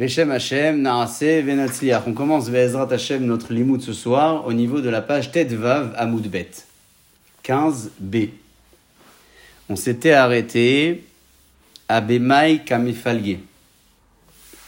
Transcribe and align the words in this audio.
Beshem 0.00 0.30
Hashem, 0.30 0.80
Naase, 0.80 1.42
Venatzliach. 1.42 2.04
On 2.06 2.14
commence 2.14 2.48
Ve'ezrat 2.48 2.90
Hashem, 2.90 3.22
notre 3.22 3.52
limoud 3.52 3.82
ce 3.82 3.92
soir, 3.92 4.46
au 4.46 4.54
niveau 4.54 4.80
de 4.80 4.88
la 4.88 5.02
page 5.02 5.30
Tet 5.30 5.44
Vav 5.44 5.92
Amoudbet. 5.94 6.48
15b. 7.44 8.30
On 9.68 9.76
s'était 9.76 10.12
arrêté 10.12 11.04
à 11.86 12.00
Bemaï 12.00 12.64
Kamefalge. 12.64 13.40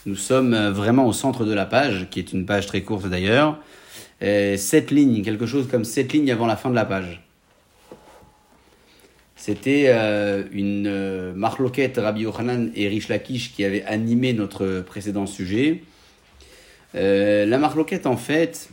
Nous 0.05 0.17
sommes 0.17 0.69
vraiment 0.69 1.07
au 1.07 1.15
centre 1.15 1.47
de 1.47 1.55
la 1.55 1.65
page, 1.65 2.09
qui 2.11 2.19
est 2.19 2.35
une 2.35 2.45
page 2.45 2.67
très 2.67 2.83
courte 2.83 3.07
d'ailleurs. 3.07 3.57
Sept 4.21 4.91
lignes, 4.91 5.23
quelque 5.23 5.47
chose 5.47 5.67
comme 5.67 5.87
sept 5.87 6.13
lignes 6.13 6.31
avant 6.31 6.45
la 6.45 6.57
fin 6.57 6.69
de 6.69 6.75
la 6.75 6.85
page. 6.85 7.23
C'était 9.45 9.87
euh, 9.89 10.45
une 10.53 10.87
euh, 10.87 11.33
marloquette 11.35 11.99
Rabbi 11.99 12.21
Yochanan 12.21 12.71
et 12.77 12.87
Rish 12.87 13.09
Lakish 13.09 13.53
qui 13.53 13.65
avait 13.65 13.83
animé 13.87 14.35
notre 14.35 14.83
précédent 14.83 15.27
sujet. 15.27 15.83
Euh, 16.95 17.45
la 17.45 17.59
marloquette, 17.59 18.07
en 18.07 18.17
fait, 18.17 18.71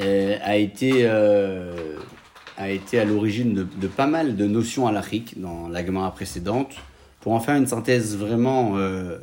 a, 0.00 0.56
été, 0.56 1.06
a 1.06 2.68
été 2.68 2.98
à 2.98 3.04
l'origine 3.04 3.54
de, 3.54 3.86
pas 3.86 4.08
mal 4.08 4.34
de 4.34 4.46
notions 4.48 4.88
halachiques 4.88 5.40
dans 5.40 5.68
la 5.68 5.84
précédente. 6.10 6.74
Pour 7.20 7.34
en 7.34 7.38
faire 7.38 7.54
une 7.54 7.68
synthèse 7.68 8.16
vraiment 8.16 8.76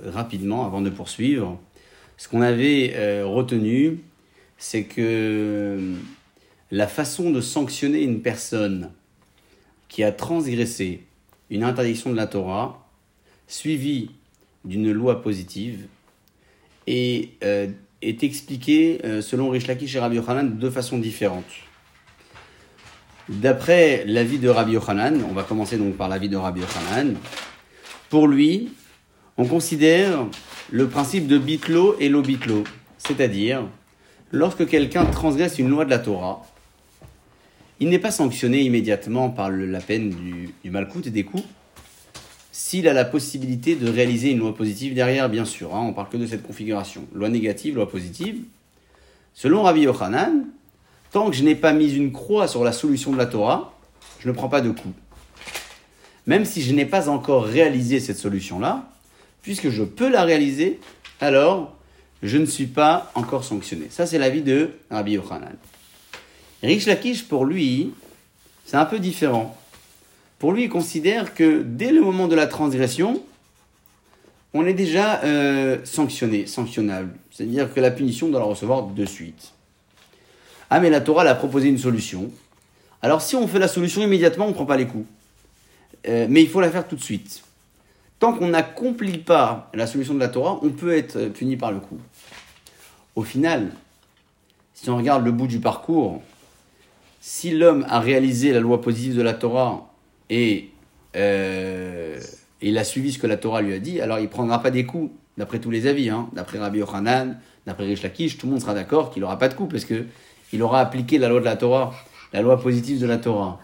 rapidement 0.05 0.65
avant 0.65 0.79
de 0.79 0.89
poursuivre, 0.89 1.59
ce 2.15 2.29
qu'on 2.29 2.41
avait 2.41 2.93
retenu, 3.23 3.99
c'est 4.57 4.83
que 4.83 5.95
la 6.71 6.87
façon 6.87 7.29
de 7.31 7.41
sanctionner 7.41 8.03
une 8.03 8.21
personne 8.21 8.89
qui 9.91 10.03
a 10.05 10.13
transgressé 10.13 11.03
une 11.49 11.63
interdiction 11.63 12.11
de 12.11 12.15
la 12.15 12.25
Torah, 12.25 12.87
suivie 13.45 14.11
d'une 14.63 14.89
loi 14.89 15.21
positive, 15.21 15.85
et 16.87 17.31
euh, 17.43 17.67
est 18.01 18.23
expliqué 18.23 19.01
euh, 19.03 19.21
selon 19.21 19.49
Rish 19.49 19.67
Lakish 19.67 19.93
et 19.93 19.99
Rabbi 19.99 20.15
Yochanan 20.15 20.45
de 20.45 20.53
deux 20.53 20.69
façons 20.69 20.97
différentes. 20.97 21.51
D'après 23.27 24.05
l'avis 24.07 24.39
de 24.39 24.47
Rabbi 24.47 24.71
Yochanan, 24.71 25.25
on 25.29 25.33
va 25.33 25.43
commencer 25.43 25.77
donc 25.77 25.97
par 25.97 26.07
l'avis 26.07 26.29
de 26.29 26.37
Rabbi 26.37 26.61
Yochanan, 26.61 27.17
pour 28.09 28.29
lui, 28.29 28.69
on 29.35 29.45
considère 29.45 30.25
le 30.71 30.87
principe 30.87 31.27
de 31.27 31.37
bitlo 31.37 31.97
et 31.99 32.07
l'obitlo, 32.07 32.63
c'est-à-dire 32.97 33.67
lorsque 34.31 34.65
quelqu'un 34.67 35.03
transgresse 35.05 35.59
une 35.59 35.67
loi 35.67 35.83
de 35.83 35.89
la 35.89 35.99
Torah, 35.99 36.43
il 37.81 37.89
n'est 37.89 37.99
pas 37.99 38.11
sanctionné 38.11 38.61
immédiatement 38.61 39.31
par 39.31 39.49
la 39.49 39.79
peine 39.79 40.11
du, 40.11 40.53
du 40.63 40.69
malcoute 40.69 41.07
et 41.07 41.09
des 41.09 41.23
coups, 41.23 41.43
s'il 42.51 42.87
a 42.87 42.93
la 42.93 43.05
possibilité 43.05 43.75
de 43.75 43.89
réaliser 43.89 44.29
une 44.29 44.37
loi 44.37 44.53
positive 44.53 44.93
derrière, 44.93 45.29
bien 45.29 45.45
sûr. 45.45 45.75
Hein, 45.75 45.81
on 45.87 45.93
parle 45.93 46.09
que 46.09 46.17
de 46.17 46.27
cette 46.27 46.43
configuration. 46.43 47.07
Loi 47.13 47.27
négative, 47.29 47.75
loi 47.75 47.89
positive. 47.89 48.43
Selon 49.33 49.63
Rabbi 49.63 49.81
Yochanan, 49.81 50.45
tant 51.11 51.31
que 51.31 51.35
je 51.35 51.43
n'ai 51.43 51.55
pas 51.55 51.73
mis 51.73 51.91
une 51.95 52.11
croix 52.11 52.47
sur 52.47 52.63
la 52.63 52.71
solution 52.71 53.11
de 53.11 53.17
la 53.17 53.25
Torah, 53.25 53.73
je 54.19 54.29
ne 54.29 54.33
prends 54.33 54.49
pas 54.49 54.61
de 54.61 54.69
coup. 54.69 54.93
Même 56.27 56.45
si 56.45 56.61
je 56.61 56.75
n'ai 56.75 56.85
pas 56.85 57.09
encore 57.09 57.45
réalisé 57.45 57.99
cette 57.99 58.17
solution-là, 58.17 58.91
puisque 59.41 59.69
je 59.69 59.81
peux 59.81 60.09
la 60.09 60.23
réaliser, 60.23 60.79
alors 61.19 61.75
je 62.21 62.37
ne 62.37 62.45
suis 62.45 62.67
pas 62.67 63.11
encore 63.15 63.43
sanctionné. 63.43 63.87
Ça, 63.89 64.05
c'est 64.05 64.19
l'avis 64.19 64.43
de 64.43 64.69
Rabbi 64.91 65.13
Yochanan. 65.13 65.55
Rich 66.63 66.85
Lakish, 66.85 67.27
pour 67.27 67.45
lui, 67.45 67.91
c'est 68.65 68.77
un 68.77 68.85
peu 68.85 68.99
différent. 68.99 69.57
Pour 70.37 70.53
lui, 70.53 70.63
il 70.63 70.69
considère 70.69 71.33
que 71.33 71.63
dès 71.63 71.91
le 71.91 72.01
moment 72.01 72.27
de 72.27 72.35
la 72.35 72.47
transgression, 72.47 73.21
on 74.53 74.65
est 74.65 74.73
déjà 74.73 75.23
euh, 75.23 75.79
sanctionné, 75.83 76.45
sanctionnable. 76.45 77.13
C'est-à-dire 77.31 77.73
que 77.73 77.79
la 77.79 77.91
punition 77.91 78.29
doit 78.29 78.39
la 78.39 78.45
recevoir 78.45 78.83
de 78.87 79.05
suite. 79.05 79.53
Ah, 80.69 80.79
mais 80.79 80.89
la 80.89 81.01
Torah 81.01 81.23
a 81.23 81.35
proposé 81.35 81.69
une 81.69 81.77
solution. 81.77 82.31
Alors, 83.01 83.21
si 83.21 83.35
on 83.35 83.47
fait 83.47 83.59
la 83.59 83.67
solution 83.67 84.01
immédiatement, 84.01 84.45
on 84.45 84.49
ne 84.49 84.53
prend 84.53 84.65
pas 84.65 84.77
les 84.77 84.87
coups. 84.87 85.07
Euh, 86.07 86.27
mais 86.29 86.41
il 86.41 86.49
faut 86.49 86.61
la 86.61 86.69
faire 86.69 86.87
tout 86.87 86.95
de 86.95 87.03
suite. 87.03 87.43
Tant 88.19 88.33
qu'on 88.33 88.47
n'accomplit 88.49 89.17
pas 89.17 89.69
la 89.73 89.87
solution 89.87 90.13
de 90.13 90.19
la 90.19 90.27
Torah, 90.27 90.59
on 90.61 90.69
peut 90.69 90.95
être 90.95 91.25
puni 91.29 91.57
par 91.57 91.71
le 91.71 91.79
coup. 91.79 91.99
Au 93.15 93.23
final, 93.23 93.71
si 94.73 94.89
on 94.89 94.97
regarde 94.97 95.25
le 95.25 95.31
bout 95.31 95.47
du 95.47 95.59
parcours, 95.59 96.21
si 97.21 97.51
l'homme 97.51 97.85
a 97.87 97.99
réalisé 97.99 98.51
la 98.51 98.59
loi 98.59 98.81
positive 98.81 99.15
de 99.15 99.21
la 99.21 99.35
Torah 99.35 99.93
et 100.31 100.71
euh, 101.15 102.19
il 102.61 102.77
a 102.79 102.83
suivi 102.83 103.11
ce 103.13 103.19
que 103.19 103.27
la 103.27 103.37
Torah 103.37 103.61
lui 103.61 103.73
a 103.73 103.79
dit, 103.79 104.01
alors 104.01 104.17
il 104.17 104.27
prendra 104.27 104.59
pas 104.61 104.71
des 104.71 104.85
coups, 104.87 105.11
d'après 105.37 105.59
tous 105.59 105.69
les 105.69 105.85
avis, 105.85 106.09
hein, 106.09 106.29
d'après 106.33 106.57
Rabbi 106.57 106.79
Yochanan, 106.79 107.39
d'après 107.67 107.85
Rish 107.85 108.01
Lakish, 108.01 108.39
tout 108.39 108.47
le 108.47 108.53
monde 108.53 108.61
sera 108.61 108.73
d'accord 108.73 109.11
qu'il 109.11 109.21
n'aura 109.21 109.37
pas 109.37 109.49
de 109.49 109.53
coups 109.53 109.71
parce 109.71 109.85
qu'il 109.85 110.63
aura 110.63 110.81
appliqué 110.81 111.19
la 111.19 111.29
loi 111.29 111.39
de 111.39 111.45
la 111.45 111.55
Torah, 111.57 111.93
la 112.33 112.41
loi 112.41 112.59
positive 112.59 112.99
de 112.99 113.05
la 113.05 113.19
Torah. 113.19 113.59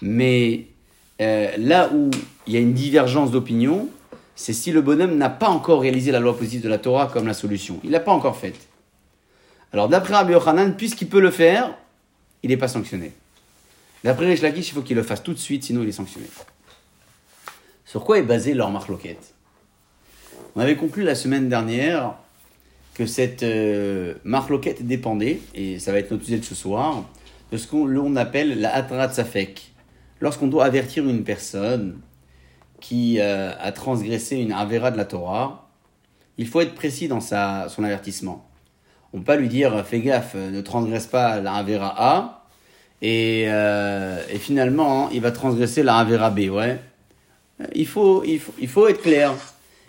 Mais 0.00 0.68
euh, 1.20 1.50
là 1.58 1.90
où 1.92 2.10
il 2.46 2.54
y 2.54 2.56
a 2.56 2.60
une 2.60 2.72
divergence 2.72 3.30
d'opinion, 3.30 3.90
c'est 4.34 4.54
si 4.54 4.72
le 4.72 4.80
bonhomme 4.80 5.18
n'a 5.18 5.30
pas 5.30 5.48
encore 5.48 5.82
réalisé 5.82 6.12
la 6.12 6.20
loi 6.20 6.36
positive 6.36 6.62
de 6.62 6.68
la 6.70 6.78
Torah 6.78 7.10
comme 7.12 7.26
la 7.26 7.34
solution. 7.34 7.78
Il 7.84 7.90
l'a 7.90 8.00
pas 8.00 8.12
encore 8.12 8.38
faite. 8.38 8.68
Alors 9.74 9.90
d'après 9.90 10.14
Rabbi 10.14 10.32
Yochanan, 10.32 10.76
puisqu'il 10.76 11.08
peut 11.08 11.20
le 11.20 11.30
faire, 11.30 11.74
il 12.42 12.50
n'est 12.50 12.56
pas 12.56 12.68
sanctionné. 12.68 13.12
D'après 14.04 14.26
Rish 14.26 14.42
Lakish, 14.42 14.68
il 14.68 14.72
faut 14.72 14.82
qu'il 14.82 14.96
le 14.96 15.02
fasse 15.02 15.22
tout 15.22 15.32
de 15.32 15.38
suite, 15.38 15.64
sinon 15.64 15.82
il 15.82 15.88
est 15.88 15.92
sanctionné. 15.92 16.26
Sur 17.84 18.04
quoi 18.04 18.18
est 18.18 18.22
basée 18.22 18.54
leur 18.54 18.70
marloquette? 18.70 19.34
On 20.54 20.60
avait 20.60 20.76
conclu 20.76 21.02
la 21.02 21.14
semaine 21.14 21.48
dernière 21.48 22.14
que 22.94 23.04
cette 23.06 23.42
euh, 23.42 24.14
dépendait, 24.80 25.40
et 25.54 25.78
ça 25.78 25.92
va 25.92 25.98
être 25.98 26.10
notre 26.10 26.24
sujet 26.24 26.38
de 26.38 26.44
ce 26.44 26.54
soir, 26.54 27.04
de 27.52 27.56
ce 27.56 27.66
qu'on 27.66 28.16
appelle 28.16 28.60
la 28.60 28.74
atrat 28.74 29.10
safek. 29.10 29.72
Lorsqu'on 30.20 30.46
doit 30.46 30.64
avertir 30.64 31.06
une 31.06 31.24
personne 31.24 32.00
qui 32.80 33.20
euh, 33.20 33.52
a 33.58 33.72
transgressé 33.72 34.36
une 34.36 34.52
avera 34.52 34.90
de 34.90 34.96
la 34.96 35.04
Torah, 35.04 35.68
il 36.38 36.46
faut 36.46 36.60
être 36.60 36.74
précis 36.74 37.08
dans 37.08 37.20
sa, 37.20 37.68
son 37.68 37.84
avertissement. 37.84 38.45
Pas 39.20 39.36
lui 39.36 39.48
dire 39.48 39.84
fais 39.86 40.00
gaffe, 40.00 40.34
ne 40.34 40.60
transgresse 40.60 41.06
pas 41.06 41.40
la 41.40 41.54
Avera 41.54 41.94
A, 41.98 42.44
et, 43.02 43.44
euh, 43.48 44.20
finalement 44.38 45.10
il 45.10 45.20
va 45.20 45.30
transgresser 45.30 45.82
la 45.82 45.96
Avera 45.96 46.30
B. 46.30 46.50
Ouais. 46.50 46.80
Il 47.74 47.86
faut, 47.86 48.22
il, 48.24 48.38
faut, 48.38 48.52
il 48.60 48.68
faut 48.68 48.88
être 48.88 49.02
clair. 49.02 49.32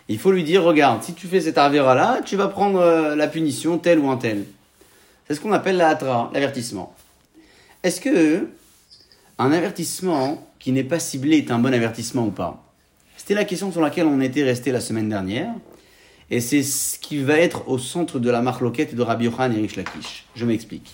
Il 0.08 0.18
faut 0.18 0.32
lui 0.32 0.42
dire 0.42 0.62
regarde, 0.62 1.02
si 1.02 1.12
tu 1.12 1.26
fais 1.26 1.40
cette 1.40 1.58
Avera 1.58 1.94
là, 1.94 2.20
tu 2.24 2.36
vas 2.36 2.48
prendre 2.48 2.80
euh, 2.80 3.14
la 3.14 3.28
punition 3.28 3.78
telle 3.78 3.98
ou 3.98 4.08
un 4.10 4.16
tel. 4.16 4.44
C'est 5.26 5.34
ce 5.34 5.40
qu'on 5.40 5.52
appelle 5.52 5.76
la 5.76 5.98
l'avertissement. 6.32 6.94
Est-ce 7.82 8.00
que 8.00 8.48
un 9.38 9.52
avertissement 9.52 10.48
qui 10.58 10.72
n'est 10.72 10.84
pas 10.84 10.98
ciblé 10.98 11.38
est 11.38 11.50
un 11.50 11.58
bon 11.58 11.72
avertissement 11.74 12.26
ou 12.26 12.30
pas? 12.30 12.64
C'était 13.16 13.34
la 13.34 13.44
question 13.44 13.70
sur 13.70 13.82
laquelle 13.82 14.06
on 14.06 14.20
était 14.22 14.42
resté 14.42 14.72
la 14.72 14.80
semaine 14.80 15.10
dernière. 15.10 15.52
Et 16.30 16.40
c'est 16.40 16.62
ce 16.62 16.98
qui 16.98 17.22
va 17.22 17.38
être 17.38 17.68
au 17.68 17.78
centre 17.78 18.18
de 18.18 18.30
la 18.30 18.42
marloquette 18.42 18.94
de 18.94 19.02
Rabbi 19.02 19.24
Yochanan 19.24 19.56
et 19.56 19.62
Rish 19.62 19.76
Lakish. 19.76 20.26
Je 20.34 20.44
m'explique. 20.44 20.92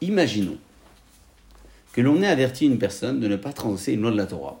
Imaginons 0.00 0.58
que 1.92 2.00
l'on 2.00 2.22
ait 2.22 2.28
averti 2.28 2.66
une 2.66 2.78
personne 2.78 3.20
de 3.20 3.28
ne 3.28 3.36
pas 3.36 3.52
transgresser 3.52 3.92
une 3.92 4.02
loi 4.02 4.10
de 4.12 4.16
la 4.16 4.26
Torah. 4.26 4.58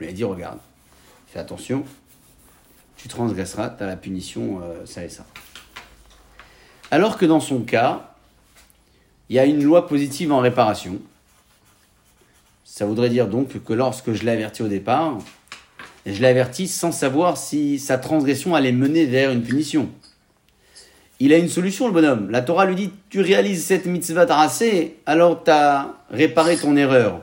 On 0.00 0.04
lui 0.04 0.08
a 0.08 0.12
dit, 0.12 0.24
regarde, 0.24 0.58
fais 1.26 1.38
attention, 1.38 1.84
tu 2.96 3.08
transgresseras, 3.08 3.70
tu 3.70 3.82
as 3.82 3.86
la 3.86 3.96
punition, 3.96 4.60
euh, 4.62 4.86
ça 4.86 5.04
et 5.04 5.08
ça. 5.08 5.26
Alors 6.90 7.18
que 7.18 7.26
dans 7.26 7.40
son 7.40 7.60
cas, 7.60 8.14
il 9.28 9.36
y 9.36 9.38
a 9.38 9.44
une 9.44 9.62
loi 9.62 9.86
positive 9.86 10.32
en 10.32 10.38
réparation. 10.38 10.98
Ça 12.64 12.86
voudrait 12.86 13.08
dire 13.08 13.28
donc 13.28 13.62
que 13.62 13.72
lorsque 13.72 14.12
je 14.12 14.24
l'ai 14.24 14.32
averti 14.32 14.62
au 14.62 14.68
départ, 14.68 15.18
je 16.06 16.20
l'ai 16.20 16.28
averti 16.28 16.68
sans 16.68 16.92
savoir 16.92 17.36
si 17.36 17.78
sa 17.78 17.98
transgression 17.98 18.54
allait 18.54 18.72
mener 18.72 19.06
vers 19.06 19.30
une 19.30 19.42
punition. 19.42 19.88
Il 21.20 21.32
a 21.32 21.38
une 21.38 21.48
solution, 21.48 21.86
le 21.86 21.92
bonhomme. 21.92 22.30
La 22.30 22.42
Torah 22.42 22.66
lui 22.66 22.74
dit 22.74 22.90
Tu 23.08 23.20
réalises 23.20 23.64
cette 23.64 23.86
mitzvah 23.86 24.26
tracée, 24.26 24.96
alors 25.06 25.44
tu 25.44 25.50
as 25.50 25.94
réparé 26.10 26.56
ton 26.56 26.76
erreur. 26.76 27.22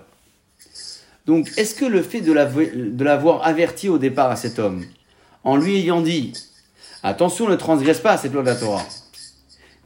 Donc, 1.25 1.51
est-ce 1.57 1.75
que 1.75 1.85
le 1.85 2.01
fait 2.01 2.21
de 2.21 3.03
l'avoir 3.03 3.45
averti 3.45 3.89
au 3.89 3.97
départ 3.97 4.31
à 4.31 4.35
cet 4.35 4.57
homme, 4.57 4.83
en 5.43 5.57
lui 5.57 5.77
ayant 5.77 6.01
dit 6.01 6.33
Attention, 7.03 7.47
ne 7.47 7.55
transgresse 7.55 7.99
pas 7.99 8.17
cette 8.17 8.33
loi 8.33 8.41
de 8.41 8.47
la 8.47 8.55
Torah, 8.55 8.85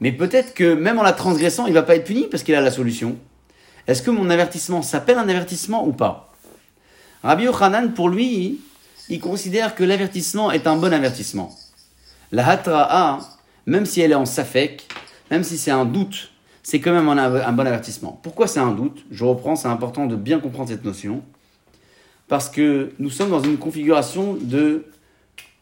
mais 0.00 0.12
peut-être 0.12 0.54
que 0.54 0.74
même 0.74 0.98
en 0.98 1.02
la 1.02 1.12
transgressant, 1.12 1.66
il 1.66 1.74
va 1.74 1.82
pas 1.82 1.96
être 1.96 2.04
puni 2.04 2.26
parce 2.30 2.42
qu'il 2.42 2.54
a 2.54 2.60
la 2.60 2.70
solution. 2.70 3.16
Est-ce 3.86 4.02
que 4.02 4.10
mon 4.10 4.30
avertissement 4.30 4.82
s'appelle 4.82 5.18
un 5.18 5.28
avertissement 5.28 5.86
ou 5.86 5.92
pas? 5.92 6.32
Rabbi 7.22 7.44
Yochanan, 7.44 7.92
pour 7.94 8.08
lui, 8.08 8.60
il 9.08 9.20
considère 9.20 9.74
que 9.74 9.84
l'avertissement 9.84 10.50
est 10.50 10.66
un 10.66 10.76
bon 10.76 10.92
avertissement. 10.92 11.54
La 12.32 12.48
hatra'a, 12.48 13.20
même 13.66 13.86
si 13.86 14.00
elle 14.00 14.12
est 14.12 14.16
en 14.16 14.26
safek, 14.26 14.86
même 15.30 15.44
si 15.44 15.58
c'est 15.58 15.70
un 15.70 15.84
doute, 15.84 16.32
c'est 16.62 16.80
quand 16.80 16.92
même 16.92 17.08
un, 17.08 17.52
bon 17.52 17.66
avertissement. 17.66 18.18
Pourquoi 18.22 18.48
c'est 18.48 18.60
un 18.60 18.72
doute? 18.72 19.04
Je 19.10 19.24
reprends, 19.24 19.54
c'est 19.54 19.68
important 19.68 20.06
de 20.06 20.16
bien 20.16 20.40
comprendre 20.40 20.68
cette 20.68 20.84
notion. 20.84 21.22
Parce 22.26 22.48
que 22.48 22.92
nous 22.98 23.10
sommes 23.10 23.30
dans 23.30 23.42
une 23.42 23.56
configuration 23.56 24.34
de 24.34 24.86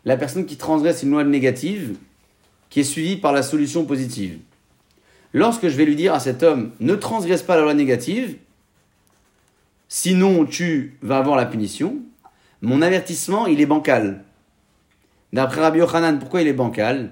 la 0.07 0.17
personne 0.17 0.47
qui 0.47 0.57
transgresse 0.57 1.03
une 1.03 1.11
loi 1.11 1.25
négative 1.25 1.97
qui 2.71 2.81
est 2.81 2.85
suivie 2.85 3.17
par 3.17 3.33
la 3.33 3.43
solution 3.43 3.85
positive. 3.85 4.39
Lorsque 5.35 5.69
je 5.69 5.77
vais 5.77 5.85
lui 5.85 5.97
dire 5.97 6.15
à 6.15 6.21
cet 6.21 6.43
homme, 6.43 6.71
ne 6.81 6.95
transgresse 6.95 7.43
pas 7.43 7.57
la 7.57 7.63
loi 7.63 7.75
négative, 7.75 8.37
sinon 9.89 10.47
tu 10.47 10.97
vas 11.03 11.19
avoir 11.19 11.37
la 11.37 11.45
punition, 11.45 11.99
mon 12.65 12.83
avertissement, 12.83 13.47
il 13.47 13.61
est 13.61 13.67
bancal. 13.67 14.25
D'après 15.33 15.61
Rabbi 15.61 15.79
Yochanan, 15.79 16.19
pourquoi 16.19 16.43
il 16.43 16.49
est 16.49 16.55
bancal? 16.55 17.11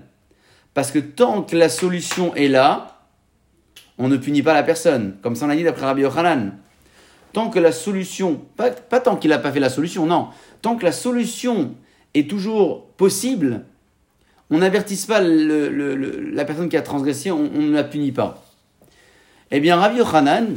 Parce 0.75 0.91
que 0.91 0.99
tant 0.99 1.43
que 1.43 1.57
la 1.57 1.69
solution 1.69 2.35
est 2.35 2.49
là, 2.49 3.03
on 3.99 4.09
ne 4.09 4.17
punit 4.17 4.43
pas 4.43 4.55
la 4.55 4.63
personne. 4.63 5.17
Comme 5.23 5.37
ça 5.37 5.47
on 5.47 5.51
a 5.51 5.57
dit 5.57 5.65
d'après 5.65 5.85
Rabbi 5.85 6.03
Yochanan. 6.03 6.57
Tant 7.33 7.51
que 7.51 7.59
la 7.59 7.73
solution, 7.73 8.41
pas, 8.57 8.71
tant 8.71 9.17
qu'il 9.17 9.31
n'a 9.31 9.39
pas 9.39 9.53
fait 9.53 9.61
la 9.61 9.71
solution, 9.71 10.07
non. 10.07 10.29
Tant 10.61 10.77
que 10.77 10.85
la 10.85 10.93
solution 10.93 11.75
est 12.15 12.29
toujours 12.29 12.87
possible, 12.97 13.65
on 14.51 14.59
n'avertisse 14.59 15.07
pas 15.07 15.21
la 15.21 16.45
personne 16.45 16.69
qui 16.69 16.77
a 16.77 16.83
transgressé, 16.83 17.31
on, 17.31 17.51
on, 17.55 17.63
ne 17.63 17.73
la 17.73 17.85
punit 17.85 18.13
pas. 18.13 18.43
Eh 19.51 19.61
bien, 19.61 19.77
Rabbi 19.77 19.99
Yochanan 19.99 20.55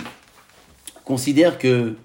considère 1.03 1.57
que 1.57 1.95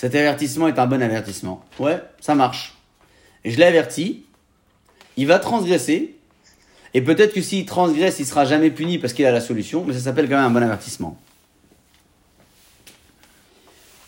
cet 0.00 0.14
avertissement 0.14 0.66
est 0.66 0.78
un 0.78 0.86
bon 0.86 1.02
avertissement. 1.02 1.62
Ouais, 1.78 2.02
ça 2.22 2.34
marche. 2.34 2.74
Je 3.44 3.58
l'ai 3.58 3.66
averti, 3.66 4.24
il 5.18 5.26
va 5.26 5.38
transgresser, 5.38 6.16
et 6.94 7.02
peut-être 7.02 7.34
que 7.34 7.42
s'il 7.42 7.66
transgresse, 7.66 8.18
il 8.18 8.24
sera 8.24 8.46
jamais 8.46 8.70
puni 8.70 8.96
parce 8.96 9.12
qu'il 9.12 9.26
a 9.26 9.30
la 9.30 9.42
solution, 9.42 9.84
mais 9.84 9.92
ça 9.92 10.00
s'appelle 10.00 10.26
quand 10.26 10.36
même 10.36 10.46
un 10.46 10.50
bon 10.58 10.62
avertissement. 10.62 11.20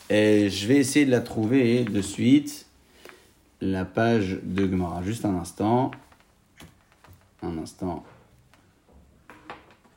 Et 0.09 0.49
je 0.49 0.67
vais 0.67 0.77
essayer 0.77 1.05
de 1.05 1.11
la 1.11 1.21
trouver 1.21 1.85
de 1.85 2.01
suite, 2.01 2.65
la 3.61 3.85
page 3.85 4.39
de 4.43 4.63
Gemara. 4.63 5.03
Juste 5.03 5.27
un 5.27 5.37
instant. 5.37 5.91
Un 7.43 7.59
instant. 7.59 8.03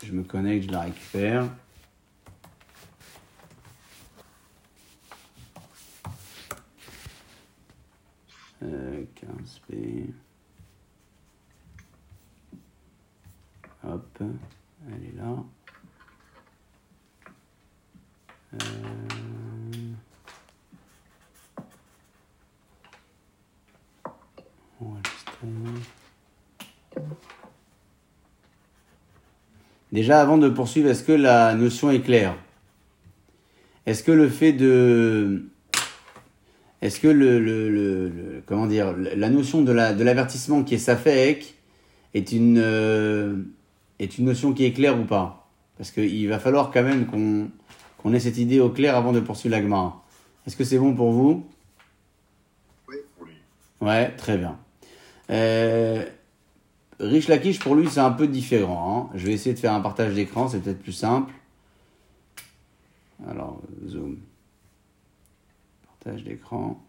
Je 0.04 0.12
me 0.12 0.24
connecte, 0.24 0.66
je 0.68 0.72
la 0.74 0.82
récupère. 0.82 1.48
Euh, 8.66 9.04
15p. 9.16 10.08
Hop, 13.84 14.24
elle 14.88 15.04
est 15.04 15.16
là. 15.16 15.44
Euh... 18.54 18.58
Déjà, 29.92 30.20
avant 30.20 30.38
de 30.38 30.50
poursuivre, 30.50 30.90
est-ce 30.90 31.04
que 31.04 31.12
la 31.12 31.54
notion 31.54 31.92
est 31.92 32.02
claire? 32.02 32.36
Est-ce 33.86 34.04
que 34.04 34.12
le 34.12 34.28
fait 34.28 34.52
de 34.52 35.46
est-ce 36.86 37.00
que 37.00 37.08
le, 37.08 37.40
le, 37.40 37.70
le, 37.70 38.44
comment 38.46 38.68
dire, 38.68 38.94
la 38.96 39.30
notion 39.30 39.62
de 39.64 39.72
la 39.72 39.94
de 39.94 40.04
l'avertissement 40.04 40.64
qui 40.64 40.76
est 40.76 40.78
safek 40.78 41.56
est 42.14 42.32
une 42.32 42.60
euh, 42.60 43.38
est 44.00 44.18
une 44.18 44.26
notion 44.26 44.54
qui 44.54 44.66
est 44.66 44.72
claire 44.72 45.00
ou 45.00 45.06
pas? 45.06 45.50
Parce 45.78 45.92
qu'il 45.92 46.28
va 46.30 46.38
falloir 46.38 46.70
quand 46.72 46.84
même 46.84 47.08
qu'on 47.08 47.50
qu'on 47.98 48.14
ait 48.14 48.20
cette 48.20 48.38
idée 48.38 48.60
au 48.60 48.70
clair 48.70 48.96
avant 48.96 49.14
de 49.14 49.20
poursuivre 49.20 49.56
l'agma. 49.56 50.04
Est-ce 50.46 50.56
que 50.56 50.64
c'est 50.64 50.78
bon 50.78 50.94
pour 50.94 51.12
vous? 51.12 51.48
Oui, 52.88 52.98
pour 53.18 53.26
lui. 53.26 53.34
Ouais, 53.82 54.12
très 54.16 54.38
bien. 54.38 54.60
Euh, 55.32 56.06
Rich 57.00 57.28
Lakish, 57.28 57.60
pour 57.60 57.74
lui, 57.74 57.90
c'est 57.90 58.00
un 58.00 58.12
peu 58.12 58.28
différent. 58.28 59.10
Hein. 59.12 59.18
Je 59.18 59.26
vais 59.26 59.34
essayer 59.34 59.56
de 59.56 59.60
faire 59.60 59.74
un 59.74 59.82
partage 59.82 60.14
d'écran, 60.14 60.48
c'est 60.48 60.60
peut-être 60.60 60.84
plus 60.84 60.94
simple. 60.94 61.34
Alors, 63.28 63.60
zoom. 63.88 64.18
Partage 66.06 66.24
d'écran. 66.24 66.86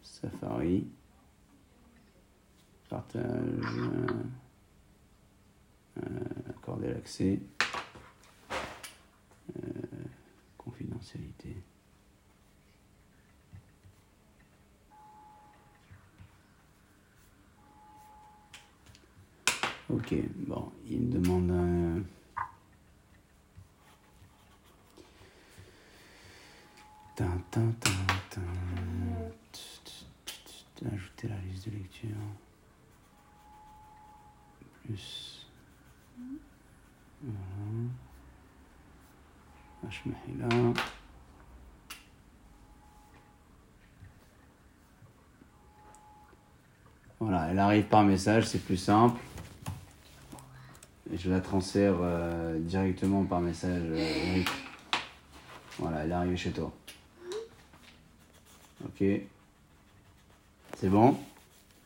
Safari. 0.00 0.86
Partage. 2.88 3.24
Euh, 5.98 6.00
accorder 6.48 6.90
l'accès. 6.90 7.40
Euh, 9.56 9.72
confidentialité. 10.56 11.56
Ok, 19.90 20.14
bon, 20.36 20.70
il 20.88 21.00
me 21.00 21.18
demande 21.18 21.50
un... 21.50 22.15
Ajouter 30.92 31.28
la 31.28 31.38
liste 31.38 31.66
de 31.66 31.72
lecture. 31.72 32.08
Plus. 34.84 35.48
Voilà. 37.22 37.38
là. 40.38 40.72
Voilà, 47.18 47.48
elle 47.50 47.58
arrive 47.58 47.84
par 47.84 48.04
message, 48.04 48.44
c'est 48.46 48.62
plus 48.62 48.76
simple. 48.76 49.18
Je 51.10 51.30
la 51.30 51.40
transfère 51.40 51.94
euh, 52.00 52.58
directement 52.58 53.24
par 53.24 53.40
message 53.40 53.82
euh, 53.86 54.42
Voilà, 55.78 56.04
elle 56.04 56.10
est 56.10 56.14
arrivée 56.14 56.36
chez 56.36 56.50
toi. 56.50 56.75
Ok. 58.86 59.06
C'est 60.78 60.88
bon 60.88 61.16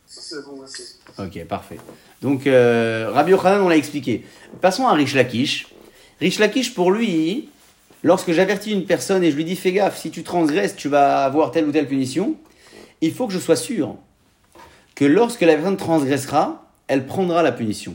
C'est 0.06 0.44
bon, 0.44 0.58
merci. 0.58 0.82
Ok, 1.18 1.44
parfait. 1.46 1.78
Donc, 2.20 2.46
euh, 2.46 3.10
Rabbi 3.12 3.30
Yochanan, 3.30 3.62
on 3.62 3.68
l'a 3.68 3.76
expliqué. 3.76 4.24
Passons 4.60 4.86
à 4.86 4.92
Rich 4.92 5.14
Lakish. 5.14 5.68
Rich 6.20 6.38
Lakish, 6.38 6.74
pour 6.74 6.90
lui, 6.90 7.48
lorsque 8.02 8.32
j'avertis 8.32 8.72
une 8.72 8.84
personne 8.84 9.24
et 9.24 9.30
je 9.30 9.36
lui 9.36 9.44
dis 9.44 9.56
fais 9.56 9.72
gaffe, 9.72 9.98
si 9.98 10.10
tu 10.10 10.22
transgresses, 10.22 10.76
tu 10.76 10.88
vas 10.88 11.24
avoir 11.24 11.50
telle 11.50 11.66
ou 11.66 11.72
telle 11.72 11.88
punition, 11.88 12.36
il 13.00 13.14
faut 13.14 13.26
que 13.26 13.32
je 13.32 13.38
sois 13.38 13.56
sûr 13.56 13.96
que 14.94 15.04
lorsque 15.04 15.40
la 15.40 15.54
personne 15.54 15.78
transgressera, 15.78 16.70
elle 16.86 17.06
prendra 17.06 17.42
la 17.42 17.52
punition. 17.52 17.94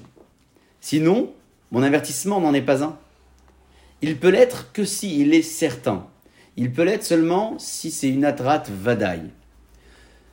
Sinon, 0.82 1.32
mon 1.72 1.84
avertissement 1.84 2.40
n'en 2.40 2.54
est 2.54 2.62
pas 2.62 2.84
un. 2.84 2.98
Il 4.02 4.18
peut 4.18 4.30
l'être 4.30 4.72
que 4.72 4.86
s'il 4.86 5.34
est 5.34 5.44
certain. 5.44 6.08
Il 6.58 6.72
peut 6.72 6.84
l'être 6.84 7.04
seulement 7.04 7.56
si 7.60 7.92
c'est 7.92 8.10
une 8.10 8.26
atrate 8.26 8.70
vadaï. 8.70 9.22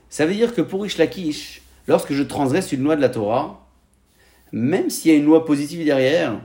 Ça 0.09 0.27
veut 0.27 0.35
dire 0.35 0.55
que 0.55 0.63
pour 0.63 0.87
Ishlakish, 0.87 1.63
lorsque 1.89 2.13
je 2.13 2.23
transgresse 2.23 2.73
une 2.73 2.83
loi 2.83 2.97
de 2.97 3.01
la 3.01 3.09
Torah, 3.09 3.67
même 4.53 4.91
s'il 4.91 5.11
y 5.11 5.15
a 5.15 5.19
une 5.19 5.25
loi 5.25 5.45
positive 5.45 5.85
derrière, 5.85 6.39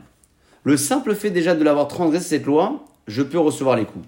le 0.63 0.77
simple 0.77 1.15
fait 1.15 1.29
déjà 1.29 1.53
de 1.55 1.63
l'avoir 1.63 1.87
transgressé 1.87 2.25
cette 2.25 2.45
loi, 2.45 2.85
je 3.07 3.21
peux 3.21 3.39
recevoir 3.39 3.75
les 3.75 3.85
coups. 3.85 4.05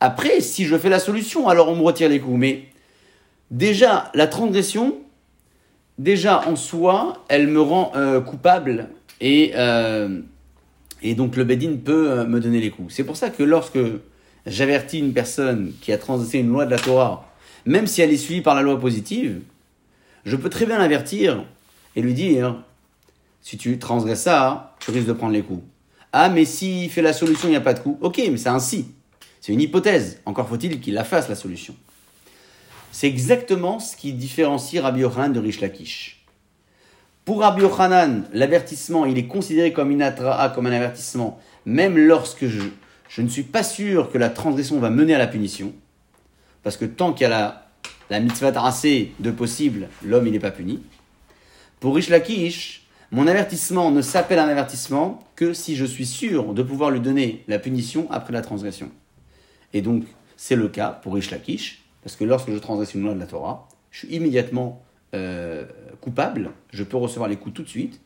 Après, 0.00 0.40
si 0.40 0.64
je 0.64 0.76
fais 0.76 0.88
la 0.88 0.98
solution, 0.98 1.48
alors 1.48 1.68
on 1.68 1.76
me 1.76 1.82
retire 1.82 2.08
les 2.08 2.20
coups. 2.20 2.38
Mais 2.38 2.64
déjà, 3.50 4.10
la 4.14 4.26
transgression, 4.26 4.96
déjà 5.98 6.48
en 6.48 6.56
soi, 6.56 7.24
elle 7.28 7.46
me 7.48 7.60
rend 7.60 7.92
euh, 7.94 8.20
coupable 8.20 8.88
et, 9.20 9.52
euh, 9.56 10.20
et 11.02 11.14
donc 11.14 11.36
le 11.36 11.44
Bedin 11.44 11.76
peut 11.84 12.10
euh, 12.10 12.24
me 12.24 12.40
donner 12.40 12.60
les 12.60 12.70
coups. 12.70 12.94
C'est 12.94 13.04
pour 13.04 13.16
ça 13.16 13.28
que 13.28 13.42
lorsque 13.42 13.78
j'avertis 14.46 14.98
une 14.98 15.12
personne 15.12 15.72
qui 15.80 15.92
a 15.92 15.98
transgressé 15.98 16.38
une 16.38 16.48
loi 16.48 16.66
de 16.66 16.70
la 16.70 16.78
Torah, 16.78 17.30
même 17.66 17.86
si 17.86 18.02
elle 18.02 18.12
est 18.12 18.16
suivie 18.16 18.40
par 18.40 18.54
la 18.54 18.62
loi 18.62 18.78
positive, 18.78 19.40
je 20.24 20.36
peux 20.36 20.50
très 20.50 20.66
bien 20.66 20.78
l'avertir 20.78 21.44
et 21.96 22.02
lui 22.02 22.14
dire 22.14 22.62
si 23.42 23.56
tu 23.56 23.78
transgresses 23.78 24.22
ça, 24.22 24.76
tu 24.80 24.90
risques 24.90 25.06
de 25.06 25.12
prendre 25.12 25.32
les 25.32 25.42
coups. 25.42 25.62
Ah, 26.12 26.28
mais 26.28 26.44
s'il 26.44 26.90
fait 26.90 27.02
la 27.02 27.12
solution, 27.12 27.48
il 27.48 27.52
n'y 27.52 27.56
a 27.56 27.60
pas 27.60 27.74
de 27.74 27.80
coup. 27.80 27.98
Ok, 28.00 28.20
mais 28.30 28.36
c'est 28.36 28.48
un 28.48 28.58
si. 28.58 28.86
C'est 29.40 29.52
une 29.52 29.60
hypothèse. 29.60 30.20
Encore 30.26 30.48
faut-il 30.48 30.80
qu'il 30.80 30.94
la 30.94 31.04
fasse, 31.04 31.28
la 31.28 31.34
solution. 31.34 31.74
C'est 32.92 33.06
exactement 33.06 33.78
ce 33.78 33.96
qui 33.96 34.12
différencie 34.12 34.82
Rabbi 34.82 35.00
Yochanan 35.00 35.32
de 35.32 35.40
Rish 35.40 35.60
Lakish. 35.60 36.24
Pour 37.24 37.40
Rabbi 37.40 37.62
Yochanan, 37.62 38.24
l'avertissement, 38.32 39.06
il 39.06 39.16
est 39.16 39.26
considéré 39.26 39.72
comme 39.72 39.96
comme 40.54 40.66
un 40.66 40.72
avertissement, 40.72 41.38
même 41.64 41.96
lorsque 41.96 42.46
je, 42.46 42.60
je 43.10 43.22
ne 43.22 43.28
suis 43.28 43.42
pas 43.42 43.64
sûr 43.64 44.10
que 44.10 44.18
la 44.18 44.30
transgression 44.30 44.78
va 44.78 44.88
mener 44.88 45.14
à 45.14 45.18
la 45.18 45.26
punition. 45.26 45.74
Parce 46.62 46.76
que 46.76 46.84
tant 46.84 47.12
qu'il 47.12 47.28
y 47.28 47.30
a 47.32 47.66
la, 48.08 48.20
mitzvah 48.20 48.52
tracée 48.52 49.12
de 49.18 49.32
possible, 49.32 49.88
l'homme, 50.04 50.28
il 50.28 50.32
n'est 50.32 50.38
pas 50.38 50.52
puni. 50.52 50.80
Pour 51.80 51.96
Rish 51.96 52.08
Lakish, 52.08 52.86
mon 53.10 53.26
avertissement 53.26 53.90
ne 53.90 54.00
s'appelle 54.00 54.38
un 54.38 54.46
avertissement 54.46 55.18
que 55.34 55.54
si 55.54 55.74
je 55.74 55.84
suis 55.84 56.06
sûr 56.06 56.54
de 56.54 56.62
pouvoir 56.62 56.92
lui 56.92 57.00
donner 57.00 57.42
la 57.48 57.58
punition 57.58 58.06
après 58.12 58.32
la 58.32 58.42
transgression. 58.42 58.92
Et 59.72 59.82
donc, 59.82 60.04
c'est 60.36 60.56
le 60.56 60.68
cas 60.68 60.90
pour 60.90 61.14
Rish 61.14 61.32
Lakish, 61.32 61.82
parce 62.04 62.14
que 62.14 62.22
lorsque 62.22 62.52
je 62.52 62.58
transgresse 62.58 62.94
une 62.94 63.02
loi 63.02 63.14
de 63.14 63.18
la 63.18 63.26
Torah, 63.26 63.68
je 63.90 64.06
suis 64.06 64.14
immédiatement 64.14 64.84
euh, 65.14 65.64
coupable, 66.00 66.52
je 66.72 66.84
peux 66.84 66.96
recevoir 66.96 67.28
les 67.28 67.36
coups 67.36 67.56
tout 67.56 67.64
de 67.64 67.68
suite. 67.68 68.00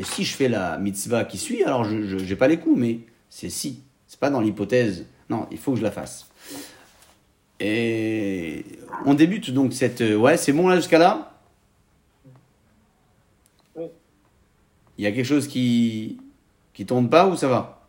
Et 0.00 0.02
si 0.02 0.24
je 0.24 0.34
fais 0.34 0.48
la 0.48 0.76
mitzvah 0.78 1.24
qui 1.24 1.38
suit, 1.38 1.62
alors 1.62 1.84
je 1.84 2.16
n'ai 2.16 2.36
pas 2.36 2.48
les 2.48 2.58
coups, 2.58 2.76
mais 2.76 2.98
c'est 3.30 3.48
si. 3.48 3.84
C'est 4.14 4.20
pas 4.20 4.30
dans 4.30 4.40
l'hypothèse. 4.40 5.06
Non, 5.28 5.48
il 5.50 5.58
faut 5.58 5.72
que 5.72 5.78
je 5.78 5.82
la 5.82 5.90
fasse. 5.90 6.28
Et 7.58 8.64
on 9.04 9.14
débute 9.14 9.50
donc 9.50 9.72
cette. 9.72 9.98
Ouais, 10.02 10.36
c'est 10.36 10.52
bon 10.52 10.68
là 10.68 10.76
jusqu'à 10.76 10.98
là? 10.98 11.32
Oui. 13.74 13.86
Il 14.96 15.02
y 15.02 15.08
a 15.08 15.10
quelque 15.10 15.26
chose 15.26 15.48
qui. 15.48 16.20
qui 16.74 16.86
tourne 16.86 17.10
pas 17.10 17.26
ou 17.26 17.34
ça 17.34 17.48
va? 17.48 17.88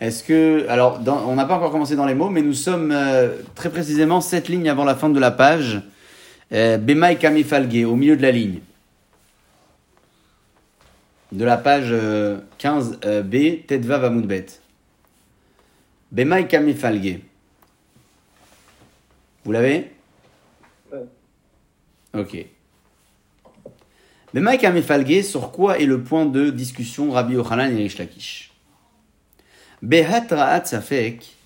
Est-ce 0.00 0.22
que. 0.22 0.66
Alors, 0.68 1.00
dans- 1.00 1.26
on 1.28 1.34
n'a 1.34 1.44
pas 1.44 1.56
encore 1.56 1.72
commencé 1.72 1.96
dans 1.96 2.06
les 2.06 2.14
mots, 2.14 2.30
mais 2.30 2.42
nous 2.42 2.52
sommes 2.52 2.92
euh, 2.92 3.36
très 3.54 3.70
précisément 3.70 4.20
sept 4.20 4.48
lignes 4.48 4.68
avant 4.68 4.84
la 4.84 4.94
fin 4.94 5.08
de 5.08 5.18
la 5.18 5.30
page. 5.30 5.82
Euh, 6.52 6.78
Bemaï 6.78 7.18
Kamifalge, 7.18 7.84
au 7.84 7.94
milieu 7.94 8.16
de 8.16 8.22
la 8.22 8.30
ligne. 8.30 8.60
De 11.30 11.44
la 11.44 11.58
page 11.58 11.88
euh, 11.90 12.38
15b, 12.58 13.66
Tedva 13.66 13.98
Vamoudbet. 13.98 14.46
Bemaï 16.10 16.48
Kamifalge. 16.48 17.20
Vous 19.44 19.52
l'avez? 19.52 19.92
Ok. 22.14 22.46
Bemaï 24.32 24.58
Kamifalge, 24.58 25.22
sur 25.22 25.52
quoi 25.52 25.78
est 25.78 25.86
le 25.86 26.02
point 26.02 26.24
de 26.24 26.48
discussion 26.48 27.10
Rabbi 27.10 27.34
Yochanan 27.34 27.72
et 27.72 27.82
Rish 27.82 27.98
Lakish? 27.98 28.52
Behat 29.82 30.26
Ra'at 30.30 30.64
Safek, 30.64 31.36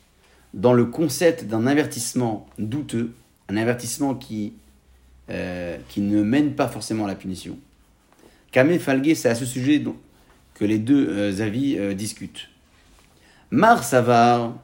dans 0.55 0.73
le 0.73 0.85
concept 0.87 1.45
d'un 1.45 1.67
avertissement 1.67 2.47
douteux, 2.59 3.15
un 3.49 3.57
avertissement 3.57 4.15
qui, 4.15 4.55
euh, 5.31 5.77
qui 5.89 6.01
ne 6.01 6.23
mène 6.23 6.55
pas 6.55 6.69
forcément 6.69 7.05
à 7.05 7.09
la 7.09 7.15
punition. 7.15 7.57
Kamé 8.51 8.79
Falgué, 8.79 9.15
c'est 9.15 9.29
à 9.29 9.35
ce 9.35 9.47
sujet 9.47 9.83
que 10.55 10.65
les 10.65 10.79
deux 10.79 11.09
euh, 11.09 11.43
avis 11.43 11.79
euh, 11.79 11.95
discutent. 11.95 12.49
Mar 13.51 13.85
Savar, 13.85 14.55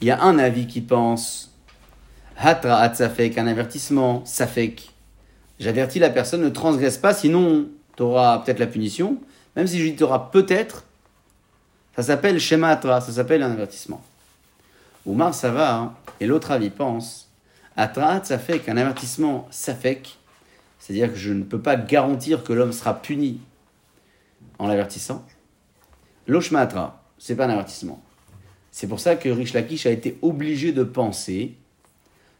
il 0.00 0.08
y 0.08 0.10
a 0.10 0.20
un 0.22 0.38
avis 0.38 0.66
qui 0.66 0.80
pense 0.80 1.50
Hatra 2.36 2.78
At 2.78 2.94
Safek, 2.94 3.38
un 3.38 3.46
avertissement, 3.46 4.24
Safek. 4.24 4.90
J'avertis 5.60 5.98
la 5.98 6.10
personne, 6.10 6.42
ne 6.42 6.48
transgresse 6.48 6.98
pas, 6.98 7.14
sinon 7.14 7.68
tu 7.96 8.02
auras 8.02 8.38
peut-être 8.38 8.58
la 8.58 8.66
punition. 8.66 9.18
Même 9.54 9.66
si 9.66 9.78
je 9.78 9.84
dis 9.84 9.96
tu 9.96 10.02
auras 10.02 10.30
peut-être, 10.32 10.84
ça 11.94 12.02
s'appelle 12.02 12.40
Shema 12.40 12.80
ça 12.80 13.00
s'appelle 13.00 13.42
un 13.42 13.52
avertissement. 13.52 14.02
Oumar 15.04 15.34
hein, 15.44 15.94
et 16.20 16.26
l'autre 16.26 16.50
avis 16.52 16.70
pense 16.70 17.21
Atra, 17.76 18.22
ça 18.24 18.38
fait 18.38 18.58
qu'un 18.58 18.76
avertissement, 18.76 19.48
fait 19.50 20.02
c'est-à-dire 20.78 21.12
que 21.12 21.18
je 21.18 21.32
ne 21.32 21.44
peux 21.44 21.60
pas 21.60 21.76
garantir 21.76 22.42
que 22.42 22.52
l'homme 22.52 22.72
sera 22.72 23.00
puni 23.00 23.40
en 24.58 24.66
l'avertissant. 24.66 25.24
L'Oshma 26.26 26.60
Atra, 26.60 27.04
c'est 27.18 27.36
pas 27.36 27.46
un 27.46 27.50
avertissement. 27.50 28.02
C'est 28.72 28.88
pour 28.88 29.00
ça 29.00 29.16
que 29.16 29.28
Rish 29.28 29.52
Lakish 29.52 29.86
a 29.86 29.90
été 29.90 30.18
obligé 30.22 30.72
de 30.72 30.82
penser 30.82 31.54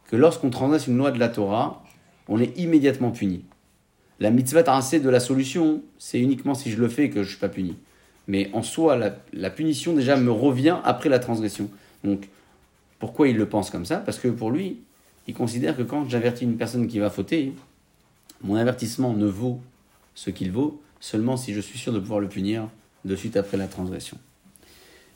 que 0.09 0.17
lorsqu'on 0.17 0.51
transgresse 0.51 0.87
une 0.87 0.97
loi 0.97 1.13
de 1.13 1.19
la 1.19 1.29
Torah, 1.29 1.85
on 2.29 2.41
est 2.41 2.59
immédiatement 2.59 3.11
puni. 3.11 3.45
La 4.19 4.31
mitzvah 4.31 4.63
tracée 4.63 5.01
de 5.01 5.09
la 5.09 5.21
solution, 5.21 5.83
c'est 5.99 6.21
uniquement 6.21 6.55
si 6.55 6.71
je 6.71 6.81
le 6.81 6.89
fais 6.89 7.11
que 7.11 7.17
je 7.17 7.21
ne 7.21 7.31
suis 7.31 7.39
pas 7.39 7.49
puni. 7.49 7.77
Mais 8.27 8.51
en 8.53 8.63
soi, 8.63 8.97
la, 8.97 9.17
la 9.33 9.51
punition 9.51 9.95
déjà 9.95 10.17
me 10.17 10.31
revient 10.31 10.79
après 10.85 11.09
la 11.09 11.19
transgression. 11.19 11.71
Donc, 12.05 12.29
pourquoi 12.99 13.29
il 13.29 13.37
le 13.37 13.49
pense 13.49 13.71
comme 13.71 13.85
ça? 13.85 13.99
Parce 13.99 14.19
que 14.19 14.29
pour 14.29 14.51
lui, 14.51 14.83
il 15.27 15.35
considère 15.35 15.77
que 15.77 15.83
quand 15.83 16.09
j'avertis 16.09 16.45
une 16.45 16.57
personne 16.57 16.87
qui 16.89 16.99
va 16.99 17.11
fauter, 17.11 17.53
mon 18.43 18.57
avertissement 18.57 19.13
ne 19.13 19.27
vaut 19.27 19.61
ce 20.15 20.31
qu'il 20.31 20.51
vaut 20.51 20.81
seulement 21.01 21.37
si 21.37 21.55
je 21.55 21.61
suis 21.61 21.79
sûr 21.79 21.93
de 21.93 21.99
pouvoir 21.99 22.21
le 22.21 22.29
punir 22.29 22.69
de 23.05 23.17
suite 23.17 23.37
après 23.37 23.57
la 23.57 23.67
transgression. 23.67 24.19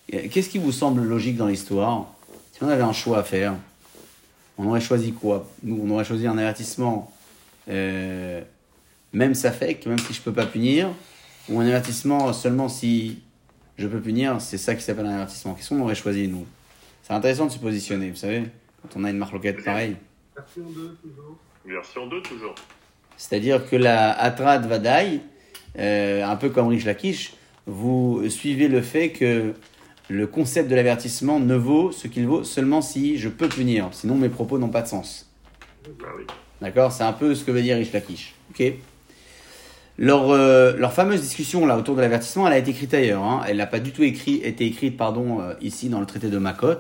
Et 0.09 0.29
Qu'est-ce 0.29 0.49
qui 0.49 0.59
vous 0.59 0.73
semble 0.73 1.03
logique 1.03 1.37
dans 1.37 1.47
l'histoire? 1.47 2.13
Si 2.53 2.63
on 2.63 2.69
avait 2.69 2.83
un 2.83 2.93
choix 2.93 3.19
à 3.19 3.23
faire, 3.23 3.55
on 4.59 4.67
aurait 4.67 4.81
choisi 4.81 5.13
quoi? 5.13 5.49
Nous, 5.63 5.79
on 5.83 5.91
aurait 5.91 6.05
choisi 6.05 6.27
un 6.27 6.39
avertissement, 6.39 7.13
euh, 7.69 8.41
même 9.13 9.35
ça 9.35 9.53
fait 9.53 9.85
même 9.87 9.99
si 9.99 10.15
je 10.15 10.23
peux 10.23 10.33
pas 10.33 10.47
punir, 10.47 10.89
ou 11.49 11.61
un 11.61 11.67
avertissement 11.67 12.33
seulement 12.33 12.69
si 12.69 13.19
je 13.79 13.87
peux 13.87 14.01
punir, 14.01 14.41
c'est 14.41 14.59
ça 14.59 14.75
qui 14.75 14.83
s'appelle 14.83 15.07
un 15.07 15.15
avertissement. 15.15 15.55
Qu'est-ce 15.55 15.69
qu'on 15.69 15.81
aurait 15.81 15.95
choisi, 15.95 16.29
nous? 16.29 16.47
C'est 17.03 17.13
intéressant 17.13 17.47
de 17.47 17.53
se 17.53 17.59
positionner, 17.59 18.11
vous 18.11 18.17
savez, 18.17 18.45
quand 18.83 18.99
on 19.01 19.05
a 19.05 19.11
une 19.11 19.19
marloquette 19.19 19.65
pareille. 19.65 19.97
Version 20.37 20.63
2, 20.65 20.97
toujours. 21.03 21.37
Version 21.67 22.07
2 22.07 22.23
toujours. 22.23 22.55
C'est-à-dire 23.17 23.69
que 23.69 23.77
la 23.77 24.13
Atrad 24.13 24.67
Vadaï, 24.67 25.21
euh, 25.79 26.25
un 26.25 26.37
peu 26.37 26.51
comme 26.51 26.69
Rish 26.69 26.85
Lakish, 26.85 27.35
vous 27.67 28.29
suivez 28.29 28.69
le 28.69 28.83
fait 28.83 29.11
que 29.11 29.55
le 30.09 30.27
concept 30.27 30.69
de 30.71 30.77
l'avertissement 30.77 31.41
ne 31.41 31.55
vaut 31.57 31.91
ce 31.91 32.07
qu'il 32.07 32.27
vaut 32.27 32.45
seulement 32.45 32.81
si 32.83 33.19
je 33.19 33.29
peux 33.29 33.49
punir. 33.49 33.89
Sinon, 33.93 34.15
mes 34.15 34.29
propos 34.29 34.59
n'ont 34.59 34.69
pas 34.69 34.83
de 34.83 34.89
sens. 34.89 35.29
Bah 35.99 36.07
oui. 36.17 36.25
D'accord? 36.61 36.93
C'est 36.93 37.03
un 37.05 37.13
peu 37.13 37.35
ce 37.35 37.45
que 37.45 37.51
veut 37.51 37.63
dire 37.63 37.77
Rish 37.77 37.93
Lakish. 37.93 38.35
Ok? 38.51 38.63
Leur, 39.99 40.31
euh, 40.31 40.77
leur 40.77 40.93
fameuse 40.93 41.23
discussion 41.23 41.65
là 41.65 41.79
autour 41.79 41.97
de 41.97 42.03
l'avertissement, 42.03 42.47
elle 42.47 42.53
a 42.53 42.59
été 42.59 42.71
écrite 42.71 42.93
ailleurs. 42.93 43.23
hein. 43.25 43.41
Elle 43.49 43.57
n'a 43.57 43.67
pas 43.67 43.81
du 43.81 43.93
tout 43.93 44.03
écrit, 44.03 44.35
été 44.43 44.67
écrite 44.67 44.97
pardon, 44.97 45.41
euh, 45.41 45.55
ici 45.63 45.89
dans 45.89 46.01
le 46.01 46.07
traité 46.07 46.29
de 46.29 46.37
Makot. 46.37 46.75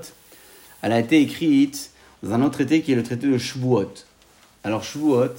Elle 0.82 0.92
a 0.92 1.00
été 1.00 1.20
écrite 1.20 1.90
dans 2.22 2.32
un 2.32 2.42
autre 2.42 2.54
traité 2.54 2.82
qui 2.82 2.92
est 2.92 2.96
le 2.96 3.02
traité 3.02 3.26
de 3.26 3.38
Shavuot. 3.38 3.92
Alors 4.64 4.84
Shavuot, 4.84 5.34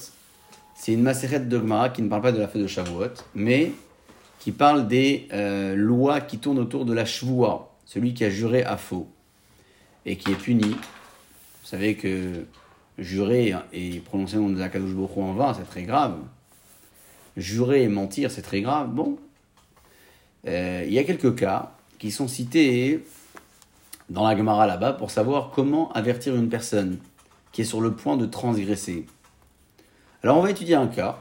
c'est 0.76 0.94
une 0.94 1.02
macérette 1.02 1.48
de 1.50 1.58
Gemara 1.58 1.90
qui 1.90 2.02
ne 2.02 2.10
parle 2.10 2.22
pas 2.22 2.32
de 2.32 2.40
la 2.40 2.48
fête 2.48 2.62
de 2.62 2.68
Shavuot, 2.68 3.14
mais 3.36 3.72
qui 4.40 4.52
parle 4.52 4.88
des 4.88 5.28
euh, 5.34 5.76
lois 5.76 6.22
qui 6.22 6.38
tournent 6.38 6.60
autour 6.60 6.86
de 6.86 6.94
la 6.94 7.06
Shavua, 7.06 7.74
celui 7.86 8.14
qui 8.14 8.24
a 8.24 8.30
juré 8.30 8.64
à 8.64 8.78
faux 8.78 9.08
et 10.06 10.16
qui 10.16 10.32
est 10.32 10.36
puni. 10.36 10.72
Vous 10.72 11.68
savez 11.68 11.96
que 11.96 12.46
jurer 12.98 13.54
et 13.74 14.00
prononcer 14.00 14.36
le 14.36 14.44
nom 14.44 14.50
de 14.50 14.56
Baruch 14.56 14.74
Hu 14.76 15.22
en 15.22 15.34
vain, 15.34 15.54
c'est 15.54 15.68
très 15.68 15.84
grave. 15.84 16.18
Jurer 17.36 17.84
et 17.84 17.88
mentir, 17.88 18.32
c'est 18.32 18.42
très 18.42 18.62
grave. 18.62 18.90
Bon, 18.90 19.18
Euh, 20.48 20.84
il 20.88 20.94
y 20.94 21.00
a 21.00 21.04
quelques 21.04 21.36
cas 21.36 21.72
qui 22.00 22.12
sont 22.12 22.28
cités 22.28 23.04
dans 24.10 24.28
la 24.28 24.38
Gemara 24.38 24.68
là-bas 24.68 24.94
pour 24.94 25.12
savoir 25.12 25.52
comment 25.54 25.92
avertir 25.92 26.36
une 26.36 26.50
personne 26.50 26.98
qui 27.52 27.62
est 27.62 27.66
sur 27.66 27.82
le 27.82 27.94
point 27.94 28.18
de 28.18 28.26
transgresser. 28.26 29.06
Alors 30.24 30.38
on 30.38 30.42
va 30.42 30.52
étudier 30.52 30.76
un 30.76 30.88
cas. 30.88 31.20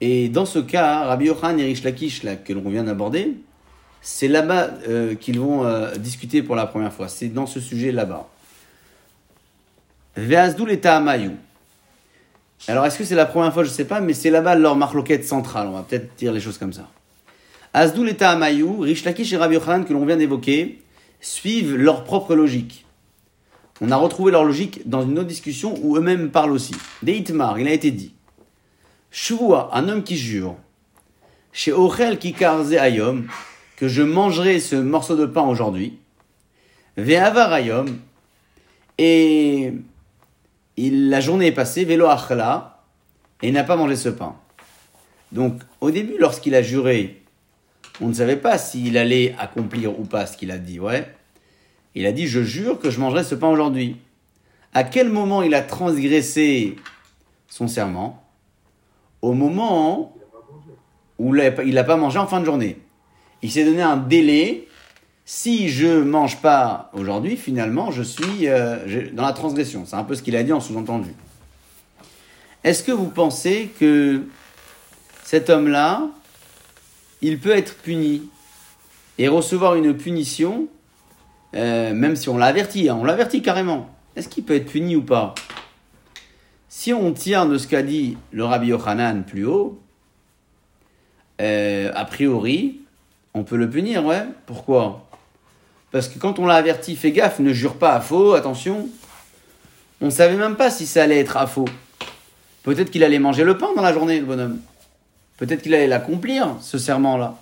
Et 0.00 0.28
dans 0.28 0.46
ce 0.46 0.58
cas, 0.58 1.04
Rabbi 1.04 1.26
Yochanan 1.26 1.58
et 1.58 1.64
Rish 1.64 1.82
Lakish, 1.82 2.22
là, 2.22 2.36
que 2.36 2.52
l'on 2.52 2.68
vient 2.68 2.84
d'aborder, 2.84 3.34
c'est 4.00 4.28
là-bas 4.28 4.70
euh, 4.88 5.14
qu'ils 5.14 5.40
vont 5.40 5.64
euh, 5.64 5.96
discuter 5.96 6.42
pour 6.42 6.54
la 6.54 6.66
première 6.66 6.92
fois. 6.92 7.08
C'est 7.08 7.28
dans 7.28 7.46
ce 7.46 7.60
sujet 7.60 7.90
là-bas. 7.90 8.28
Ve'azdul 10.16 10.70
et 10.70 10.80
Ta'amayu. 10.80 11.32
Alors, 12.66 12.86
est-ce 12.86 12.98
que 12.98 13.04
c'est 13.04 13.14
la 13.14 13.26
première 13.26 13.52
fois? 13.52 13.64
Je 13.64 13.70
ne 13.70 13.74
sais 13.74 13.84
pas, 13.84 14.00
mais 14.00 14.14
c'est 14.14 14.30
là-bas 14.30 14.56
leur 14.56 14.76
marloquette 14.76 15.24
centrale. 15.24 15.68
On 15.68 15.72
va 15.72 15.82
peut-être 15.82 16.16
dire 16.16 16.32
les 16.32 16.40
choses 16.40 16.58
comme 16.58 16.72
ça. 16.72 16.88
Azdul 17.72 18.08
et 18.08 18.16
Ta'amayu, 18.16 18.80
Rish 18.80 19.04
Lakish 19.04 19.32
et 19.32 19.36
Rabbi 19.36 19.54
Yochanan, 19.54 19.84
que 19.84 19.92
l'on 19.92 20.04
vient 20.06 20.16
d'évoquer, 20.16 20.80
suivent 21.20 21.76
leur 21.76 22.04
propre 22.04 22.34
logique. 22.34 22.86
On 23.80 23.90
a 23.90 23.96
retrouvé 23.96 24.32
leur 24.32 24.44
logique 24.44 24.88
dans 24.88 25.02
une 25.02 25.18
autre 25.18 25.28
discussion 25.28 25.78
où 25.82 25.96
eux-mêmes 25.96 26.30
parlent 26.30 26.52
aussi. 26.52 26.74
Des 27.02 27.14
Itmar, 27.14 27.58
il 27.58 27.68
a 27.68 27.72
été 27.72 27.90
dit. 27.90 28.14
Shuvua, 29.10 29.70
un 29.72 29.88
homme 29.88 30.02
qui 30.02 30.16
jure, 30.16 30.56
chez 31.52 31.72
Ochel 31.72 32.18
Kikarze 32.18 32.74
Ayom, 32.74 33.26
que 33.76 33.88
je 33.88 34.02
mangerai 34.02 34.60
ce 34.60 34.76
morceau 34.76 35.16
de 35.16 35.26
pain 35.26 35.42
aujourd'hui. 35.42 35.98
Ve'avar 36.96 37.52
Ayom, 37.52 37.86
et 38.98 39.72
il, 40.76 41.08
la 41.08 41.20
journée 41.20 41.46
est 41.46 41.52
passée, 41.52 41.84
Velo 41.84 42.06
Achla, 42.06 42.82
et 43.42 43.48
il 43.48 43.54
n'a 43.54 43.64
pas 43.64 43.76
mangé 43.76 43.94
ce 43.94 44.08
pain. 44.08 44.36
Donc, 45.30 45.60
au 45.80 45.90
début, 45.90 46.16
lorsqu'il 46.18 46.54
a 46.54 46.62
juré, 46.62 47.17
on 48.00 48.08
ne 48.08 48.12
savait 48.12 48.36
pas 48.36 48.58
s'il 48.58 48.96
allait 48.96 49.34
accomplir 49.38 49.98
ou 49.98 50.04
pas 50.04 50.26
ce 50.26 50.36
qu'il 50.36 50.50
a 50.50 50.58
dit, 50.58 50.80
ouais. 50.80 51.12
Il 51.94 52.06
a 52.06 52.12
dit, 52.12 52.26
je 52.26 52.42
jure 52.42 52.78
que 52.78 52.90
je 52.90 53.00
mangerai 53.00 53.24
ce 53.24 53.34
pain 53.34 53.48
aujourd'hui. 53.48 53.96
À 54.74 54.84
quel 54.84 55.08
moment 55.08 55.42
il 55.42 55.54
a 55.54 55.62
transgressé 55.62 56.76
son 57.48 57.66
serment? 57.66 58.22
Au 59.22 59.32
moment 59.32 60.14
où 61.18 61.34
il 61.34 61.74
n'a 61.74 61.84
pas 61.84 61.96
mangé 61.96 62.18
en 62.18 62.26
fin 62.26 62.40
de 62.40 62.44
journée. 62.44 62.78
Il 63.42 63.50
s'est 63.50 63.64
donné 63.64 63.82
un 63.82 63.96
délai. 63.96 64.68
Si 65.24 65.68
je 65.68 66.02
mange 66.02 66.40
pas 66.40 66.90
aujourd'hui, 66.94 67.36
finalement, 67.36 67.90
je 67.90 68.02
suis 68.02 68.48
euh, 68.48 69.08
dans 69.12 69.24
la 69.24 69.32
transgression. 69.32 69.84
C'est 69.84 69.96
un 69.96 70.04
peu 70.04 70.14
ce 70.14 70.22
qu'il 70.22 70.36
a 70.36 70.42
dit 70.42 70.52
en 70.52 70.60
sous-entendu. 70.60 71.10
Est-ce 72.64 72.82
que 72.82 72.92
vous 72.92 73.08
pensez 73.08 73.70
que 73.78 74.22
cet 75.24 75.50
homme-là, 75.50 76.08
il 77.22 77.38
peut 77.38 77.56
être 77.56 77.74
puni 77.76 78.22
et 79.18 79.28
recevoir 79.28 79.74
une 79.74 79.96
punition 79.96 80.68
euh, 81.54 81.94
même 81.94 82.16
si 82.16 82.28
on 82.28 82.36
l'a 82.36 82.46
averti, 82.46 82.88
hein, 82.88 82.98
on 83.00 83.04
l'a 83.04 83.14
averti 83.14 83.42
carrément, 83.42 83.88
est-ce 84.16 84.28
qu'il 84.28 84.44
peut 84.44 84.54
être 84.54 84.66
puni 84.66 84.96
ou 84.96 85.02
pas? 85.02 85.34
Si 86.68 86.92
on 86.92 87.12
tient 87.12 87.46
de 87.46 87.56
ce 87.56 87.66
qu'a 87.66 87.82
dit 87.82 88.18
le 88.32 88.44
Rabbi 88.44 88.68
Yochanan 88.68 89.24
plus 89.24 89.46
haut, 89.46 89.80
euh, 91.40 91.90
a 91.94 92.04
priori, 92.04 92.80
on 93.32 93.44
peut 93.44 93.56
le 93.56 93.70
punir, 93.70 94.04
ouais. 94.04 94.24
Pourquoi? 94.46 95.08
Parce 95.90 96.08
que 96.08 96.18
quand 96.18 96.38
on 96.38 96.46
l'a 96.46 96.56
averti, 96.56 96.96
fais 96.96 97.12
gaffe, 97.12 97.38
ne 97.38 97.52
jure 97.52 97.76
pas 97.76 97.94
à 97.94 98.00
faux, 98.00 98.34
attention. 98.34 98.88
On 100.00 100.06
ne 100.06 100.10
savait 100.10 100.36
même 100.36 100.56
pas 100.56 100.70
si 100.70 100.86
ça 100.86 101.04
allait 101.04 101.18
être 101.18 101.36
à 101.36 101.46
faux. 101.46 101.68
Peut-être 102.62 102.90
qu'il 102.90 103.02
allait 103.02 103.18
manger 103.18 103.44
le 103.44 103.56
pain 103.56 103.68
dans 103.74 103.82
la 103.82 103.94
journée, 103.94 104.20
le 104.20 104.26
bonhomme. 104.26 104.60
Peut-être 105.38 105.62
qu'il 105.62 105.74
allait 105.74 105.86
l'accomplir, 105.86 106.56
ce 106.60 106.78
serment-là. 106.78 107.36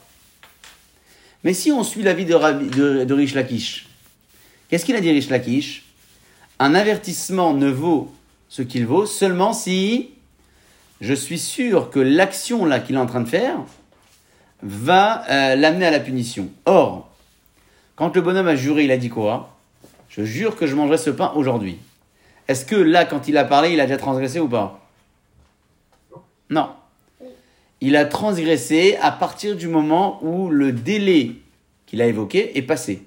Mais 1.45 1.55
si 1.55 1.73
on 1.73 1.83
suit 1.83 2.03
l'avis 2.03 2.25
de, 2.25 2.35
Rabbi- 2.35 2.71
de, 2.71 3.35
Lakish, 3.35 3.89
qu'est-ce 4.69 4.85
qu'il 4.85 4.97
a 4.97 5.01
dit 5.01 5.11
Rish 5.11 5.29
Lakish? 5.29 5.85
Un 6.59 6.75
avertissement 6.75 7.53
ne 7.55 7.69
vaut 7.69 8.13
ce 8.49 8.63
qu'il 8.63 8.87
vaut 8.87 9.07
seulement 9.07 9.53
si 9.53 10.11
je 11.01 11.15
suis 11.15 11.39
sûr 11.39 11.91
que 11.91 12.01
l'action 12.01 12.65
là 12.65 12.81
qu'il 12.81 12.97
est 12.97 12.99
en 12.99 13.07
train 13.07 13.21
de 13.21 13.29
faire 13.29 13.59
va 14.63 15.25
euh, 15.31 15.57
l'amener 15.57 15.87
à 15.87 15.91
la 15.91 16.01
punition. 16.01 16.49
Or, 16.65 17.11
quand 17.95 18.15
le 18.15 18.23
bonhomme 18.23 18.49
a 18.49 18.57
juré, 18.57 18.85
il 18.85 18.91
a 18.91 18.97
dit 18.97 19.11
quoi? 19.11 19.57
Je 20.09 20.25
jure 20.25 20.57
que 20.57 20.67
je 20.67 20.75
mangerai 20.75 20.99
ce 20.99 21.11
pain 21.11 21.33
aujourd'hui. 21.35 21.79
Est-ce 22.49 22.65
que 22.65 22.77
là, 22.77 23.05
quand 23.05 23.29
il 23.29 23.37
a 23.37 23.45
parlé, 23.45 23.73
il 23.73 23.81
a 23.81 23.87
déjà 23.87 23.99
transgressé 23.99 24.41
ou 24.41 24.49
pas? 24.49 24.81
Non. 26.49 26.71
Il 27.81 27.97
a 27.97 28.05
transgressé 28.05 28.97
à 29.01 29.13
partir 29.13 29.57
du 29.57 29.69
moment 29.69 30.19
où 30.23 30.49
le 30.49 30.73
délai 30.73 31.33
qu'il 31.87 32.01
a 32.01 32.07
évoqué 32.07 32.57
est 32.57 32.63
passé. 32.63 33.05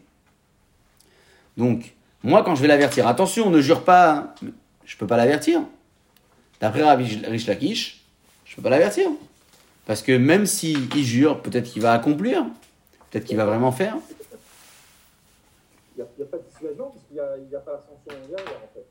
Donc, 1.57 1.95
moi, 2.23 2.43
quand 2.43 2.55
je 2.55 2.61
vais 2.61 2.67
l'avertir, 2.67 3.07
attention, 3.07 3.49
ne 3.49 3.61
jure 3.61 3.83
pas, 3.83 4.35
je 4.85 4.97
peux 4.97 5.07
pas 5.07 5.17
l'avertir. 5.17 5.61
D'après 6.59 6.83
Rabbi 6.83 7.21
Rish 7.25 7.47
Lakish, 7.47 8.01
je 8.45 8.55
peux 8.55 8.61
pas 8.61 8.69
l'avertir. 8.69 9.09
Parce 9.85 10.01
que 10.01 10.11
même 10.11 10.45
s'il 10.45 10.91
jure, 11.03 11.41
peut-être 11.41 11.71
qu'il 11.71 11.81
va 11.81 11.93
accomplir, 11.93 12.45
peut-être 13.09 13.25
qu'il 13.25 13.37
va 13.37 13.45
vraiment 13.45 13.71
faire. 13.71 13.97
Il 15.97 16.05
n'y 16.17 16.23
a, 16.23 16.25
pas 16.27 16.37
de 16.37 16.43
dissuasion 16.43 16.91
parce 16.91 17.05
qu'il 17.07 17.49
n'y 17.49 17.55
a, 17.55 17.59
pas 17.59 17.71
la 17.71 17.77
sanction 17.79 18.35
en 18.35 18.73
fait. 18.73 18.85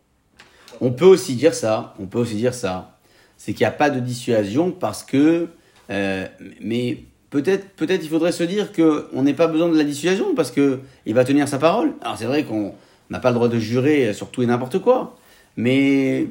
On 0.81 0.93
peut 0.93 1.05
aussi 1.07 1.37
dire 1.37 1.55
ça, 1.55 1.95
on 1.99 2.07
peut 2.07 2.19
aussi 2.19 2.35
dire 2.35 2.55
ça. 2.55 2.99
C'est 3.37 3.53
qu'il 3.53 3.63
n'y 3.65 3.69
a 3.69 3.73
pas 3.73 3.91
de 3.91 4.01
dissuasion 4.01 4.73
parce 4.73 5.05
que, 5.05 5.49
euh, 5.90 6.26
mais 6.61 6.99
peut-être, 7.30 7.71
peut-être 7.71 8.02
il 8.02 8.09
faudrait 8.09 8.33
se 8.33 8.42
dire 8.42 8.73
que 8.73 9.09
on 9.12 9.23
n'est 9.23 9.35
pas 9.35 9.47
besoin 9.47 9.68
de 9.68 9.76
la 9.76 9.85
dissuasion 9.85 10.35
parce 10.35 10.50
que 10.50 10.80
il 11.07 11.14
va 11.14 11.25
tenir 11.25 11.49
sa 11.49 11.59
parole. 11.59 11.95
Alors 12.00 12.16
c'est 12.16 12.26
vrai 12.26 12.45
qu'on 12.45 12.75
n'a 13.11 13.21
pas 13.21 13.30
le 13.30 13.35
droit 13.35 13.49
de 13.49 13.59
jurer 13.59 14.12
sur 14.12 14.30
tout 14.30 14.42
et 14.42 14.47
n'importe 14.47 14.78
quoi, 14.80 15.16
mais 15.57 16.28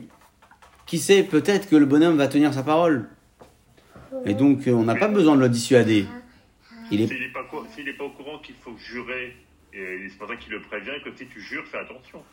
qui 0.85 0.99
sait, 0.99 1.23
peut-être 1.23 1.69
que 1.69 1.75
le 1.75 1.85
bonhomme 1.85 2.17
va 2.17 2.27
tenir 2.27 2.53
sa 2.53 2.63
parole. 2.63 3.09
Et 4.25 4.33
donc 4.33 4.63
on 4.67 4.83
n'a 4.83 4.95
pas 4.95 5.07
besoin 5.07 5.35
de 5.35 5.41
le 5.41 5.49
dissuader. 5.49 6.05
Il 6.91 7.01
est 7.01 7.07
S'il 7.07 7.19
n'est 7.19 7.27
pas, 7.27 7.45
n'est 7.85 7.93
pas 7.93 8.03
au 8.05 8.09
courant 8.09 8.39
qu'il 8.39 8.55
faut 8.55 8.75
jurer, 8.77 9.35
c'est 9.73 10.17
pour 10.17 10.27
ça 10.27 10.35
qu'il 10.37 10.53
le 10.53 10.61
prévient, 10.61 11.01
que 11.03 11.09
si 11.17 11.27
tu 11.27 11.41
jures, 11.41 11.65
fais 11.65 11.79
attention. 11.79 12.23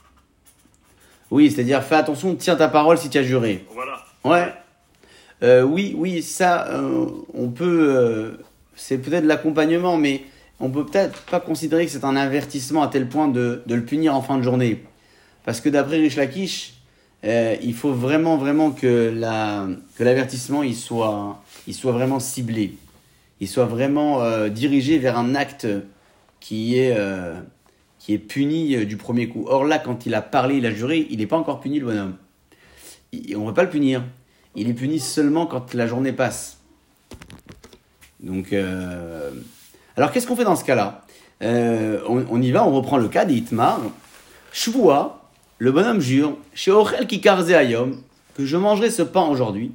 Oui, 1.31 1.51
c'est-à-dire 1.51 1.83
fais 1.83 1.97
attention, 1.97 2.37
tiens 2.37 2.57
ta 2.57 2.69
parole 2.69 2.97
si 2.99 3.11
tu 3.11 3.19
as 3.19 3.23
juré. 3.23 3.65
Voilà. 3.71 4.05
Ouais. 4.25 4.53
Euh, 5.45 5.63
oui, 5.63 5.95
oui, 5.97 6.23
ça, 6.23 6.69
euh, 6.71 7.07
on 7.35 7.51
peut. 7.51 7.89
euh, 7.91 8.33
c'est 8.77 8.97
peut-être 8.99 9.25
l'accompagnement, 9.27 9.99
mais 9.99 10.23
on 10.59 10.71
peut 10.71 10.87
peut-être 10.87 11.23
pas 11.25 11.39
considérer 11.39 11.85
que 11.85 11.93
c'est 11.93 12.05
un 12.05 12.17
avertissement 12.17 12.83
à 12.83 12.89
tel 12.89 13.09
point 13.09 13.29
de, 13.29 13.63
le 13.69 13.85
punir 13.85 14.15
en 14.15 14.23
fin 14.23 14.39
de 14.39 14.43
journée. 14.43 14.83
Parce 15.45 15.61
que 15.61 15.69
d'après 15.69 15.97
Rish 15.99 16.17
Lakish, 16.17 16.75
il 17.25 17.75
faut 17.75 17.93
vraiment, 17.93 18.37
vraiment 18.39 18.71
que 18.71 19.13
la 19.15 19.69
que 19.97 20.05
l'avertissement 20.05 20.63
il 20.63 20.75
soit, 20.75 21.43
il 21.67 21.75
soit 21.75 21.93
vraiment 21.93 22.21
ciblé. 22.21 22.77
Il 23.41 23.49
soit 23.49 23.67
vraiment 23.67 24.49
dirigé 24.49 24.99
vers 24.99 25.19
un 25.19 25.35
acte 25.35 25.67
qui 26.41 26.79
est, 26.79 26.97
qui 27.99 28.15
est 28.15 28.19
puni 28.19 28.87
du 28.87 28.97
premier 28.97 29.29
coup. 29.29 29.45
Or 29.49 29.65
là, 29.65 29.79
quand 29.79 30.07
il 30.07 30.15
a 30.15 30.23
parlé, 30.23 30.57
il 30.57 30.67
a 30.67 30.71
juré, 30.73 31.07
il 31.11 31.19
n'est 31.19 31.27
pas 31.27 31.37
encore 31.37 31.61
puni 31.61 31.79
le 31.79 31.87
bonhomme. 31.87 32.17
On 33.37 33.41
ne 33.41 33.47
va 33.47 33.53
pas 33.53 33.65
le 33.65 33.71
punir. 33.71 34.03
Il 34.57 34.69
est 34.69 34.75
puni 34.75 35.01
seulement 35.01 35.47
quand 35.47 35.75
la 35.75 35.87
journée 35.87 36.13
passe. 36.13 36.59
Donc, 38.21 38.53
euh, 38.53 39.31
alors 39.97 40.13
qu'est-ce 40.13 40.27
qu'on 40.27 40.37
fait 40.37 40.45
dans 40.45 40.57
ce 40.57 40.65
cas-là? 40.65 41.05
Euh, 41.43 42.01
on, 42.09 42.41
y 42.41 42.51
va, 42.53 42.65
on 42.65 42.73
reprend 42.73 42.97
le 42.97 43.09
cas 43.09 43.25
d'Itmar. 43.25 43.81
Shvua, 44.53 45.29
le 45.59 45.73
bonhomme 45.73 46.01
jure, 46.01 46.39
chez 46.55 46.73
Kikarze 47.09 47.51
Ayom, 47.51 48.01
que 48.35 48.47
je 48.47 48.57
mangerai 48.57 48.91
ce 48.91 49.03
pain 49.03 49.25
aujourd'hui. 49.27 49.73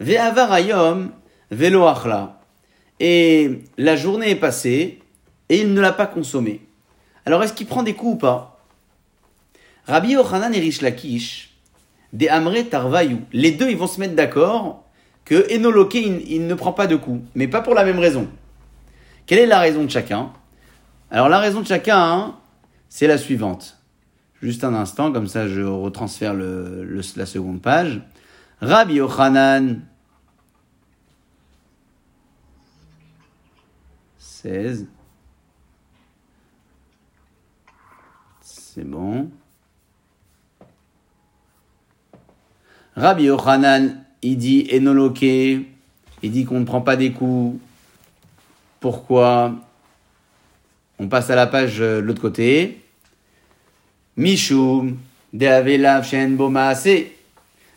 Ve'avar 0.00 0.52
Ayom, 0.52 1.10
velo. 1.50 1.88
Et 2.98 3.62
la 3.78 3.96
journée 3.96 4.30
est 4.30 4.36
passée, 4.36 5.00
et 5.48 5.60
il 5.60 5.72
ne 5.72 5.80
l'a 5.80 5.92
pas 5.92 6.06
consommé. 6.06 6.60
Alors 7.24 7.42
est-ce 7.42 7.52
qu'il 7.52 7.66
prend 7.66 7.82
des 7.82 7.94
coups 7.94 8.14
ou 8.14 8.18
pas? 8.18 8.64
Rabbi 9.86 10.12
Yochanan 10.12 10.52
et 10.52 10.60
Rish 10.60 10.82
Lakish, 10.82 11.55
des 12.12 12.28
Amre 12.28 12.62
Tarvayou. 12.68 13.20
Les 13.32 13.52
deux, 13.52 13.70
ils 13.70 13.76
vont 13.76 13.86
se 13.86 14.00
mettre 14.00 14.14
d'accord 14.14 14.84
que 15.24 15.52
Enoloke, 15.52 15.94
il, 15.94 16.46
ne 16.46 16.54
prend 16.54 16.72
pas 16.72 16.86
de 16.86 16.96
coups, 16.96 17.20
mais 17.34 17.48
pas 17.48 17.60
pour 17.60 17.74
la 17.74 17.84
même 17.84 17.98
raison. 17.98 18.28
Quelle 19.26 19.40
est 19.40 19.46
la 19.46 19.58
raison 19.58 19.84
de 19.84 19.90
chacun? 19.90 20.32
Alors 21.10 21.28
la 21.28 21.40
raison 21.40 21.60
de 21.60 21.66
chacun, 21.66 21.98
hein, 21.98 22.36
c'est 22.88 23.08
la 23.08 23.18
suivante. 23.18 23.78
Juste 24.40 24.62
un 24.62 24.74
instant, 24.74 25.12
comme 25.12 25.26
ça 25.26 25.48
je 25.48 25.62
retransfère 25.62 26.34
la 26.34 27.26
seconde 27.26 27.60
page. 27.60 28.00
Rabbi 28.60 28.94
Yochanan, 28.94 29.82
16. 34.18 34.86
C'est 38.40 38.84
bon. 38.84 39.30
Rabbi 42.96 43.24
Yochanan, 43.24 44.02
il 44.22 44.38
dit 44.38 44.68
Enoloke, 44.72 45.22
il 45.22 45.66
dit 46.22 46.46
qu'on 46.46 46.60
ne 46.60 46.64
prend 46.64 46.80
pas 46.80 46.96
des 46.96 47.12
coups. 47.12 47.60
Pourquoi? 48.80 49.54
On 50.98 51.06
passe 51.08 51.28
à 51.28 51.36
la 51.36 51.46
page 51.46 51.80
euh, 51.80 52.00
de 52.00 52.06
l'autre 52.06 52.22
côté. 52.22 52.80
Mishum, 54.16 54.96
Deavelav 55.34 56.06
Shen 56.06 56.36
Bomaase. 56.36 56.88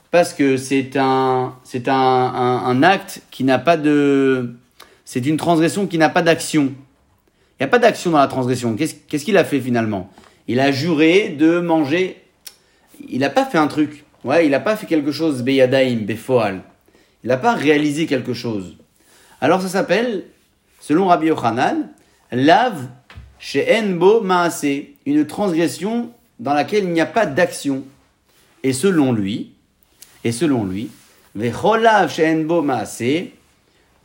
Parce 0.10 0.34
que 0.34 0.55
c'est 0.55 0.95
un, 0.95 1.53
c'est 1.65 1.89
un, 1.89 2.82
acte 2.82 3.21
qui 3.29 3.43
n'a 3.43 3.60
pas 3.60 3.75
de. 3.75 4.55
C'est 5.03 5.25
une 5.25 5.38
transgression 5.38 5.86
qui 5.86 5.97
n'a 5.97 6.10
pas 6.10 6.21
d'action. 6.21 6.73
Il 7.60 7.63
n'y 7.63 7.65
a 7.65 7.67
pas 7.67 7.77
d'action 7.77 8.12
dans 8.12 8.19
la 8.19 8.27
transgression. 8.27 8.75
Qu'est-ce 8.75 9.25
qu'il 9.25 9.38
a 9.38 9.43
fait 9.43 9.60
finalement? 9.60 10.10
Il 10.47 10.62
a 10.62 10.71
juré 10.71 11.29
de 11.29 11.60
manger. 11.60 12.23
Il 13.08 13.19
n'a 13.19 13.29
pas 13.29 13.45
fait 13.45 13.58
un 13.58 13.67
truc. 13.67 14.05
Ouais, 14.23 14.45
il 14.45 14.51
n'a 14.51 14.60
pas 14.60 14.75
fait 14.75 14.86
quelque 14.86 15.12
chose, 15.12 15.43
Beyadaim, 15.43 16.01
Befoal. 16.01 16.62
Il 17.23 17.27
n'a 17.29 17.38
pas 17.38 17.53
réalisé 17.53 18.05
quelque 18.05 18.34
chose. 18.34 18.77
Alors 19.41 19.62
ça 19.62 19.69
s'appelle, 19.69 20.25
selon 20.82 21.08
Rabbi 21.08 21.27
Yochanan, 21.27 21.89
lave 22.32 22.88
chez 23.39 23.67
Enbo 23.77 24.21
Maase, 24.21 24.65
une 25.05 25.25
transgression 25.25 26.12
dans 26.39 26.53
laquelle 26.53 26.84
il 26.84 26.91
n'y 26.91 27.01
a 27.01 27.05
pas 27.05 27.25
d'action. 27.25 27.84
Et 28.63 28.73
selon 28.73 29.13
lui, 29.13 29.51
et 30.23 30.34
selon 30.34 30.65
lui, 30.65 30.89
Vecholav 31.36 32.12
chez 32.12 32.29
Enbo 32.29 32.62
Maase, 32.62 33.03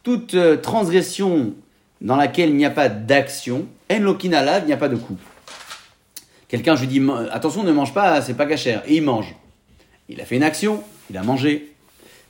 toute 0.05 0.35
euh, 0.35 0.57
transgression 0.57 1.55
dans 2.01 2.17
laquelle 2.17 2.51
il 2.51 2.57
n'y 2.57 2.67
a 2.67 2.71
pas 2.71 2.89
d'action, 2.89 3.67
En 3.91 3.99
Lokinalav, 3.99 4.63
il 4.65 4.67
n'y 4.67 4.73
a 4.73 4.77
pas 4.77 4.89
de 4.89 4.97
coup. 4.97 5.17
Quelqu'un, 6.49 6.77
je 6.77 6.83
lui 6.83 6.89
dis, 6.89 7.03
attention, 7.33 7.65
ne 7.65 7.73
mange 7.73 7.93
pas, 7.93 8.21
c'est 8.21 8.35
pas 8.35 8.47
cachère. 8.47 8.83
Et 8.87 8.97
il 8.97 9.03
mange. 9.03 9.35
Il 10.09 10.21
a 10.21 10.25
fait 10.25 10.37
une 10.37 10.43
action, 10.43 10.83
il 11.11 11.17
a 11.17 11.23
mangé. 11.23 11.73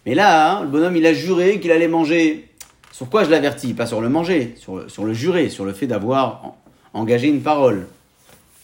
Mais 0.07 0.15
là, 0.15 0.51
hein, 0.59 0.63
le 0.63 0.69
bonhomme, 0.69 0.97
il 0.97 1.07
a 1.07 1.13
juré 1.15 1.61
qu'il 1.61 1.71
allait 1.73 1.89
manger. 1.89 2.49
Sur 2.93 3.09
quoi 3.09 3.25
je 3.25 3.31
l'avertis? 3.31 3.75
Pas 3.75 3.87
sur 3.87 4.01
le 4.01 4.09
manger, 4.09 4.55
sur 4.59 5.05
le, 5.05 5.13
juré, 5.13 5.49
sur 5.49 5.65
le 5.65 5.73
fait 5.73 5.87
d'avoir 5.87 6.45
en- 6.45 6.57
engagé 6.93 7.29
une 7.29 7.43
parole. 7.43 7.89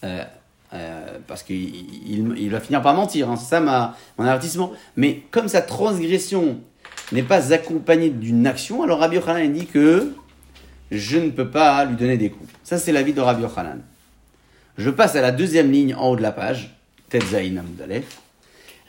Euh, 0.05 0.25
euh, 0.73 1.19
parce 1.27 1.43
qu'il 1.43 1.75
il, 2.07 2.51
va 2.51 2.61
finir 2.61 2.81
par 2.81 2.95
mentir, 2.95 3.29
hein, 3.29 3.37
c'est 3.37 3.49
ça 3.49 3.61
mon 3.61 4.25
avertissement. 4.25 4.73
Mais 4.97 5.23
comme 5.33 5.49
sa 5.49 5.63
transgression 5.63 6.61
n'est 7.11 7.25
pas 7.25 7.53
accompagnée 7.53 8.11
d'une 8.11 8.47
action, 8.47 8.85
alors 8.85 9.01
Rabbi 9.01 9.17
Yochanan 9.17 9.53
dit 9.53 9.67
que 9.67 10.13
je 10.93 11.19
ne 11.19 11.31
peux 11.31 11.49
pas 11.51 11.85
lui 11.85 11.97
donner 11.97 12.17
des 12.17 12.31
coups. 12.31 12.49
Ça, 12.63 12.79
c'est 12.79 12.93
l'avis 12.93 13.13
de 13.13 13.21
Rabbi 13.21 13.43
Yochanan. 13.43 13.81
Je 14.79 14.91
passe 14.91 15.17
à 15.17 15.21
la 15.21 15.33
deuxième 15.33 15.73
ligne 15.73 15.95
en 15.95 16.11
haut 16.11 16.17
de 16.17 16.23
la 16.23 16.33
page, 16.33 16.77
Tetzaïn. 17.09 17.63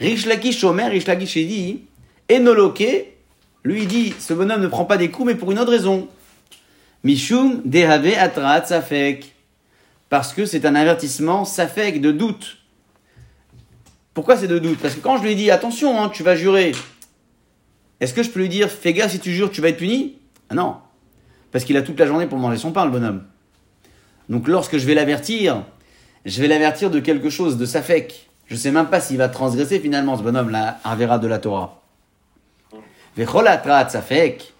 Rish 0.02 0.26
Lakish 0.26 0.64
Omer, 0.64 0.90
Rish 0.90 1.06
Lakish 1.06 1.36
il 1.36 1.48
dit, 1.48 1.82
Enoloke, 2.30 3.06
lui 3.64 3.86
dit, 3.86 4.16
ce 4.18 4.34
bonhomme 4.34 4.62
ne 4.62 4.68
prend 4.68 4.86
pas 4.86 4.98
des 4.98 5.12
coups, 5.12 5.28
mais 5.28 5.36
pour 5.36 5.52
une 5.52 5.60
autre 5.60 5.70
raison. 5.70 6.08
Mishum 7.04 7.62
Dehave 7.66 8.14
Atrat 8.18 8.66
Safek. 8.66 9.36
Parce 10.10 10.34
que 10.34 10.46
c'est 10.48 10.66
un 10.66 10.74
avertissement, 10.74 11.46
fait 11.46 12.00
de 12.00 12.12
doute. 12.12 12.58
Pourquoi 14.16 14.38
c'est 14.38 14.48
de 14.48 14.58
doute? 14.58 14.80
Parce 14.80 14.96
que 14.96 15.00
quand 15.02 15.18
je 15.18 15.24
lui 15.24 15.36
dis 15.36 15.52
attention, 15.52 16.02
hein, 16.02 16.10
tu 16.10 16.24
vas 16.24 16.36
jurer, 16.36 16.72
est-ce 18.00 18.16
que 18.16 18.24
je 18.24 18.32
peux 18.32 18.40
lui 18.40 18.50
dire 18.50 18.70
fais 18.72 18.94
gaffe 18.94 19.12
si 19.12 19.20
tu 19.20 19.32
jures, 19.32 19.52
tu 19.52 19.62
vas 19.62 19.70
être 19.70 19.78
puni? 19.78 20.18
Ah 20.50 20.56
non. 20.56 20.78
Parce 21.52 21.64
qu'il 21.64 21.78
a 21.78 21.84
toute 21.84 22.00
la 22.00 22.08
journée 22.08 22.26
pour 22.26 22.40
manger 22.40 22.58
son 22.58 22.72
pain, 22.72 22.86
le 22.86 22.92
bonhomme. 22.92 23.24
Donc 24.30 24.48
lorsque 24.48 24.80
je 24.80 24.86
vais 24.88 24.96
l'avertir, 24.96 25.64
je 26.26 26.42
vais 26.42 26.48
l'avertir 26.48 26.90
de 26.90 27.00
quelque 27.00 27.30
chose, 27.30 27.58
de 27.58 27.66
sa 27.66 27.84
Je 28.52 28.58
sais 28.58 28.72
même 28.72 28.88
pas 28.88 29.00
s'il 29.00 29.16
va 29.16 29.30
transgresser 29.30 29.80
finalement 29.80 30.18
ce 30.18 30.24
bonhomme, 30.24 30.50
là, 30.50 30.82
verra 30.98 31.20
de 31.20 31.28
la 31.28 31.40
Torah. 31.40 31.82
Vecholatrat, 33.16 33.88
sa 33.88 34.02
fake. 34.02 34.52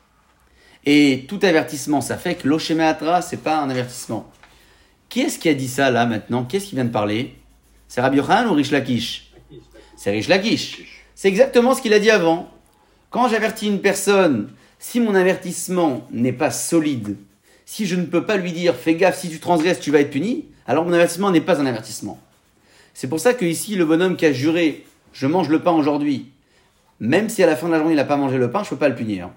Et 0.86 1.26
tout 1.28 1.42
avertissement, 1.44 2.00
que 2.00 2.48
l'Oshemeatra, 2.48 3.22
c'est 3.22 3.44
pas 3.44 3.58
un 3.58 3.70
avertissement. 3.70 4.32
Qui 5.10 5.20
est-ce 5.20 5.38
qui 5.38 5.50
a 5.50 5.54
dit 5.54 5.68
ça 5.68 5.92
là 5.92 6.06
maintenant? 6.06 6.46
Qui 6.46 6.56
est-ce 6.56 6.68
qui 6.68 6.76
vient 6.76 6.86
de 6.86 6.90
parler? 6.90 7.36
C'est 7.90 8.00
Rabbi 8.00 8.16
Yochanan 8.16 8.48
ou 8.48 8.54
Rish 8.54 8.72
Lakish? 8.72 9.34
C'est 9.98 10.12
Rish 10.12 10.30
Lakish. 10.30 11.04
C'est 11.14 11.28
exactement 11.28 11.76
ce 11.76 11.82
qu'il 11.82 11.94
a 11.94 12.00
dit 12.00 12.12
avant. 12.12 12.50
Quand 13.10 13.28
j'avertis 13.28 13.68
une 13.68 13.82
personne, 13.82 14.52
si 14.80 15.02
mon 15.02 15.16
avertissement 15.16 16.08
n'est 16.12 16.32
pas 16.32 16.50
solide, 16.50 17.18
si 17.66 17.86
je 17.86 17.98
ne 17.98 18.06
peux 18.06 18.26
pas 18.26 18.38
lui 18.38 18.54
dire 18.54 18.74
fais 18.74 18.96
gaffe, 18.96 19.20
si 19.20 19.30
tu 19.30 19.42
transgresses, 19.42 19.82
tu 19.82 19.92
vas 19.92 20.00
être 20.00 20.12
puni, 20.12 20.46
alors 20.66 20.86
mon 20.86 20.94
avertissement 20.94 21.30
n'est 21.30 21.42
pas 21.42 21.60
un 21.60 21.66
avertissement. 21.66 22.18
C'est 22.94 23.08
pour 23.08 23.20
ça 23.20 23.34
que 23.34 23.46
ici, 23.46 23.76
le 23.76 23.86
bonhomme 23.86 24.16
qui 24.16 24.26
a 24.26 24.34
juré 24.34 24.86
je 25.14 25.28
mange 25.28 25.50
le 25.50 25.62
pain 25.62 25.72
aujourd'hui, 25.72 26.32
même 27.00 27.30
si 27.30 27.44
à 27.44 27.48
la 27.48 27.56
fin 27.56 27.68
de 27.68 27.74
la 27.74 27.80
journée 27.80 27.94
il 27.94 27.98
n'a 27.98 28.06
pas 28.06 28.18
mangé 28.18 28.38
le 28.38 28.50
pain, 28.50 28.64
je 28.64 28.68
ne 28.68 28.70
peux 28.72 28.78
pas 28.78 28.90
le 28.90 28.96
punir 28.96 29.30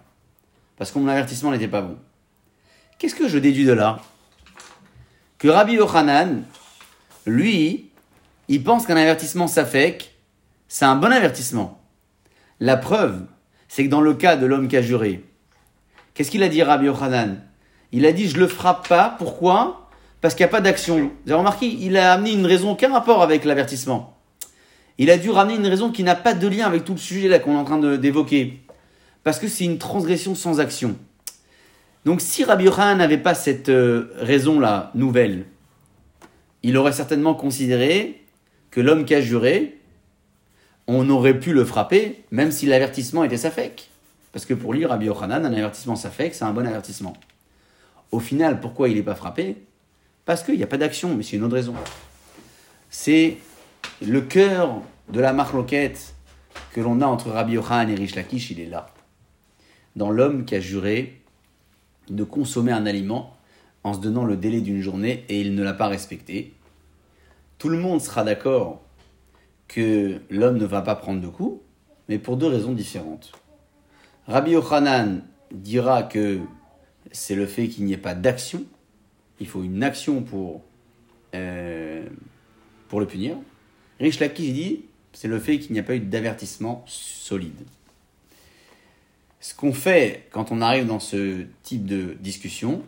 parce 0.76 0.90
que 0.90 0.98
mon 0.98 1.08
avertissement 1.08 1.52
n'était 1.52 1.68
pas 1.68 1.82
bon. 1.82 1.96
Qu'est-ce 2.98 3.14
que 3.14 3.28
je 3.28 3.38
déduis 3.38 3.64
de 3.64 3.72
là? 3.72 4.00
Que 5.38 5.48
Rabbi 5.48 5.74
Yochanan, 5.74 6.44
lui, 7.26 7.90
il 8.48 8.62
pense 8.62 8.86
qu'un 8.86 8.96
avertissement 8.96 9.46
safek, 9.46 10.14
c'est 10.68 10.84
un 10.84 10.96
bon 10.96 11.12
avertissement. 11.12 11.80
La 12.60 12.76
preuve, 12.76 13.26
c'est 13.68 13.84
que 13.84 13.90
dans 13.90 14.00
le 14.00 14.14
cas 14.14 14.36
de 14.36 14.46
l'homme 14.46 14.68
qui 14.68 14.76
a 14.76 14.82
juré, 14.82 15.24
qu'est-ce 16.14 16.30
qu'il 16.30 16.42
a 16.42 16.48
dit 16.48 16.62
Rabbi 16.62 16.86
Yochanan? 16.86 17.40
Il 17.92 18.06
a 18.06 18.12
dit 18.12 18.28
je 18.28 18.38
le 18.38 18.48
frappe 18.48 18.88
pas, 18.88 19.14
pourquoi? 19.18 19.83
Parce 20.24 20.34
qu'il 20.34 20.44
n'y 20.44 20.48
a 20.48 20.52
pas 20.52 20.62
d'action. 20.62 21.10
Vous 21.26 21.32
avez 21.32 21.38
remarqué, 21.38 21.66
il 21.66 21.98
a 21.98 22.14
amené 22.14 22.32
une 22.32 22.46
raison, 22.46 22.70
aucun 22.70 22.90
rapport 22.90 23.20
avec 23.20 23.44
l'avertissement. 23.44 24.16
Il 24.96 25.10
a 25.10 25.18
dû 25.18 25.28
ramener 25.28 25.56
une 25.56 25.66
raison 25.66 25.92
qui 25.92 26.02
n'a 26.02 26.14
pas 26.14 26.32
de 26.32 26.48
lien 26.48 26.64
avec 26.64 26.82
tout 26.82 26.94
le 26.94 26.98
sujet 26.98 27.28
qu'on 27.42 27.52
est 27.52 27.58
en 27.58 27.64
train 27.64 27.98
d'évoquer 27.98 28.62
parce 29.22 29.38
que 29.38 29.48
c'est 29.48 29.64
une 29.64 29.76
transgression 29.76 30.34
sans 30.34 30.60
action. 30.60 30.96
Donc 32.06 32.22
si 32.22 32.42
Rabbi 32.42 32.64
Yochanan 32.64 32.96
n'avait 32.96 33.18
pas 33.18 33.34
cette 33.34 33.68
euh, 33.68 34.14
raison-là 34.16 34.92
nouvelle, 34.94 35.44
il 36.62 36.78
aurait 36.78 36.92
certainement 36.92 37.34
considéré 37.34 38.24
que 38.70 38.80
l'homme 38.80 39.04
qui 39.04 39.14
a 39.14 39.20
juré, 39.20 39.78
on 40.86 41.10
aurait 41.10 41.38
pu 41.38 41.52
le 41.52 41.66
frapper, 41.66 42.24
même 42.30 42.50
si 42.50 42.64
l'avertissement 42.64 43.24
était 43.24 43.36
safek. 43.36 43.90
Parce 44.32 44.46
que 44.46 44.54
pour 44.54 44.72
lui, 44.72 44.86
Rabbi 44.86 45.04
Yochanan, 45.04 45.44
un 45.44 45.52
avertissement 45.52 45.96
safek, 45.96 46.34
c'est 46.34 46.44
un 46.44 46.54
bon 46.54 46.66
avertissement. 46.66 47.12
Au 48.10 48.20
final, 48.20 48.60
pourquoi 48.60 48.88
il 48.88 48.94
n'est 48.94 49.02
pas 49.02 49.16
frappé? 49.16 49.58
Parce 50.24 50.42
qu'il 50.42 50.56
n'y 50.56 50.62
a 50.62 50.66
pas 50.66 50.78
d'action, 50.78 51.14
mais 51.14 51.22
c'est 51.22 51.36
une 51.36 51.44
autre 51.44 51.54
raison. 51.54 51.74
C'est 52.90 53.38
le 54.00 54.20
cœur 54.20 54.80
de 55.10 55.20
la 55.20 55.32
marloquette 55.32 56.14
que 56.72 56.80
l'on 56.80 57.00
a 57.00 57.06
entre 57.06 57.30
Rabbi 57.30 57.54
Yochanan 57.54 57.90
et 57.90 57.94
Rish 57.94 58.14
Lakish, 58.14 58.50
il 58.50 58.60
est 58.60 58.66
là 58.66 58.94
dans 59.96 60.10
l'homme 60.10 60.44
qui 60.44 60.54
a 60.54 60.60
juré 60.60 61.20
de 62.08 62.24
consommer 62.24 62.72
un 62.72 62.86
aliment 62.86 63.36
en 63.82 63.94
se 63.94 64.00
donnant 64.00 64.24
le 64.24 64.36
délai 64.36 64.60
d'une 64.60 64.80
journée 64.80 65.24
et 65.28 65.40
il 65.40 65.54
ne 65.54 65.62
l'a 65.62 65.74
pas 65.74 65.88
respecté. 65.88 66.54
Tout 67.58 67.68
le 67.68 67.78
monde 67.78 68.00
sera 68.00 68.24
d'accord 68.24 68.82
que 69.68 70.20
l'homme 70.30 70.58
ne 70.58 70.66
va 70.66 70.82
pas 70.82 70.94
prendre 70.94 71.20
de 71.20 71.28
coups, 71.28 71.60
mais 72.08 72.18
pour 72.18 72.36
deux 72.36 72.46
raisons 72.46 72.72
différentes. 72.72 73.32
Rabbi 74.26 74.52
Yochanan 74.52 75.22
dira 75.52 76.02
que 76.02 76.40
c'est 77.12 77.34
le 77.34 77.46
fait 77.46 77.68
qu'il 77.68 77.84
n'y 77.84 77.92
ait 77.92 77.98
pas 77.98 78.14
d'action. 78.14 78.64
Il 79.44 79.48
faut 79.48 79.62
une 79.62 79.82
action 79.82 80.22
pour, 80.22 80.62
euh, 81.34 82.02
le 82.94 83.06
punir. 83.06 83.36
Rish 84.00 84.20
Lakish 84.20 84.54
dit 84.54 84.84
c'est 85.12 85.28
le 85.28 85.38
fait 85.38 85.58
qu'il 85.58 85.72
n'y 85.72 85.78
a 85.78 85.82
pas 85.82 85.96
eu 85.96 86.00
d'avertissement 86.00 86.82
solide. 86.86 87.60
Ce 89.40 89.54
qu'on 89.54 89.74
fait 89.74 90.28
quand 90.30 90.50
on 90.50 90.62
arrive 90.62 90.86
dans 90.86 91.00
ce 91.00 91.44
type 91.62 91.84
de 91.84 92.16
discussion, 92.20 92.82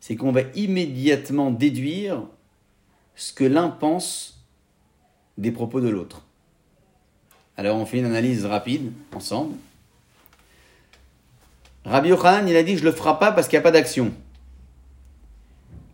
c'est 0.00 0.16
qu'on 0.16 0.32
va 0.32 0.40
immédiatement 0.56 1.52
déduire 1.52 2.24
ce 3.14 3.32
que 3.32 3.44
l'un 3.44 3.68
pense 3.68 4.44
des 5.38 5.52
propos 5.52 5.80
de 5.80 5.88
l'autre. 5.88 6.26
Alors 7.56 7.76
on 7.76 7.86
fait 7.86 7.98
une 7.98 8.06
analyse 8.06 8.44
rapide 8.44 8.90
ensemble. 9.14 9.54
Rabbi 11.84 12.08
Yochanan, 12.08 12.48
il 12.48 12.56
a 12.56 12.64
dit 12.64 12.76
je 12.76 12.84
le 12.84 12.90
frappe 12.90 13.20
pas 13.20 13.30
parce 13.30 13.46
qu'il 13.46 13.56
n'y 13.56 13.60
a 13.60 13.62
pas 13.62 13.70
d'action. 13.70 14.12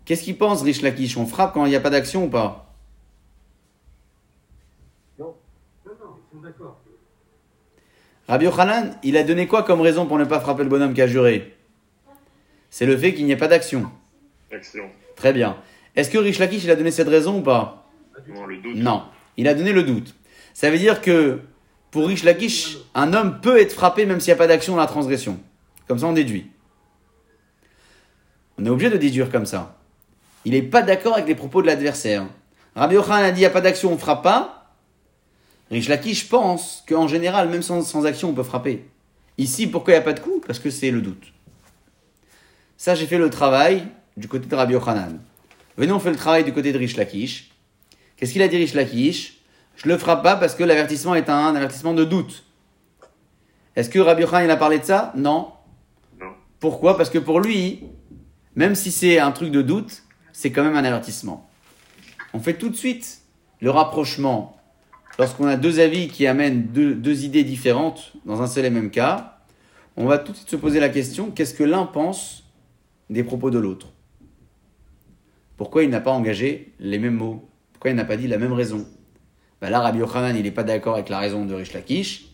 Qu'est-ce 0.09 0.23
qu'il 0.23 0.38
pense, 0.38 0.62
Rish 0.62 0.81
Lakish 0.81 1.18
On 1.18 1.27
frappe 1.27 1.53
quand 1.53 1.66
il 1.66 1.68
n'y 1.68 1.77
a 1.77 1.81
pas 1.81 1.90
d'action 1.90 2.25
ou 2.25 2.29
pas? 2.31 2.73
Non. 5.18 5.35
Non, 5.85 5.92
non, 6.01 6.16
ils 6.16 6.35
sont 6.35 6.42
d'accord. 6.42 6.81
Rabbi 8.27 8.47
Yochanan, 8.47 8.97
il 9.03 9.18
a 9.18 9.23
donné 9.23 9.47
quoi 9.47 9.64
comme 9.64 9.83
raison 9.83 10.07
pour 10.07 10.16
ne 10.16 10.25
pas 10.25 10.40
frapper 10.40 10.62
le 10.62 10.71
bonhomme 10.71 10.94
qui 10.94 11.03
a 11.03 11.07
juré? 11.07 11.55
C'est 12.71 12.87
le 12.87 12.97
fait 12.97 13.12
qu'il 13.12 13.27
n'y 13.27 13.33
ait 13.33 13.37
pas 13.37 13.49
d'action. 13.49 13.92
Action. 14.51 14.85
Très 15.14 15.35
bien. 15.35 15.59
Est-ce 15.94 16.09
que 16.09 16.16
Rish 16.16 16.38
Lakish, 16.38 16.64
il 16.64 16.71
a 16.71 16.77
donné 16.77 16.90
cette 16.90 17.09
raison 17.09 17.40
ou 17.40 17.42
pas? 17.42 17.87
Non, 18.29 18.47
le 18.47 18.57
doute. 18.57 18.77
Non. 18.77 19.03
Il 19.37 19.47
a 19.47 19.53
donné 19.53 19.75
le 19.75 19.83
doute. 19.83 20.14
Ça 20.55 20.71
veut 20.71 20.79
dire 20.79 21.03
que 21.03 21.40
pour 21.90 22.09
Rish 22.09 22.25
Lakish, 22.25 22.79
un 22.94 23.12
homme 23.12 23.42
peut 23.42 23.61
être 23.61 23.75
frappé 23.75 24.07
même 24.07 24.21
s'il 24.21 24.33
n'y 24.33 24.37
a 24.37 24.38
pas 24.38 24.47
d'action 24.47 24.73
dans 24.73 24.81
la 24.81 24.87
transgression. 24.87 25.38
Comme 25.87 25.99
ça, 25.99 26.07
on 26.07 26.14
déduit. 26.14 26.51
On 28.57 28.64
est 28.64 28.71
obligé 28.71 28.88
de 28.88 28.97
déduire 28.97 29.31
comme 29.31 29.44
ça. 29.44 29.77
Il 30.44 30.53
n'est 30.53 30.62
pas 30.62 30.83
d'accord 30.83 31.14
avec 31.14 31.27
les 31.27 31.35
propos 31.35 31.62
de 31.62 31.66
l'adversaire. 31.66 32.27
Rabbi 32.74 32.94
Yochanan 32.94 33.24
a 33.24 33.31
dit 33.31 33.38
il 33.38 33.42
n'y 33.42 33.46
a 33.46 33.51
pas 33.51 33.61
d'action, 33.61 33.90
on 33.90 33.94
ne 33.94 33.98
frappe 33.98 34.22
pas. 34.22 34.59
Rish 35.70 35.88
Lakish 35.88 36.29
pense 36.29 36.85
qu'en 36.88 37.09
général, 37.09 37.48
même 37.48 37.62
sans, 37.62 38.07
action, 38.07 38.31
on 38.31 38.33
peut 38.33 38.42
frapper. 38.42 38.88
Ici, 39.37 39.66
pourquoi 39.66 39.92
il 39.92 39.96
n'y 39.96 40.03
a 40.03 40.05
pas 40.05 40.12
de 40.14 40.20
coup? 40.20 40.40
Parce 40.46 40.59
que 40.59 40.70
c'est 40.70 40.90
le 40.90 41.01
doute. 41.01 41.33
Ça, 42.77 42.94
j'ai 42.94 43.07
fait 43.07 43.18
le 43.18 43.29
travail 43.29 43.87
du 44.16 44.29
côté 44.29 44.46
de 44.46 44.55
Rabbi 44.55 44.72
Yochanan. 44.72 45.20
Venez, 45.77 45.92
on 45.92 46.01
fait 46.01 46.11
le 46.11 46.16
travail 46.16 46.44
du 46.44 46.53
côté 46.53 46.72
de 46.72 46.79
Rish 46.79 46.96
Lakish. 46.96 47.51
Qu'est-ce 48.16 48.33
qu'il 48.33 48.42
a 48.42 48.48
dit 48.48 48.57
Rish 48.57 48.74
Lakish? 48.74 49.38
Je 49.77 49.88
le 49.88 49.98
frappe 49.98 50.22
pas 50.22 50.37
parce 50.37 50.55
que 50.55 50.64
l'avertissement 50.64 51.14
est 51.14 51.29
un, 51.29 51.55
avertissement 51.55 51.94
de 51.94 52.05
doute. 52.05 52.44
Est-ce 53.77 53.90
que 53.90 53.98
Rabbi 53.98 54.22
Yochanan 54.22 54.44
il 54.46 54.51
a 54.51 54.57
parlé 54.57 54.79
de 54.79 54.85
ça? 54.85 55.12
Non. 55.16 55.53
Non. 56.20 56.33
Pourquoi? 56.59 56.96
Parce 56.96 57.11
que 57.11 57.18
pour 57.18 57.40
lui, 57.40 57.85
même 58.57 58.74
si 58.74 58.90
c'est 58.90 59.18
un 59.18 59.31
truc 59.31 59.53
de 59.53 59.62
doute, 59.62 60.03
c'est 60.38 60.53
quand 60.53 60.62
même 60.62 60.77
un 60.77 60.85
avertissement. 60.85 61.51
On 62.33 62.38
fait 62.38 62.55
tout 62.55 62.68
de 62.68 62.77
suite 62.77 63.22
le 63.61 63.70
rapprochement 63.70 64.57
lorsqu'on 65.18 65.48
a 65.48 65.57
deux 65.57 65.81
avis 65.81 66.07
qui 66.07 66.29
amènent 66.29 66.68
deux, 66.68 67.24
idées 67.24 67.42
différentes 67.42 68.12
dans 68.24 68.40
un 68.40 68.46
seul 68.46 68.64
et 68.64 68.70
même 68.70 68.90
cas, 68.90 69.40
on 69.96 70.07
va 70.07 70.16
tout 70.16 70.31
de 70.31 70.37
suite 70.37 70.48
se 70.48 70.55
poser 70.55 70.79
la 70.79 70.90
question 70.90 71.33
qu'est-ce 71.33 71.55
que 71.55 71.64
l'un 71.64 71.87
pense 71.87 72.44
des 73.11 73.24
propos 73.24 73.51
de 73.51 73.59
l'autre? 73.59 73.88
Pourquoi 75.57 75.83
il 75.83 75.90
n'a 75.90 76.01
pas 76.01 76.12
engagé 76.12 76.72
les 76.79 77.01
mêmes 77.01 77.16
mots? 77.16 77.48
Pourquoi 77.72 77.90
il 77.90 77.96
n'a 77.96 78.05
pas 78.05 78.16
dit 78.16 78.29
la 78.29 78.38
même 78.38 78.53
raison? 78.53 78.87
Ben 79.61 79.70
Là, 79.70 79.81
Rabbi 79.81 79.98
Yochanan, 79.98 80.37
il 80.37 80.44
n'est 80.44 80.53
pas 80.53 80.62
d'accord 80.62 80.94
avec 80.94 81.09
la 81.09 81.18
raison 81.18 81.46
de 81.46 81.55
Rish 81.55 81.72
Lakish, 81.72 82.29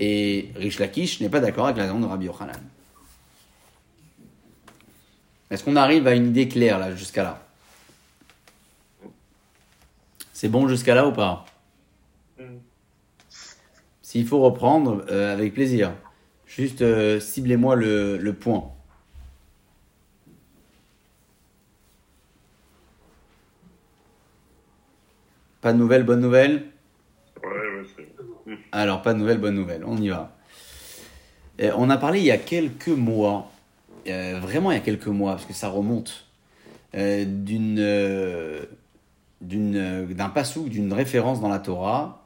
et 0.00 0.48
Rish 0.56 0.78
Lakish 0.78 1.20
n'est 1.20 1.28
pas 1.28 1.40
d'accord 1.40 1.66
avec 1.66 1.76
la 1.76 1.82
raison 1.82 2.00
de 2.00 2.06
Rabbi 2.06 2.24
Yochanan. 2.24 2.56
Est-ce 5.54 5.62
qu'on 5.62 5.76
arrive 5.76 6.08
à 6.08 6.16
une 6.16 6.26
idée 6.26 6.48
claire 6.48 6.80
là, 6.80 6.96
jusqu'à 6.96 7.22
là? 7.22 7.46
C'est 10.32 10.48
bon 10.48 10.66
jusqu'à 10.66 10.96
là 10.96 11.06
ou 11.06 11.12
pas? 11.12 11.44
S'il 14.02 14.26
faut 14.26 14.40
reprendre, 14.40 15.04
euh, 15.10 15.32
avec 15.32 15.54
plaisir. 15.54 15.92
Juste 16.44 16.82
euh, 16.82 17.20
ciblez-moi 17.20 17.76
le, 17.76 18.16
le 18.16 18.32
point. 18.32 18.72
Pas 25.60 25.72
de 25.72 25.78
nouvelles, 25.78 26.02
bonne 26.02 26.20
nouvelle? 26.20 26.66
Ouais, 27.44 27.48
ouais, 27.48 27.86
c'est. 27.96 28.56
Alors, 28.72 29.02
pas 29.02 29.14
de 29.14 29.20
nouvelles, 29.20 29.38
bonne 29.38 29.54
nouvelle, 29.54 29.84
on 29.84 29.96
y 29.98 30.08
va. 30.08 30.36
Euh, 31.60 31.70
on 31.76 31.90
a 31.90 31.96
parlé 31.96 32.18
il 32.18 32.24
y 32.24 32.32
a 32.32 32.38
quelques 32.38 32.88
mois, 32.88 33.52
euh, 34.08 34.38
vraiment 34.40 34.70
il 34.70 34.74
y 34.74 34.78
a 34.78 34.82
quelques 34.82 35.06
mois, 35.06 35.32
parce 35.32 35.46
que 35.46 35.52
ça 35.52 35.68
remonte, 35.68 36.26
euh, 36.94 37.24
d'une, 37.24 37.78
euh, 37.80 38.64
d'une, 39.40 39.76
euh, 39.76 40.06
d'un 40.06 40.28
passouk, 40.28 40.68
d'une 40.68 40.92
référence 40.92 41.40
dans 41.40 41.48
la 41.48 41.58
Torah, 41.58 42.20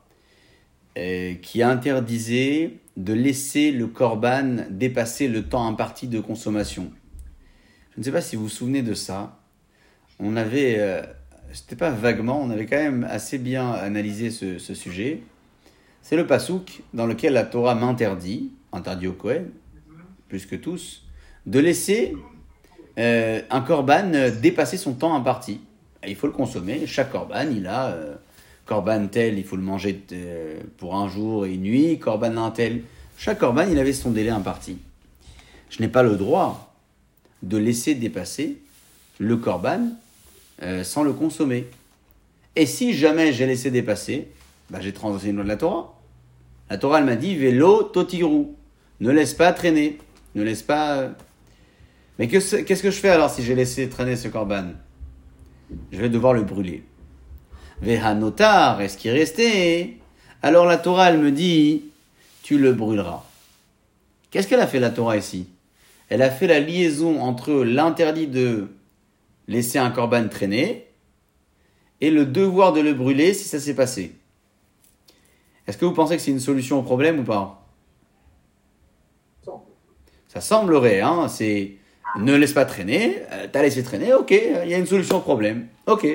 qui 1.42 1.62
interdisait 1.62 2.72
de 2.96 3.12
laisser 3.12 3.70
le 3.70 3.86
korban 3.86 4.64
dépasser 4.68 5.28
le 5.28 5.44
temps 5.44 5.64
imparti 5.64 6.08
de 6.08 6.18
consommation. 6.18 6.90
Je 7.92 8.00
ne 8.00 8.04
sais 8.04 8.10
pas 8.10 8.20
si 8.20 8.34
vous 8.34 8.42
vous 8.42 8.48
souvenez 8.48 8.82
de 8.82 8.94
ça. 8.94 9.38
On 10.18 10.34
avait, 10.34 11.00
c'était 11.52 11.76
pas 11.76 11.90
vaguement, 11.90 12.42
on 12.42 12.50
avait 12.50 12.66
quand 12.66 12.78
même 12.78 13.06
assez 13.08 13.38
bien 13.38 13.70
analysé 13.70 14.30
ce, 14.32 14.58
ce 14.58 14.74
sujet. 14.74 15.22
C'est 16.02 16.16
le 16.16 16.26
pasouk 16.26 16.82
dans 16.92 17.06
lequel 17.06 17.32
la 17.32 17.44
Torah 17.44 17.76
m'interdit, 17.76 18.50
interdit 18.72 19.06
au 19.06 19.12
Kohen, 19.12 19.50
plus 20.28 20.46
que 20.46 20.56
tous, 20.56 21.06
de 21.48 21.58
laisser 21.58 22.14
euh, 22.98 23.40
un 23.50 23.60
korban 23.62 24.12
euh, 24.14 24.30
dépasser 24.30 24.76
son 24.76 24.92
temps 24.92 25.14
imparti. 25.14 25.60
Il 26.06 26.14
faut 26.14 26.26
le 26.26 26.32
consommer. 26.32 26.86
Chaque 26.86 27.10
korban, 27.10 27.46
il 27.50 27.66
a 27.66 27.86
euh, 27.86 28.14
korban 28.66 29.08
tel, 29.08 29.38
il 29.38 29.44
faut 29.44 29.56
le 29.56 29.62
manger 29.62 30.00
pour 30.76 30.94
un 30.94 31.08
jour 31.08 31.46
et 31.46 31.54
une 31.54 31.62
nuit. 31.62 31.98
Korban 31.98 32.36
un 32.36 32.50
tel. 32.50 32.82
Chaque 33.16 33.38
korban, 33.38 33.66
il 33.68 33.78
avait 33.78 33.94
son 33.94 34.10
délai 34.10 34.30
imparti. 34.30 34.78
Je 35.70 35.82
n'ai 35.82 35.88
pas 35.88 36.02
le 36.02 36.16
droit 36.16 36.76
de 37.42 37.56
laisser 37.56 37.94
dépasser 37.94 38.58
le 39.18 39.36
korban 39.36 39.88
euh, 40.62 40.84
sans 40.84 41.02
le 41.02 41.12
consommer. 41.12 41.66
Et 42.56 42.66
si 42.66 42.92
jamais 42.92 43.32
j'ai 43.32 43.46
laissé 43.46 43.70
dépasser, 43.70 44.28
bah, 44.70 44.80
j'ai 44.80 44.92
transgressé 44.92 45.30
une 45.30 45.36
loi 45.36 45.44
de 45.44 45.48
la 45.48 45.56
Torah. 45.56 45.94
La 46.68 46.76
Torah, 46.76 46.98
elle 46.98 47.06
m'a 47.06 47.16
dit 47.16 47.36
vélo 47.36 47.84
totiru. 47.84 48.48
Ne 49.00 49.10
laisse 49.10 49.32
pas 49.32 49.52
traîner. 49.52 49.98
Ne 50.34 50.42
laisse 50.42 50.62
pas. 50.62 51.10
Mais 52.18 52.28
que 52.28 52.40
ce- 52.40 52.56
qu'est-ce 52.56 52.82
que 52.82 52.90
je 52.90 52.98
fais 52.98 53.10
alors 53.10 53.30
si 53.30 53.42
j'ai 53.42 53.54
laissé 53.54 53.88
traîner 53.88 54.16
ce 54.16 54.28
korban 54.28 54.72
Je 55.92 56.00
vais 56.00 56.08
devoir 56.08 56.32
le 56.34 56.42
brûler. 56.42 56.82
Vehanotar, 57.80 58.80
est-ce 58.80 58.98
qui 58.98 59.08
est 59.08 59.12
resté? 59.12 59.98
Alors 60.42 60.66
la 60.66 60.78
Torah, 60.78 61.10
elle 61.10 61.18
me 61.18 61.30
dit 61.30 61.84
tu 62.42 62.58
le 62.58 62.72
brûleras. 62.72 63.24
Qu'est-ce 64.30 64.48
qu'elle 64.48 64.60
a 64.60 64.66
fait 64.66 64.80
la 64.80 64.90
Torah 64.90 65.16
ici? 65.16 65.48
Elle 66.08 66.22
a 66.22 66.30
fait 66.30 66.46
la 66.46 66.60
liaison 66.60 67.20
entre 67.20 67.52
l'interdit 67.52 68.26
de 68.26 68.68
laisser 69.46 69.78
un 69.78 69.90
korban 69.90 70.28
traîner 70.28 70.86
et 72.00 72.10
le 72.10 72.26
devoir 72.26 72.72
de 72.72 72.80
le 72.80 72.94
brûler 72.94 73.34
si 73.34 73.44
ça 73.44 73.60
s'est 73.60 73.74
passé. 73.74 74.14
Est-ce 75.66 75.76
que 75.76 75.84
vous 75.84 75.92
pensez 75.92 76.16
que 76.16 76.22
c'est 76.22 76.30
une 76.30 76.40
solution 76.40 76.78
au 76.78 76.82
problème 76.82 77.20
ou 77.20 77.24
pas? 77.24 77.66
Ça 80.28 80.40
semblerait, 80.40 81.00
hein, 81.00 81.28
c'est 81.28 81.77
ne 82.16 82.34
laisse 82.34 82.52
pas 82.52 82.64
traîner, 82.64 83.16
euh, 83.32 83.46
t'as 83.50 83.62
laissé 83.62 83.82
traîner, 83.82 84.14
ok, 84.14 84.30
il 84.30 84.70
y 84.70 84.74
a 84.74 84.78
une 84.78 84.86
solution 84.86 85.18
au 85.18 85.20
problème, 85.20 85.66
ok. 85.86 86.06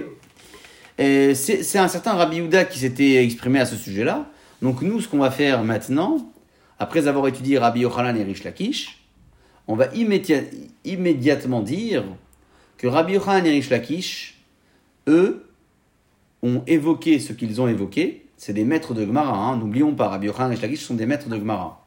C'est 0.98 1.78
un 1.78 1.88
certain 1.88 2.14
Rabbi 2.14 2.38
Yehuda 2.38 2.66
qui 2.66 2.80
s'était 2.80 3.24
exprimé 3.24 3.60
à 3.60 3.66
ce 3.66 3.76
sujet-là. 3.76 4.30
Donc 4.62 4.82
nous, 4.82 5.02
ce 5.02 5.08
qu'on 5.08 5.18
va 5.18 5.32
faire 5.32 5.64
maintenant, 5.64 6.32
après 6.80 7.08
avoir 7.08 7.28
étudié 7.28 7.58
Rabbi 7.58 7.82
Yochanan 7.82 8.16
et 8.16 8.24
Rish 8.24 8.44
Lakish, 8.44 9.04
on 9.68 9.76
va 9.76 9.88
immédiat- 9.94 10.44
immédiatement 10.86 11.62
dire 11.62 12.04
que 12.78 12.88
Rabbi 12.88 13.14
Yochanan 13.14 13.46
et 13.46 13.52
Rish 13.52 13.70
Lakish, 13.70 14.40
eux, 15.08 15.46
ont 16.44 16.62
évoqué 16.68 17.20
ce 17.20 17.34
qu'ils 17.34 17.60
ont 17.60 17.68
évoqué. 17.68 18.26
C'est 18.38 18.54
des 18.54 18.66
maîtres 18.66 18.94
de 18.94 19.06
Gemara, 19.06 19.36
hein. 19.36 19.58
n'oublions 19.58 19.94
pas, 19.96 20.10
Rabbi 20.10 20.28
Yochanan 20.28 20.52
et 20.52 20.56
Rish 20.56 20.62
Lakish 20.62 20.82
sont 20.82 20.96
des 20.96 21.06
maîtres 21.06 21.28
de 21.28 21.38
Gemara. 21.38 21.86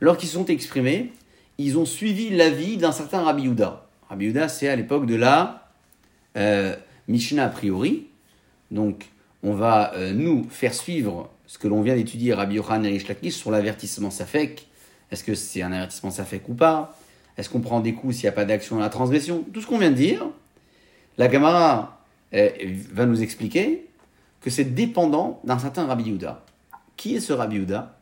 Lorsqu'ils 0.00 0.28
sont 0.28 0.46
exprimés, 0.46 1.12
ils 1.58 1.78
ont 1.78 1.84
suivi 1.84 2.30
l'avis 2.30 2.76
d'un 2.76 2.92
certain 2.92 3.22
Rabbi 3.22 3.44
Yehuda. 3.44 3.86
Rabbi 4.08 4.26
Yehuda, 4.26 4.48
c'est 4.48 4.68
à 4.68 4.76
l'époque 4.76 5.06
de 5.06 5.14
la 5.14 5.70
euh, 6.36 6.76
Mishnah 7.08 7.44
a 7.44 7.48
priori. 7.48 8.08
Donc, 8.70 9.06
on 9.42 9.54
va 9.54 9.94
euh, 9.94 10.12
nous 10.12 10.46
faire 10.50 10.74
suivre 10.74 11.30
ce 11.46 11.58
que 11.58 11.68
l'on 11.68 11.82
vient 11.82 11.94
d'étudier 11.94 12.34
Rabbi 12.34 12.56
Yochanan 12.56 12.86
et 12.86 12.98
Lakish 12.98 13.34
sur 13.34 13.50
l'avertissement 13.50 14.10
Safek. 14.10 14.66
Est-ce 15.10 15.24
que 15.24 15.34
c'est 15.34 15.62
un 15.62 15.72
avertissement 15.72 16.10
Safek 16.10 16.48
ou 16.48 16.54
pas? 16.54 16.98
Est-ce 17.36 17.48
qu'on 17.48 17.60
prend 17.60 17.80
des 17.80 17.94
coups 17.94 18.16
s'il 18.16 18.24
n'y 18.24 18.30
a 18.30 18.32
pas 18.32 18.44
d'action 18.44 18.78
à 18.78 18.80
la 18.80 18.88
transgression? 18.88 19.44
Tout 19.52 19.60
ce 19.60 19.66
qu'on 19.66 19.78
vient 19.78 19.90
de 19.90 19.96
dire, 19.96 20.26
la 21.18 21.30
Gemara 21.30 22.02
euh, 22.34 22.50
va 22.92 23.06
nous 23.06 23.22
expliquer 23.22 23.86
que 24.40 24.50
c'est 24.50 24.74
dépendant 24.74 25.40
d'un 25.44 25.58
certain 25.58 25.86
Rabbi 25.86 26.04
Yehuda. 26.04 26.44
Qui 26.96 27.16
est 27.16 27.20
ce 27.20 27.32
Rabbi 27.32 27.56
Yehuda? 27.56 27.98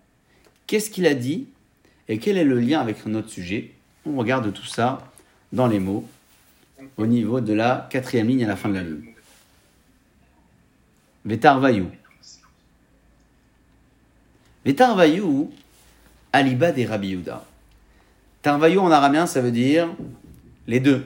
Qu'est-ce 0.67 0.91
qu'il 0.91 1.07
a 1.07 1.15
dit? 1.15 1.49
Et 2.09 2.19
quel 2.19 2.37
est 2.37 2.45
le 2.45 2.61
lien 2.61 2.81
avec 2.81 3.05
notre 3.07 3.29
sujet 3.29 3.73
On 4.07 4.17
regarde 4.17 4.53
tout 4.53 4.67
ça 4.67 5.11
dans 5.53 5.67
les 5.67 5.79
mots 5.79 6.07
au 6.97 7.07
niveau 7.07 7.41
de 7.41 7.53
la 7.53 7.89
quatrième 7.91 8.29
ligne 8.29 8.45
à 8.45 8.49
la 8.49 8.57
fin 8.57 8.69
de 8.69 8.75
la 8.75 8.83
ligne. 8.83 9.15
Vetarvayu. 11.25 11.87
Vetarvayu, 14.65 15.49
aliba 16.33 16.73
des 16.73 16.85
Rabbi 16.85 17.09
Yehuda. 17.09 17.45
Tarvayu 18.43 18.79
en 18.79 18.91
araméen, 18.91 19.27
ça 19.27 19.41
veut 19.41 19.53
dire 19.53 19.89
les 20.67 20.81
deux. 20.81 21.05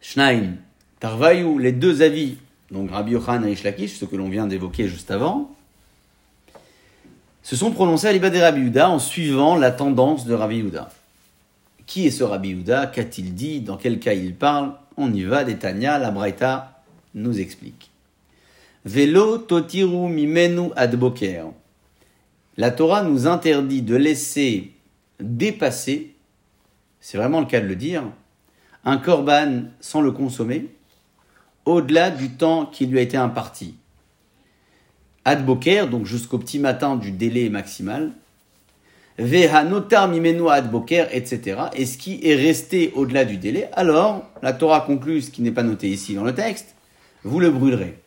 Shnaim. 0.00 0.56
Tarvayu, 0.98 1.58
les 1.60 1.72
deux 1.72 2.02
avis. 2.02 2.36
Donc 2.70 2.90
Rabbi 2.90 3.12
Yochanan 3.12 3.44
et 3.44 3.50
Rish 3.50 3.62
Lakish, 3.62 3.94
ce 3.98 4.04
que 4.04 4.16
l'on 4.16 4.28
vient 4.28 4.46
d'évoquer 4.46 4.88
juste 4.88 5.10
avant, 5.10 5.54
se 7.44 7.56
sont 7.56 7.72
prononcés 7.72 8.06
à 8.06 8.12
l'Iba 8.12 8.30
des 8.30 8.40
Rabbi 8.40 8.62
Yehuda 8.62 8.88
en 8.88 8.98
suivant 8.98 9.54
la 9.54 9.70
tendance 9.70 10.24
de 10.24 10.32
Rabbi 10.32 10.56
Yehuda. 10.56 10.88
Qui 11.86 12.06
est 12.06 12.10
ce 12.10 12.24
Rabbi 12.24 12.48
Yehuda 12.48 12.86
Qu'a-t-il 12.86 13.34
dit 13.34 13.60
Dans 13.60 13.76
quel 13.76 14.00
cas 14.00 14.14
il 14.14 14.34
parle 14.34 14.72
On 14.96 15.12
y 15.12 15.24
va, 15.24 15.44
Détania, 15.44 15.98
la 15.98 16.10
Braïta 16.10 16.82
nous 17.14 17.38
explique. 17.38 17.90
Velo 18.86 19.36
totiru 19.36 20.08
mimenu 20.08 20.70
ad 20.74 20.96
boker. 20.96 21.52
La 22.56 22.70
Torah 22.70 23.02
nous 23.02 23.26
interdit 23.26 23.82
de 23.82 23.94
laisser 23.94 24.72
dépasser, 25.20 26.14
c'est 27.00 27.18
vraiment 27.18 27.40
le 27.40 27.46
cas 27.46 27.60
de 27.60 27.66
le 27.66 27.76
dire, 27.76 28.04
un 28.86 28.96
korban 28.96 29.64
sans 29.80 30.00
le 30.00 30.12
consommer, 30.12 30.70
au-delà 31.66 32.10
du 32.10 32.30
temps 32.30 32.64
qui 32.64 32.86
lui 32.86 32.98
a 32.98 33.02
été 33.02 33.18
imparti. 33.18 33.74
Ad 35.24 35.44
boker, 35.44 35.88
donc 35.88 36.04
jusqu'au 36.06 36.38
petit 36.38 36.58
matin 36.58 36.96
du 36.96 37.10
délai 37.10 37.48
maximal, 37.48 38.12
notar 39.18 40.08
mimenu 40.08 40.48
ad 40.50 40.70
boker, 40.70 41.08
etc. 41.12 41.62
Et 41.74 41.86
ce 41.86 41.96
qui 41.96 42.20
est 42.22 42.34
resté 42.34 42.92
au-delà 42.94 43.24
du 43.24 43.36
délai, 43.36 43.68
alors 43.72 44.28
la 44.42 44.52
Torah 44.52 44.82
conclut 44.82 45.22
ce 45.22 45.30
qui 45.30 45.42
n'est 45.42 45.52
pas 45.52 45.62
noté 45.62 45.88
ici 45.88 46.14
dans 46.14 46.24
le 46.24 46.34
texte, 46.34 46.74
vous 47.22 47.40
le 47.40 47.50
brûlerez. 47.50 47.98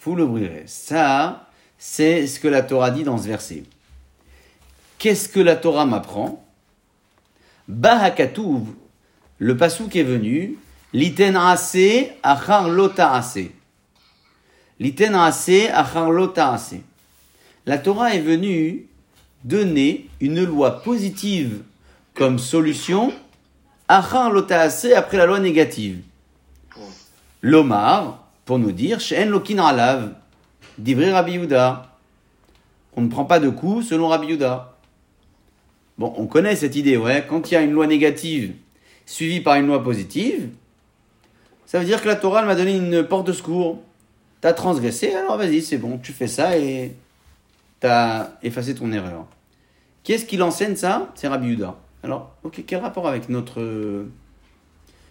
Vous 0.00 0.14
le 0.14 0.24
brûlerez. 0.24 0.64
Ça, 0.66 1.48
c'est 1.76 2.26
ce 2.26 2.40
que 2.40 2.48
la 2.48 2.62
Torah 2.62 2.90
dit 2.90 3.04
dans 3.04 3.18
ce 3.18 3.28
verset. 3.28 3.64
Qu'est-ce 4.98 5.28
que 5.28 5.40
la 5.40 5.56
Torah 5.56 5.86
m'apprend? 5.86 6.44
Bahakatuv, 7.68 8.62
le 9.38 9.56
pasouk 9.56 9.94
est 9.94 10.02
venu, 10.02 10.58
liten 10.92 11.36
ase 11.36 12.10
achar 12.22 12.68
lota 12.68 13.12
ase. 13.12 13.12
Liten 13.14 13.14
ase 13.14 13.14
achar 13.14 13.14
lota 13.14 13.14
ase. 13.14 13.50
La 14.80 14.90
Torah 17.78 18.14
est 18.14 18.20
venue 18.20 18.86
donner 19.44 20.08
une 20.20 20.44
loi 20.44 20.82
positive 20.82 21.62
comme 22.14 22.38
solution 22.38 23.12
après 23.88 25.16
la 25.16 25.26
loi 25.26 25.40
négative. 25.40 26.00
L'Omar, 27.42 28.28
pour 28.44 28.58
nous 28.58 28.72
dire, 28.72 29.00
She'en 29.00 29.26
lokin 29.26 29.58
alav, 29.58 30.12
divrei 30.76 31.10
Rabbi 31.10 31.32
Yehuda. 31.32 31.90
On 32.96 33.02
ne 33.02 33.08
prend 33.08 33.24
pas 33.24 33.40
de 33.40 33.48
coups 33.48 33.88
selon 33.88 34.08
Rabbi 34.08 34.28
Yehuda. 34.28 34.74
Bon, 35.96 36.12
on 36.16 36.26
connaît 36.26 36.56
cette 36.56 36.76
idée, 36.76 36.96
ouais. 36.96 37.24
Quand 37.28 37.50
il 37.50 37.54
y 37.54 37.56
a 37.56 37.62
une 37.62 37.72
loi 37.72 37.86
négative 37.86 38.54
suivie 39.06 39.40
par 39.40 39.56
une 39.56 39.66
loi 39.66 39.82
positive, 39.82 40.50
ça 41.66 41.80
veut 41.80 41.84
dire 41.84 42.00
que 42.00 42.08
la 42.08 42.16
Torah 42.16 42.42
m'a 42.42 42.54
donné 42.54 42.76
une 42.76 43.04
porte 43.04 43.26
de 43.26 43.32
secours. 43.32 43.82
T'as 44.40 44.52
transgressé, 44.52 45.12
alors 45.12 45.36
vas-y, 45.36 45.62
c'est 45.62 45.78
bon, 45.78 45.98
tu 45.98 46.12
fais 46.12 46.28
ça 46.28 46.56
et 46.56 46.94
t'as 47.80 48.30
effacé 48.42 48.74
ton 48.74 48.92
erreur. 48.92 49.26
Qui 50.04 50.12
est-ce 50.12 50.24
qui 50.24 50.36
l'enseigne 50.36 50.76
ça? 50.76 51.10
C'est 51.16 51.28
Rabbi 51.28 51.48
Yehuda. 51.48 51.76
Alors, 52.02 52.36
ok, 52.44 52.62
quel 52.66 52.80
rapport 52.80 53.08
avec 53.08 53.28
notre... 53.28 54.06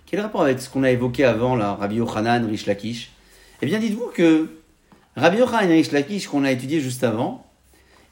Quel 0.06 0.22
rapport 0.22 0.42
avec 0.42 0.62
ce 0.62 0.70
qu'on 0.70 0.84
a 0.84 0.92
évoqué 0.92 1.26
avant, 1.26 1.56
là, 1.56 1.74
Rabbi 1.74 1.96
Yochanan, 1.96 2.46
Rish 2.46 2.66
Lakish? 2.66 3.12
Eh 3.62 3.66
bien, 3.66 3.80
dites-vous 3.80 4.12
que 4.14 4.48
Rabbi 5.18 5.40
Yochanan 5.40 5.70
et 5.70 5.74
Rish 5.74 5.92
Lakish, 5.92 6.28
qu'on 6.28 6.46
a 6.46 6.52
étudié 6.52 6.80
juste 6.80 7.04
avant, 7.04 7.46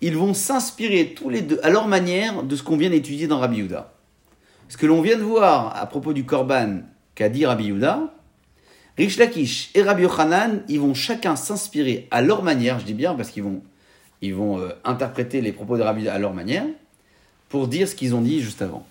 ils 0.01 0.17
vont 0.17 0.34
s'inspirer 0.34 1.13
tous 1.13 1.30
les 1.30 1.41
deux, 1.41 1.60
à 1.63 1.69
leur 1.69 1.88
manière, 1.88 2.43
de 2.43 2.56
ce 2.58 2.63
qu'on 2.63 2.75
vient 2.75 2.89
d'étudier 2.89 3.28
dans 3.28 3.39
Rabbi 3.39 3.58
Yehuda. 3.58 3.93
Ce 4.67 4.75
que 4.75 4.86
l'on 4.86 5.01
vient 5.01 5.17
de 5.17 5.23
voir 5.23 5.78
à 5.78 5.86
propos 5.86 6.12
du 6.12 6.25
Korban 6.25 6.82
qu'a 7.15 7.30
dit 7.30 7.45
Rabbi 7.45 7.67
Yehuda, 7.67 8.13
Rish 8.97 9.17
Lakish 9.17 9.71
et 9.73 9.81
Rabbi 9.81 10.03
Yochanan, 10.03 10.63
ils 10.69 10.79
vont 10.79 10.93
chacun 10.93 11.36
s'inspirer 11.36 12.08
à 12.12 12.21
leur 12.21 12.43
manière, 12.43 12.79
je 12.79 12.86
dis 12.86 12.93
bien 12.93 13.13
parce 13.13 13.29
qu'ils 13.29 13.43
vont, 13.43 13.62
euh, 14.23 14.69
interpréter 14.86 15.41
les 15.41 15.51
propos 15.51 15.77
de 15.77 15.84
Rabbi 15.84 16.08
à 16.08 16.17
leur 16.17 16.34
manière, 16.34 16.65
pour 17.49 17.67
dire 17.67 17.88
ce 17.88 17.95
qu'ils 17.95 18.15
ont 18.15 18.21
dit 18.21 18.41
juste 18.41 18.62
avant. 18.62 18.86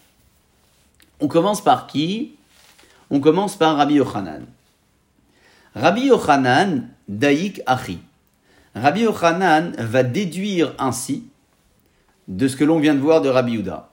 On 1.20 1.28
commence 1.28 1.62
par 1.62 1.86
qui? 1.86 2.34
On 3.10 3.20
commence 3.20 3.56
par 3.56 3.76
Rabbi 3.76 3.94
Yochanan. 3.94 4.44
Rabbi 5.74 6.06
Yochanan, 6.06 6.88
Daïk 7.08 7.62
Achi. 7.66 7.98
Rabbi 8.74 9.02
Yochanan 9.02 9.72
va 9.78 10.02
déduire 10.02 10.74
ainsi 10.78 11.24
de 12.28 12.48
ce 12.48 12.56
que 12.56 12.64
l'on 12.64 12.78
vient 12.78 12.94
de 12.94 13.00
voir 13.00 13.22
de 13.22 13.28
Rabbi 13.28 13.52
Yehuda. 13.52 13.88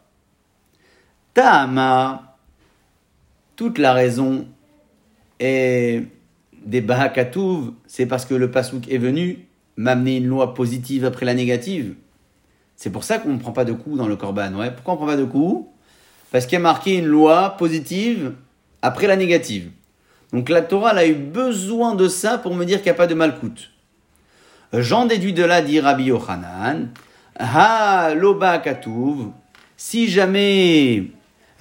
Ta'ama, 1.34 2.36
toute 3.56 3.78
la 3.78 3.94
raison 3.94 4.48
est 5.42 6.04
des 6.66 6.82
Bahakatouv, 6.82 7.74
c'est 7.88 8.06
parce 8.06 8.26
que 8.26 8.34
le 8.34 8.52
Pasouk 8.52 8.88
est 8.90 8.98
venu 8.98 9.40
m'amener 9.78 10.18
une 10.18 10.28
loi 10.28 10.54
positive 10.54 11.06
après 11.06 11.26
la 11.26 11.34
négative. 11.34 11.96
C'est 12.76 12.92
pour 12.92 13.04
ça 13.04 13.20
qu'on 13.20 13.34
ne 13.34 13.40
prend 13.40 13.52
pas 13.52 13.66
de 13.66 13.74
coups 13.74 13.98
dans 13.98 14.08
le 14.08 14.16
Corban. 14.16 14.54
Ouais. 14.54 14.72
Pourquoi 14.72 14.94
on 14.94 14.98
ne 14.98 15.02
prend 15.02 15.08
pas 15.08 15.18
de 15.18 15.26
coups? 15.26 15.68
Parce 16.32 16.46
qu'il 16.46 16.54
y 16.54 16.58
a 16.58 16.60
marqué 16.62 16.98
une 16.98 17.06
loi 17.06 17.56
positive 17.58 18.34
après 18.82 19.08
la 19.08 19.16
négative. 19.16 19.70
Donc 20.32 20.50
la 20.50 20.62
Torah 20.62 20.92
a 20.92 21.06
eu 21.06 21.14
besoin 21.14 21.96
de 21.96 22.08
ça 22.08 22.38
pour 22.38 22.56
me 22.56 22.66
dire 22.66 22.78
qu'il 22.78 22.86
n'y 22.86 22.92
a 22.92 22.96
pas 22.96 23.08
de 23.08 23.16
malcoute. 23.16 23.72
J'en 24.74 25.06
déduis 25.06 25.34
de 25.34 25.44
là, 25.44 25.62
dit 25.62 25.80
Rabbi 25.80 26.06
Yochanan, 26.06 26.90
Ha 27.38 28.14
loba 28.16 28.60
katuv, 28.60 29.32
si 29.76 30.08
jamais 30.08 31.08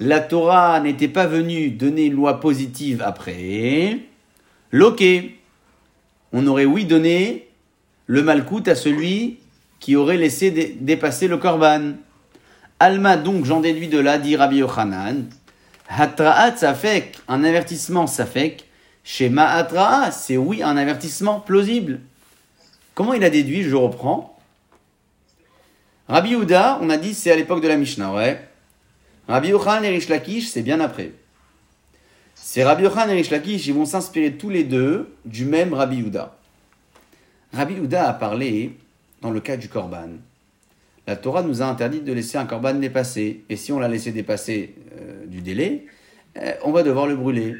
la 0.01 0.19
Torah 0.19 0.79
n'était 0.79 1.07
pas 1.07 1.27
venue 1.27 1.69
donner 1.69 2.05
une 2.05 2.13
loi 2.13 2.39
positive 2.39 3.03
après, 3.05 3.99
loqué, 4.71 5.39
on 6.33 6.47
aurait 6.47 6.65
oui 6.65 6.85
donné 6.85 7.49
le 8.07 8.23
malcoute 8.23 8.67
à 8.67 8.73
celui 8.73 9.37
qui 9.79 9.95
aurait 9.95 10.17
laissé 10.17 10.49
dé- 10.49 10.75
dépasser 10.79 11.27
le 11.27 11.37
korban. 11.37 11.93
Alma 12.79 13.15
donc, 13.15 13.45
j'en 13.45 13.61
déduis 13.61 13.89
de 13.89 13.99
là, 13.99 14.17
dit 14.17 14.35
Rabbi 14.35 14.57
Yochanan, 14.57 15.29
Hatra'at 15.87 16.57
safek, 16.57 17.19
un 17.27 17.43
avertissement 17.43 18.07
safek, 18.07 18.65
chez 19.03 19.29
Ma'atra'a, 19.29 20.09
c'est 20.09 20.37
oui 20.37 20.63
un 20.63 20.77
avertissement 20.77 21.39
plausible. 21.39 21.99
Comment 22.95 23.13
il 23.13 23.23
a 23.23 23.29
déduit? 23.29 23.63
Je 23.63 23.75
reprends. 23.75 24.39
Rabbi 26.07 26.35
Houda, 26.35 26.79
on 26.81 26.89
a 26.89 26.97
dit 26.97 27.13
c'est 27.13 27.31
à 27.31 27.35
l'époque 27.35 27.61
de 27.61 27.67
la 27.67 27.77
Mishnah, 27.77 28.13
ouais. 28.13 28.47
Rabbi 29.27 29.49
Yochanan 29.49 29.85
et 29.85 29.89
Rish 29.89 30.09
Lakish, 30.09 30.47
c'est 30.47 30.61
bien 30.61 30.79
après. 30.79 31.11
C'est 32.35 32.63
Rabbi 32.63 32.83
Yochanan 32.83 33.11
et 33.11 33.19
Rish 33.19 33.29
Lakish, 33.29 33.67
ils 33.67 33.73
vont 33.73 33.85
s'inspirer 33.85 34.33
tous 34.33 34.49
les 34.49 34.63
deux 34.63 35.13
du 35.25 35.45
même 35.45 35.73
Rabbi 35.73 36.01
Houda. 36.01 36.37
Rabbi 37.53 37.79
Houda 37.79 38.09
a 38.09 38.13
parlé 38.13 38.77
dans 39.21 39.31
le 39.31 39.39
cas 39.39 39.57
du 39.57 39.69
korban. 39.69 40.09
La 41.07 41.15
Torah 41.15 41.43
nous 41.43 41.61
a 41.61 41.65
interdit 41.65 42.01
de 42.01 42.13
laisser 42.13 42.37
un 42.37 42.45
korban 42.45 42.75
dépasser. 42.75 43.43
Et 43.49 43.55
si 43.55 43.71
on 43.71 43.79
l'a 43.79 43.87
laissé 43.87 44.11
dépasser 44.11 44.75
euh, 44.99 45.25
du 45.25 45.41
délai, 45.41 45.87
euh, 46.37 46.53
on 46.63 46.71
va 46.71 46.83
devoir 46.83 47.07
le 47.07 47.15
brûler. 47.15 47.55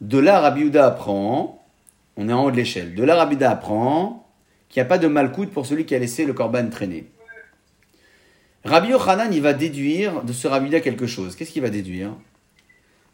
De 0.00 0.18
là, 0.18 0.40
Rabbi 0.40 0.64
Houda 0.64 0.86
apprend, 0.86 1.64
on 2.16 2.28
est 2.28 2.32
en 2.32 2.44
haut 2.44 2.50
de 2.50 2.56
l'échelle, 2.56 2.94
de 2.94 3.02
là, 3.02 3.14
Rabbi 3.16 3.36
Houda 3.36 3.52
apprend 3.52 4.26
qu'il 4.68 4.80
n'y 4.80 4.86
a 4.86 4.88
pas 4.88 4.98
de 4.98 5.06
malcoute 5.06 5.50
pour 5.50 5.66
celui 5.66 5.86
qui 5.86 5.94
a 5.94 5.98
laissé 5.98 6.26
le 6.26 6.32
korban 6.32 6.68
traîner. 6.68 7.06
Rabbi 8.64 8.88
Yochanan, 8.88 9.32
il 9.32 9.42
va 9.42 9.52
déduire 9.52 10.22
de 10.22 10.32
ce 10.32 10.48
Rabbi 10.48 10.68
Houda 10.68 10.80
quelque 10.80 11.06
chose. 11.06 11.36
Qu'est-ce 11.36 11.50
qu'il 11.50 11.62
va 11.62 11.70
déduire? 11.70 12.10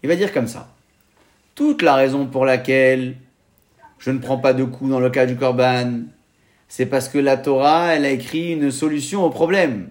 Il 0.03 0.09
va 0.09 0.17
dire 0.17 0.33
comme 0.33 0.47
ça. 0.47 0.69
Toute 1.55 1.83
la 1.83 1.95
raison 1.95 2.27
pour 2.27 2.45
laquelle 2.45 3.17
je 3.99 4.11
ne 4.11 4.19
prends 4.19 4.39
pas 4.39 4.53
de 4.53 4.65
coups 4.65 4.91
dans 4.91 5.01
le 5.01 5.11
cas 5.11 5.27
du 5.27 5.37
korban, 5.37 6.03
c'est 6.69 6.87
parce 6.87 7.09
que 7.09 7.19
la 7.19 7.37
Torah, 7.37 7.95
elle 7.95 8.05
a 8.05 8.11
écrit 8.11 8.53
une 8.53 8.71
solution 8.71 9.25
au 9.25 9.31
problème. 9.31 9.89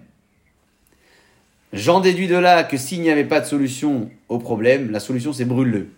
J'en 1.72 2.00
déduis 2.00 2.26
de 2.26 2.36
là 2.36 2.64
que 2.64 2.76
s'il 2.76 3.02
n'y 3.02 3.10
avait 3.10 3.24
pas 3.24 3.40
de 3.40 3.46
solution 3.46 4.10
au 4.28 4.38
problème, 4.38 4.90
la 4.90 4.98
solution 4.98 5.32
c'est 5.32 5.44
brûle-le. 5.44 5.88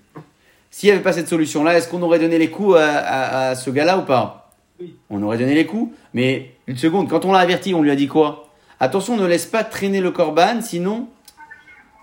S'il 0.70 0.88
n'y 0.88 0.92
avait 0.94 1.02
pas 1.02 1.12
cette 1.12 1.28
solution-là, 1.28 1.78
est-ce 1.78 1.88
qu'on 1.88 2.02
aurait 2.02 2.18
donné 2.18 2.36
les 2.38 2.50
coups 2.50 2.76
à, 2.76 2.98
à- 2.98 3.48
à 3.50 3.54
ce 3.54 3.70
gars-là 3.70 3.98
ou 3.98 4.02
pas? 4.02 4.50
Oui. 4.80 4.96
On 5.08 5.22
aurait 5.22 5.38
donné 5.38 5.54
les 5.54 5.66
coups, 5.66 5.94
mais 6.12 6.50
une 6.66 6.76
seconde, 6.76 7.08
quand 7.08 7.24
on 7.24 7.32
l'a 7.32 7.38
averti, 7.38 7.72
on 7.74 7.82
lui 7.82 7.90
a 7.90 7.96
dit 7.96 8.08
quoi? 8.08 8.51
Attention, 8.82 9.16
ne 9.16 9.24
laisse 9.24 9.46
pas 9.46 9.62
traîner 9.62 10.00
le 10.00 10.10
korban, 10.10 10.60
sinon... 10.60 11.08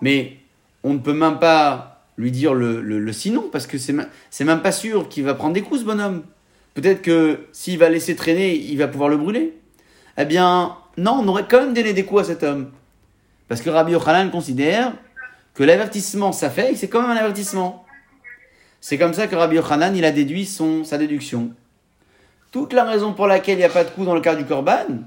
Mais 0.02 0.38
on 0.82 0.94
ne 0.94 1.00
peut 1.00 1.12
même 1.12 1.38
pas 1.38 2.06
lui 2.18 2.32
dire 2.32 2.54
le, 2.54 3.12
sinon, 3.12 3.50
parce 3.52 3.68
que 3.68 3.78
c'est 3.78 3.94
c'est 4.30 4.46
même 4.46 4.62
pas 4.62 4.72
sûr 4.72 5.10
qu'il 5.10 5.26
va 5.26 5.34
prendre 5.34 5.54
des 5.54 5.62
coups, 5.62 5.82
ce 5.82 5.86
bonhomme. 5.86 6.24
Peut-être 6.76 7.02
que 7.02 7.48
s'il 7.52 7.78
va 7.80 7.90
laisser 7.90 8.16
traîner, 8.16 8.56
il 8.56 8.78
va 8.78 8.88
pouvoir 8.88 9.10
le 9.10 9.18
brûler. 9.18 9.58
Eh 10.18 10.24
bien, 10.24 10.78
non, 10.96 11.20
on 11.22 11.28
aurait 11.28 11.48
quand 11.50 11.60
même 11.60 11.74
donné 11.74 11.92
des 11.92 12.06
coups 12.06 12.22
à 12.22 12.24
cet 12.24 12.44
homme. 12.44 12.72
Parce 13.50 13.60
que 13.60 13.70
Rabbi 13.70 13.92
Yochanan 13.92 14.32
considère 14.32 14.94
que 15.56 15.66
l'avertissement, 15.66 16.32
ça 16.32 16.50
fait, 16.50 16.76
c'est 16.76 16.88
quand 16.88 17.02
même 17.02 17.12
un 17.12 17.18
avertissement. 17.18 17.86
C'est 18.80 18.98
comme 18.98 19.14
ça 19.14 19.28
que 19.28 19.36
Rabbi 19.36 19.58
Yochanan, 19.58 19.98
il 19.98 20.06
a 20.06 20.12
déduit 20.12 20.46
son, 20.46 20.86
sa 20.86 20.98
déduction. 20.98 21.52
Toute 22.54 22.72
la 22.72 22.86
raison 22.86 23.12
pour 23.12 23.28
laquelle 23.28 23.56
il 23.56 23.60
n'y 23.60 23.66
a 23.66 23.70
pas 23.70 23.84
de 23.84 23.90
coup 23.90 24.06
dans 24.06 24.16
le 24.16 24.22
cas 24.22 24.38
du 24.38 24.46
Corban, 24.46 25.04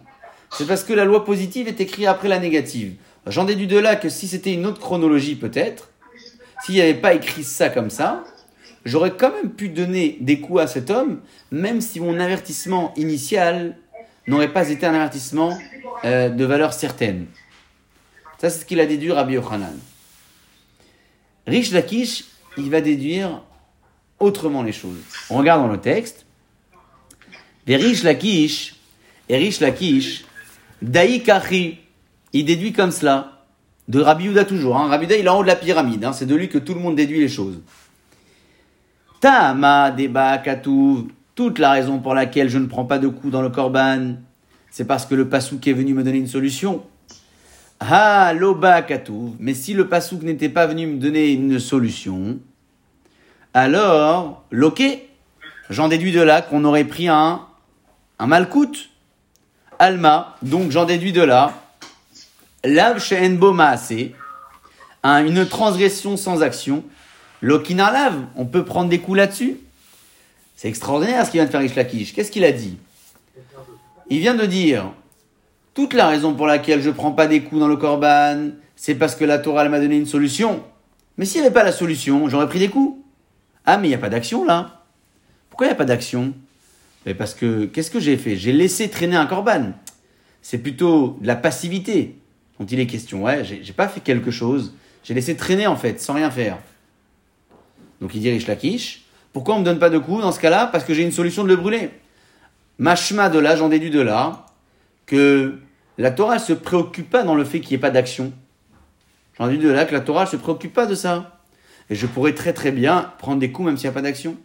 c'est 0.57 0.67
parce 0.67 0.85
que 0.85 0.93
la 0.93 1.05
loi 1.05 1.25
positive 1.25 1.69
est 1.69 1.81
écrite 1.81 2.07
après 2.07 2.29
la 2.29 2.39
négative. 2.39 2.95
J'en 3.27 3.45
déduis 3.45 3.67
de 3.67 3.79
là 3.79 3.97
que 3.97 4.09
si 4.09 4.29
c'était 4.29 4.53
une 4.53 4.67
autre 4.67 4.81
chronologie 4.81 5.37
peut-être, 5.37 5.91
s'il 6.65 6.75
n'y 6.75 6.81
avait 6.81 6.95
pas 6.95 7.15
écrit 7.15 7.45
ça 7.45 7.69
comme 7.69 7.91
ça, 7.91 8.25
j'aurais 8.85 9.13
quand 9.13 9.33
même 9.33 9.53
pu 9.53 9.69
donner 9.69 10.19
des 10.21 10.41
coups 10.41 10.61
à 10.61 10.67
cet 10.67 10.91
homme, 10.91 11.21
même 11.51 11.81
si 11.81 12.01
mon 12.01 12.21
avertissement 12.21 12.93
initial 12.97 13.77
n'aurait 14.27 14.53
pas 14.53 14.69
été 14.69 14.87
un 14.87 14.95
avertissement 14.95 15.59
euh, 16.05 16.29
de 16.29 16.45
valeur 16.45 16.73
certaine. 16.73 17.27
Ça, 18.39 18.51
c'est 18.51 18.61
ce 18.61 18.65
qu'il 18.65 18.81
a 18.81 18.87
déduit 18.87 19.13
Rabbi 19.13 19.35
Yochanan. 19.35 19.79
Rish 21.47 21.73
Lakish, 21.73 22.25
il 22.57 22.71
va 22.71 22.81
déduire 22.81 23.43
autrement 24.19 24.63
les 24.63 24.73
choses. 24.73 24.99
On 25.31 25.37
regarde 25.39 25.63
dans 25.63 25.73
le 25.73 25.81
texte. 25.81 26.27
Rish 27.67 28.03
Lakish, 28.03 28.75
et 29.29 29.37
Rish 29.37 29.61
Lakish, 29.61 30.25
Daïkachi, 30.83 31.79
il 32.33 32.45
déduit 32.45 32.73
comme 32.73 32.91
cela. 32.91 33.29
De 33.89 34.01
Rabbi 34.01 34.25
Yehuda 34.25 34.45
toujours. 34.45 34.77
Hein. 34.77 34.89
Rabbi 34.89 35.05
Yehuda, 35.05 35.17
il 35.17 35.27
est 35.27 35.29
en 35.29 35.39
haut 35.39 35.43
de 35.43 35.49
la 35.49 35.57
pyramide. 35.57 36.05
Hein. 36.05 36.13
C'est 36.13 36.27
de 36.27 36.35
lui 36.35 36.49
que 36.49 36.59
tout 36.59 36.75
le 36.75 36.81
monde 36.81 36.97
déduit 36.97 37.21
les 37.21 37.29
choses. 37.29 37.61
Tama 39.21 39.91
deba 39.91 40.39
katuv. 40.39 41.07
Toute 41.35 41.59
la 41.59 41.71
raison 41.71 41.99
pour 41.99 42.15
laquelle 42.15 42.51
je 42.51 42.59
ne 42.59 42.67
prends 42.67 42.85
pas 42.85 42.99
de 42.99 43.09
coup 43.09 43.31
dans 43.31 43.41
le 43.41 43.49
korban, 43.49 44.17
c'est 44.71 44.85
parce 44.85 45.07
que 45.07 45.15
le 45.15 45.31
pasouk 45.31 45.67
est 45.67 45.73
venu 45.73 45.95
me 45.95 46.05
donner 46.05 46.19
une 46.19 46.27
solution. 46.27 46.83
Ha 47.81 48.35
loba 48.35 48.83
katuv. 48.83 49.33
Mais 49.39 49.55
si 49.55 49.73
le 49.73 49.89
pasouk 49.89 50.23
n'était 50.23 50.51
pas 50.51 50.67
venu 50.67 50.87
me 50.87 50.99
donner 50.99 51.33
une 51.33 51.59
solution, 51.59 52.39
alors, 53.55 54.45
loqué, 54.51 55.09
j'en 55.69 55.89
déduis 55.89 56.13
de 56.13 56.23
là 56.23 56.41
qu'on 56.41 56.65
aurait 56.65 56.85
pris 56.85 57.09
un, 57.09 57.43
un 58.19 58.27
malcoute. 58.27 58.92
Alma, 59.83 60.37
donc 60.43 60.71
j'en 60.71 60.85
déduis 60.85 61.11
de 61.11 61.23
là, 61.23 61.55
lav 62.63 63.03
she'enbo 63.03 63.53
maaseh, 63.53 64.15
un- 65.03 65.27
une 65.27 65.45
transgression 65.45 66.17
sans 66.17 66.41
action, 66.45 66.85
lokina 67.41 67.91
lav, 67.91 68.15
on 68.37 68.47
peut 68.47 68.65
prendre 68.65 68.89
des 68.89 69.01
coups 69.01 69.17
là-dessus. 69.17 69.57
C'est 70.55 70.69
extraordinaire 70.69 71.27
ce 71.27 71.33
qu'il 71.33 71.41
vient 71.41 71.47
de 71.47 71.51
faire 71.51 71.61
Rish 71.61 71.75
Lakish. 71.75 72.15
Qu'est-ce 72.15 72.31
qu'il 72.31 72.45
a 72.45 72.53
dit? 72.53 72.79
Il 74.09 74.21
vient 74.21 74.37
de 74.37 74.47
dire, 74.47 74.93
toute 75.75 75.95
la 75.95 76.07
raison 76.07 76.33
pour 76.33 76.47
laquelle 76.47 76.81
je 76.81 76.91
prends 76.91 77.11
pas 77.11 77.27
des 77.27 77.43
coups 77.43 77.61
dans 77.61 77.67
le 77.67 77.77
korban, 77.77 78.51
c'est 78.77 78.95
parce 78.95 79.17
que 79.17 79.25
la 79.25 79.41
Torah 79.41 79.69
m'a 79.69 79.81
donné 79.81 79.97
une 79.97 80.07
solution. 80.07 80.63
Mais 81.17 81.25
s'il 81.25 81.41
n'y 81.41 81.49
avait 81.49 81.55
pas 81.55 81.65
la 81.65 81.73
solution, 81.73 82.29
j'aurais 82.29 82.49
pris 82.49 82.61
des 82.61 82.69
coups. 82.69 83.03
Ah, 83.67 83.79
mais 83.79 83.89
il 83.89 83.91
n'y 83.91 83.97
a 83.97 83.99
pas 83.99 84.11
d'action 84.11 84.45
là. 84.45 84.85
Pourquoi 85.51 85.67
il 85.67 85.71
n'y 85.71 85.75
a 85.75 85.77
pas 85.77 85.85
d'action? 85.85 86.35
Mais 87.07 87.15
Parce 87.15 87.35
que, 87.35 87.65
qu'est-ce 87.67 87.91
que 87.91 88.01
j'ai 88.01 88.17
fait? 88.17 88.37
J'ai 88.37 88.53
laissé 88.53 88.89
traîner 88.89 89.17
un 89.17 89.27
korban. 89.27 89.73
C'est 90.41 90.59
plutôt 90.59 91.19
de 91.21 91.27
la 91.27 91.37
passivité 91.37 92.17
dont 92.59 92.67
il 92.67 92.81
est 92.81 92.87
question. 92.87 93.25
Ouais, 93.25 93.45
j'ai 93.45 93.73
pas 93.73 93.89
fait 93.89 94.01
quelque 94.01 94.31
chose. 94.31 94.75
J'ai 95.05 95.15
laissé 95.15 95.37
traîner 95.37 95.67
en 95.67 95.77
fait, 95.77 96.01
sans 96.01 96.15
rien 96.15 96.31
faire. 96.31 96.59
Donc 98.01 98.15
il 98.15 98.21
dit 98.21 98.31
Rish 98.31 98.47
Lakish, 98.47 99.05
pourquoi 99.33 99.55
on 99.55 99.61
me 99.61 99.65
donne 99.65 99.79
pas 99.79 99.91
de 99.91 99.99
coups 99.99 100.23
dans 100.23 100.33
ce 100.33 100.41
cas-là? 100.41 100.67
Parce 100.67 100.85
que 100.85 100.95
j'ai 100.95 101.03
une 101.03 101.13
solution 101.13 101.45
de 101.45 101.49
le 101.49 101.57
brûler. 101.57 101.91
Machma 102.79 103.29
de 103.29 103.39
là, 103.39 103.57
j'en 103.57 103.69
déduis 103.69 103.91
de 103.91 104.01
là, 104.01 104.47
que 105.07 105.59
la 105.99 106.11
Torah 106.11 106.39
se 106.39 106.53
préoccupe 106.53 107.11
pas 107.11 107.23
dans 107.23 107.35
le 107.35 107.45
fait 107.45 107.61
qu'il 107.61 107.71
n'y 107.71 107.75
ait 107.77 107.79
pas 107.79 107.91
d'action. 107.91 108.33
J'en 109.39 109.47
déduis 109.47 109.69
de 109.69 109.73
là 109.73 109.85
que 109.85 109.93
la 109.93 110.01
Torah 110.01 110.27
se 110.27 110.37
préoccupe 110.37 110.73
pas 110.73 110.87
de 110.87 110.95
ça. 110.95 111.41
Et 111.91 111.95
je 111.95 112.07
pourrais 112.07 112.35
très 112.35 112.53
très 112.53 112.73
bien 112.73 113.13
prendre 113.19 113.39
des 113.39 113.53
coups 113.53 113.67
même 113.67 113.77
s'il 113.77 113.89
n'y 113.89 113.93
a 113.93 113.95
pas 113.95 114.03
d'action. 114.03 114.37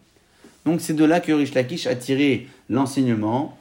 Donc 0.68 0.82
c'est 0.82 0.94
de 0.94 1.06
là 1.06 1.22
que 1.22 1.32
Rish 1.32 1.54
Lakish 1.54 1.88
a 1.88 1.96
tiré 1.96 2.46
l'enseignement 2.68 3.58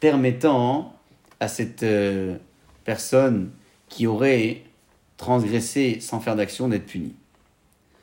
permettant 0.00 0.94
à 1.40 1.48
cette 1.48 1.82
euh, 1.82 2.36
personne 2.84 3.50
qui 3.88 4.06
aurait 4.06 4.60
transgressé 5.16 5.98
sans 6.00 6.20
faire 6.20 6.36
d'action 6.36 6.68
d'être 6.68 6.84
punie. 6.84 7.14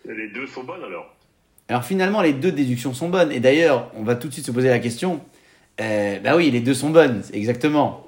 Les 0.04 0.30
deux 0.30 0.48
sont 0.48 0.64
bonnes 0.64 0.84
alors? 0.84 1.14
Alors 1.68 1.84
finalement, 1.84 2.24
les 2.24 2.34
deux 2.34 2.52
déductions 2.52 2.96
sont 2.96 3.10
bonnes. 3.10 3.32
Et 3.32 3.40
d'ailleurs, 3.40 3.92
on 3.94 4.02
va 4.02 4.16
tout 4.16 4.30
de 4.30 4.34
suite 4.34 4.48
se 4.48 4.52
poser 4.52 4.70
la 4.70 4.80
question. 4.80 5.22
Euh, 5.80 6.20
bah 6.20 6.36
oui, 6.36 6.50
les 6.50 6.62
deux 6.62 6.74
sont 6.74 6.90
bonnes, 6.90 7.22
exactement. 7.32 8.08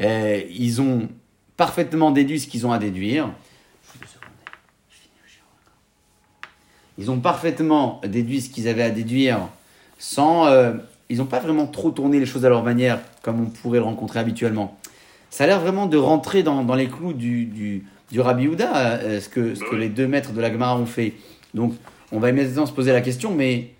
Euh, 0.00 0.42
ils 0.50 0.82
ont 0.82 1.08
parfaitement 1.56 2.10
déduit 2.10 2.40
ce 2.40 2.48
qu'ils 2.48 2.66
ont 2.66 2.72
à 2.72 2.78
déduire. 2.78 3.30
Ils 6.98 7.10
ont 7.10 7.20
parfaitement 7.20 8.02
déduit 8.06 8.42
ce 8.42 8.50
qu'ils 8.50 8.68
avaient 8.68 8.82
à 8.82 8.90
déduire 8.90 9.48
sans... 9.98 10.46
euh, 10.46 10.72
ils 11.10 11.18
n'ont 11.18 11.26
pas 11.26 11.40
vraiment 11.40 11.66
trop 11.66 11.90
tourné 11.90 12.20
les 12.20 12.26
choses 12.26 12.44
à 12.44 12.48
leur 12.48 12.62
manière 12.62 13.00
comme 13.22 13.40
on 13.40 13.46
pourrait 13.46 13.78
le 13.78 13.84
rencontrer 13.84 14.18
habituellement. 14.18 14.78
Ça 15.30 15.44
a 15.44 15.46
l'air 15.46 15.60
vraiment 15.60 15.86
de 15.86 15.96
rentrer 15.96 16.42
dans, 16.42 16.64
dans 16.64 16.74
les 16.74 16.88
clous 16.88 17.12
du, 17.12 17.46
du, 17.46 17.84
du 18.10 18.20
Rabbi 18.20 18.46
Houda, 18.46 18.76
euh, 18.76 19.20
ce, 19.20 19.28
que, 19.28 19.54
ce 19.54 19.60
que 19.64 19.74
les 19.74 19.88
deux 19.88 20.06
maîtres 20.06 20.32
de 20.32 20.40
la 20.40 20.52
Gemara 20.52 20.78
ont 20.78 20.86
fait. 20.86 21.14
Donc, 21.54 21.74
on 22.12 22.18
va 22.18 22.28
immédiatement 22.30 22.66
se 22.66 22.72
poser 22.72 22.92
la 22.92 23.00
question, 23.00 23.34
mais 23.34 23.70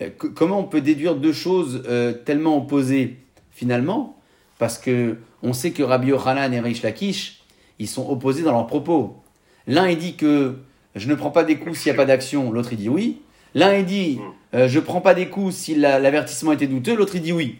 euh, 0.00 0.08
que- 0.10 0.26
comment 0.26 0.60
on 0.60 0.64
peut 0.64 0.80
déduire 0.80 1.14
deux 1.14 1.32
choses 1.32 1.82
euh, 1.88 2.12
tellement 2.12 2.56
opposées 2.56 3.18
finalement? 3.50 4.16
Parce 4.58 4.78
que 4.78 5.16
on 5.42 5.52
sait 5.52 5.72
que 5.72 5.82
Rabbi 5.82 6.08
Yochanan 6.08 6.52
et 6.52 6.60
Rish 6.60 6.82
Lakish, 6.82 7.42
ils 7.78 7.86
sont 7.86 8.08
opposés 8.08 8.42
dans 8.42 8.52
leurs 8.52 8.66
propos. 8.66 9.22
L'un 9.66 9.88
il 9.88 9.98
dit 9.98 10.16
que 10.16 10.56
je 10.96 11.06
ne 11.08 11.14
prends 11.14 11.30
pas 11.30 11.44
des 11.44 11.58
coups 11.58 11.78
s'il 11.78 11.92
n'y 11.92 11.96
a 11.96 12.00
pas 12.00 12.06
d'action, 12.06 12.50
l'autre 12.50 12.72
il 12.72 12.78
dit 12.78 12.88
oui. 12.88 13.20
L'un 13.54 13.74
il 13.74 13.84
dit 13.84 14.18
euh, 14.54 14.68
je 14.68 14.80
prends 14.80 15.00
pas 15.00 15.14
des 15.14 15.28
coups 15.28 15.54
si 15.54 15.74
la- 15.74 15.98
l'avertissement 15.98 16.52
était 16.52 16.66
douteux, 16.66 16.94
l'autre 16.94 17.16
il 17.16 17.22
dit 17.22 17.32
oui. 17.32 17.56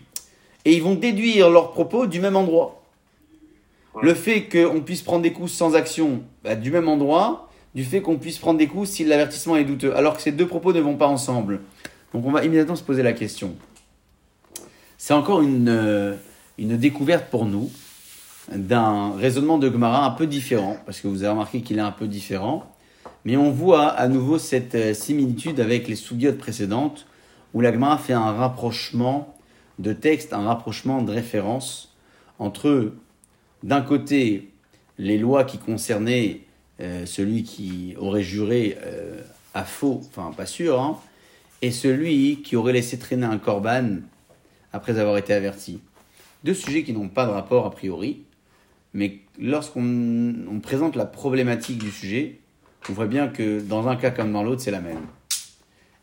Et 0.64 0.74
ils 0.74 0.82
vont 0.82 0.94
déduire 0.94 1.50
leurs 1.50 1.72
propos 1.72 2.06
du 2.06 2.20
même 2.20 2.36
endroit. 2.36 2.82
Le 4.00 4.14
fait 4.14 4.48
qu'on 4.48 4.80
puisse 4.80 5.02
prendre 5.02 5.22
des 5.22 5.32
coups 5.32 5.50
sans 5.50 5.74
action 5.74 6.22
bah, 6.44 6.54
du 6.54 6.70
même 6.70 6.88
endroit, 6.88 7.48
du 7.74 7.84
fait 7.84 8.00
qu'on 8.00 8.16
puisse 8.16 8.38
prendre 8.38 8.58
des 8.58 8.66
coups 8.68 8.88
si 8.88 9.04
l'avertissement 9.04 9.56
est 9.56 9.64
douteux, 9.64 9.96
alors 9.96 10.16
que 10.16 10.22
ces 10.22 10.30
deux 10.32 10.46
propos 10.46 10.72
ne 10.72 10.80
vont 10.80 10.96
pas 10.96 11.08
ensemble. 11.08 11.60
Donc 12.14 12.24
on 12.24 12.30
va 12.30 12.44
immédiatement 12.44 12.76
se 12.76 12.82
poser 12.82 13.02
la 13.02 13.12
question. 13.12 13.54
C'est 14.98 15.14
encore 15.14 15.42
une, 15.42 15.68
euh, 15.68 16.14
une 16.58 16.76
découverte 16.76 17.26
pour 17.30 17.44
nous 17.44 17.70
d'un 18.52 19.12
raisonnement 19.16 19.58
de 19.58 19.70
Gemara 19.70 20.04
un 20.06 20.10
peu 20.10 20.26
différent, 20.26 20.76
parce 20.86 21.00
que 21.00 21.08
vous 21.08 21.22
avez 21.22 21.30
remarqué 21.30 21.60
qu'il 21.60 21.78
est 21.78 21.82
un 21.82 21.92
peu 21.92 22.06
différent, 22.06 22.64
mais 23.24 23.36
on 23.36 23.50
voit 23.50 23.88
à 23.88 24.08
nouveau 24.08 24.38
cette 24.38 24.74
euh, 24.74 24.94
similitude 24.94 25.60
avec 25.60 25.88
les 25.88 25.96
sougiotes 25.96 26.38
précédentes, 26.38 27.06
où 27.54 27.60
la 27.60 27.72
Gemara 27.72 27.98
fait 27.98 28.12
un 28.12 28.32
rapprochement 28.32 29.36
de 29.78 29.92
texte, 29.92 30.32
un 30.32 30.42
rapprochement 30.42 31.02
de 31.02 31.12
référence 31.12 31.94
entre, 32.38 32.92
d'un 33.62 33.80
côté, 33.80 34.50
les 34.98 35.18
lois 35.18 35.44
qui 35.44 35.58
concernaient 35.58 36.40
euh, 36.80 37.06
celui 37.06 37.42
qui 37.42 37.94
aurait 37.98 38.22
juré 38.22 38.78
euh, 38.84 39.20
à 39.54 39.64
faux, 39.64 40.00
enfin 40.08 40.32
pas 40.36 40.46
sûr, 40.46 40.80
hein, 40.80 40.98
et 41.62 41.70
celui 41.70 42.42
qui 42.42 42.56
aurait 42.56 42.72
laissé 42.72 42.98
traîner 42.98 43.26
un 43.26 43.38
corban 43.38 43.98
après 44.72 44.98
avoir 44.98 45.16
été 45.18 45.32
averti. 45.32 45.80
Deux 46.44 46.54
sujets 46.54 46.84
qui 46.84 46.92
n'ont 46.92 47.08
pas 47.08 47.26
de 47.26 47.30
rapport 47.30 47.66
a 47.66 47.70
priori, 47.70 48.22
mais 48.94 49.18
lorsqu'on 49.40 50.34
on 50.50 50.60
présente 50.60 50.94
la 50.94 51.04
problématique 51.04 51.78
du 51.78 51.90
sujet, 51.90 52.38
on 52.88 52.92
voit 52.92 53.06
bien 53.06 53.28
que 53.28 53.60
dans 53.60 53.88
un 53.88 53.96
cas 53.96 54.10
comme 54.10 54.32
dans 54.32 54.42
l'autre, 54.42 54.62
c'est 54.62 54.70
la 54.70 54.80
même. 54.80 55.06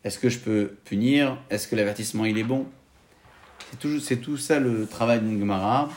Est-ce 0.04 0.18
que 0.18 0.28
je 0.28 0.38
peux 0.38 0.76
punir? 0.84 1.36
Est-ce 1.50 1.66
que 1.66 1.74
l'avertissement 1.74 2.24
il 2.24 2.38
est 2.38 2.44
bon? 2.44 2.66
C'est 3.70 3.78
tout, 3.80 3.98
tout 4.22 4.36
ça 4.36 4.60
le 4.60 4.86
travail 4.86 5.20
d'une 5.20 5.40
Gemara, 5.40 5.90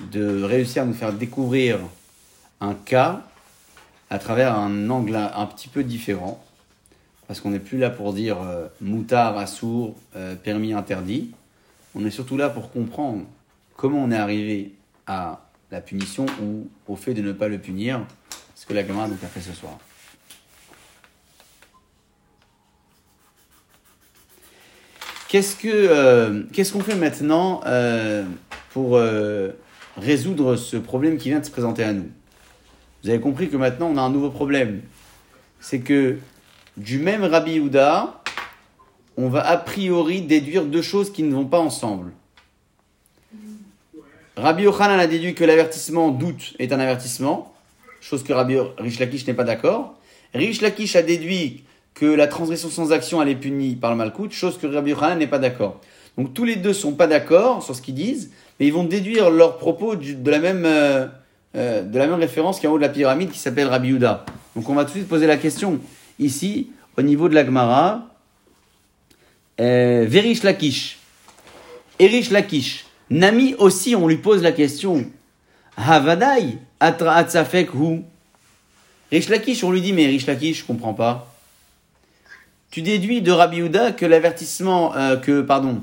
de 0.00 0.42
réussir 0.42 0.84
à 0.84 0.86
nous 0.86 0.94
faire 0.94 1.12
découvrir 1.12 1.80
un 2.60 2.74
cas 2.74 3.22
à 4.10 4.18
travers 4.18 4.56
un 4.56 4.90
angle 4.90 5.16
un, 5.16 5.46
petit 5.46 5.68
peu 5.68 5.82
différent. 5.82 6.44
Parce 7.26 7.40
qu'on 7.40 7.50
n'est 7.50 7.58
plus 7.58 7.78
là 7.78 7.90
pour 7.90 8.12
dire 8.12 8.40
euh, 8.42 8.68
moutard, 8.80 9.38
assourd, 9.38 9.96
euh, 10.16 10.36
permis, 10.36 10.72
interdit. 10.72 11.32
On 11.94 12.04
est 12.04 12.10
surtout 12.10 12.36
là 12.36 12.50
pour 12.50 12.70
comprendre 12.70 13.24
comment 13.76 14.04
on 14.04 14.10
est 14.10 14.16
arrivé 14.16 14.74
à 15.06 15.40
la 15.70 15.80
punition 15.80 16.26
ou 16.42 16.68
au 16.86 16.94
fait 16.94 17.14
de 17.14 17.22
ne 17.22 17.32
pas 17.32 17.48
le 17.48 17.58
punir. 17.58 18.06
Ce 18.54 18.66
que 18.66 18.74
la 18.74 18.86
Gemara 18.86 19.08
donc 19.08 19.24
a 19.24 19.26
fait 19.26 19.40
ce 19.40 19.52
soir. 19.52 19.78
Qu'est-ce 25.32 25.56
que 25.56 25.66
euh, 25.66 26.42
qu'est-ce 26.52 26.74
qu'on 26.74 26.82
fait 26.82 26.94
maintenant 26.94 27.62
euh, 27.64 28.22
pour 28.74 28.98
euh, 28.98 29.48
résoudre 29.96 30.56
ce 30.56 30.76
problème 30.76 31.16
qui 31.16 31.30
vient 31.30 31.40
de 31.40 31.44
se 31.46 31.50
présenter 31.50 31.82
à 31.82 31.94
nous? 31.94 32.10
Vous 33.02 33.08
avez 33.08 33.18
compris 33.18 33.48
que 33.48 33.56
maintenant 33.56 33.88
on 33.90 33.96
a 33.96 34.02
un 34.02 34.10
nouveau 34.10 34.28
problème. 34.28 34.82
C'est 35.58 35.80
que 35.80 36.18
du 36.76 36.98
même 36.98 37.24
Rabbi 37.24 37.52
Yehuda, 37.52 38.22
on 39.16 39.30
va 39.30 39.40
a 39.40 39.56
priori 39.56 40.20
déduire 40.20 40.66
deux 40.66 40.82
choses 40.82 41.10
qui 41.10 41.22
ne 41.22 41.34
vont 41.34 41.46
pas 41.46 41.60
ensemble. 41.60 42.12
Rabbi 44.36 44.64
Yochanan 44.64 45.00
a 45.00 45.06
déduit 45.06 45.34
que 45.34 45.44
l'avertissement 45.44 46.10
doute 46.10 46.52
est 46.58 46.74
un 46.74 46.78
avertissement, 46.78 47.54
chose 48.02 48.22
que 48.22 48.34
Rabbi 48.34 48.58
Rish 48.76 48.98
Lakish 48.98 49.26
n'est 49.26 49.32
pas 49.32 49.44
d'accord. 49.44 49.94
Rish 50.34 50.60
Lakish 50.60 50.94
a 50.94 51.00
déduit 51.00 51.64
que 51.94 52.06
la 52.06 52.26
transgression 52.26 52.70
sans 52.70 52.92
action 52.92 53.22
elle 53.22 53.28
est 53.28 53.36
punie 53.36 53.76
par 53.76 53.90
le 53.90 53.96
malcoute, 53.96 54.32
chose 54.32 54.58
que 54.58 54.66
Rabbi 54.66 54.90
Yochanan 54.90 55.18
n'est 55.18 55.26
pas 55.26 55.38
d'accord. 55.38 55.80
Donc 56.18 56.34
tous 56.34 56.44
les 56.44 56.56
deux 56.56 56.72
sont 56.72 56.92
pas 56.92 57.06
d'accord 57.06 57.62
sur 57.62 57.74
ce 57.74 57.82
qu'ils 57.82 57.94
disent, 57.94 58.30
mais 58.58 58.66
ils 58.66 58.72
vont 58.72 58.84
déduire 58.84 59.30
leurs 59.30 59.58
propos 59.58 59.96
de 59.96 60.30
la 60.30 60.38
même 60.38 60.64
euh, 60.66 61.06
euh, 61.54 61.82
de 61.82 61.98
la 61.98 62.06
même 62.06 62.18
référence 62.18 62.58
qui 62.58 62.66
est 62.66 62.68
en 62.68 62.72
haut 62.72 62.78
de 62.78 62.82
la 62.82 62.88
pyramide 62.88 63.30
qui 63.30 63.38
s'appelle 63.38 63.68
Rabbi 63.68 63.88
Yehuda. 63.88 64.24
Donc 64.56 64.68
on 64.68 64.74
va 64.74 64.84
tout 64.84 64.90
de 64.92 64.96
suite 64.98 65.08
poser 65.08 65.26
la 65.26 65.36
question 65.36 65.80
ici 66.18 66.70
au 66.96 67.02
niveau 67.02 67.28
de 67.28 67.34
la 67.34 67.44
Gemara. 67.44 68.08
Euh, 69.60 70.06
Verish 70.08 70.42
Lakish, 70.42 70.98
Erish 71.98 72.30
Lakish, 72.30 72.86
Nami 73.10 73.54
aussi 73.58 73.94
on 73.94 74.08
lui 74.08 74.16
pose 74.16 74.42
la 74.42 74.52
question. 74.52 75.04
Havadai 75.76 76.58
atra 76.80 77.14
atzafek 77.16 77.74
hu. 77.74 78.02
Rish 79.10 79.28
Lakish 79.28 79.62
on 79.62 79.70
lui 79.70 79.82
dit 79.82 79.92
mais 79.92 80.06
Rish 80.06 80.26
Lakish 80.26 80.60
je 80.60 80.64
comprends 80.64 80.94
pas. 80.94 81.31
Tu 82.72 82.80
déduis 82.80 83.20
de 83.20 83.30
Rabbi 83.30 83.58
Yehuda 83.58 83.92
que 83.92 84.06
l'avertissement, 84.06 84.96
euh, 84.96 85.16
que, 85.16 85.42
pardon, 85.42 85.82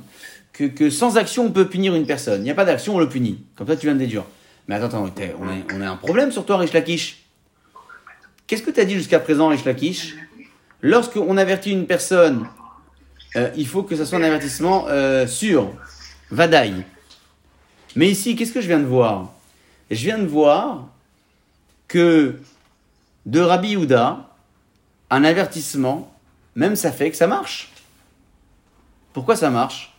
que, 0.54 0.64
que 0.64 0.90
sans 0.90 1.18
action, 1.18 1.46
on 1.46 1.52
peut 1.52 1.70
punir 1.70 1.94
une 1.94 2.08
personne. 2.08 2.42
Il 2.42 2.46
n'y 2.46 2.50
a 2.50 2.56
pas 2.56 2.66
d'action, 2.66 2.96
on 2.96 3.00
le 3.00 3.08
punit. 3.08 3.44
Comme 3.56 3.68
ça, 3.68 3.78
tu 3.78 3.86
viens 3.86 3.94
de 3.94 4.00
déduire. 4.00 4.24
Mais 4.68 4.74
attends, 4.74 5.06
attends, 5.06 5.22
on 5.40 5.48
a, 5.48 5.54
on 5.76 5.82
un 5.82 5.96
problème 5.98 6.32
sur 6.32 6.48
toi, 6.48 6.58
Rish 6.58 6.74
Lakish. 6.74 7.24
Qu'est-ce 8.48 8.64
que 8.64 8.72
tu 8.72 8.80
as 8.80 8.86
dit 8.86 8.96
jusqu'à 8.96 9.20
présent, 9.20 9.50
Rish 9.50 9.66
Lakish? 9.66 10.16
Lorsqu'on 10.82 11.38
avertit 11.38 11.72
une 11.72 11.86
personne, 11.86 12.48
euh, 13.36 13.52
il 13.56 13.68
faut 13.68 13.84
que 13.84 13.96
ce 13.96 14.04
soit 14.04 14.18
un 14.18 14.24
avertissement 14.24 14.88
euh, 14.88 15.28
sûr, 15.28 15.72
vadaï. 16.32 16.74
Mais 17.96 18.10
ici, 18.10 18.36
qu'est-ce 18.36 18.52
que 18.52 18.62
je 18.62 18.68
viens 18.68 18.80
de 18.80 18.86
voir? 18.86 19.32
Je 19.92 20.04
viens 20.04 20.18
de 20.18 20.26
voir 20.26 20.88
que 21.88 22.40
de 23.28 23.40
Rabbi 23.40 23.74
Yehuda, 23.74 24.28
un 25.12 25.24
avertissement, 25.24 26.12
même 26.56 26.76
ça 26.76 26.92
fait 26.92 27.12
que 27.12 27.18
ça 27.18 27.28
marche. 27.28 27.72
Pourquoi 29.14 29.36
ça 29.36 29.50
marche? 29.50 29.94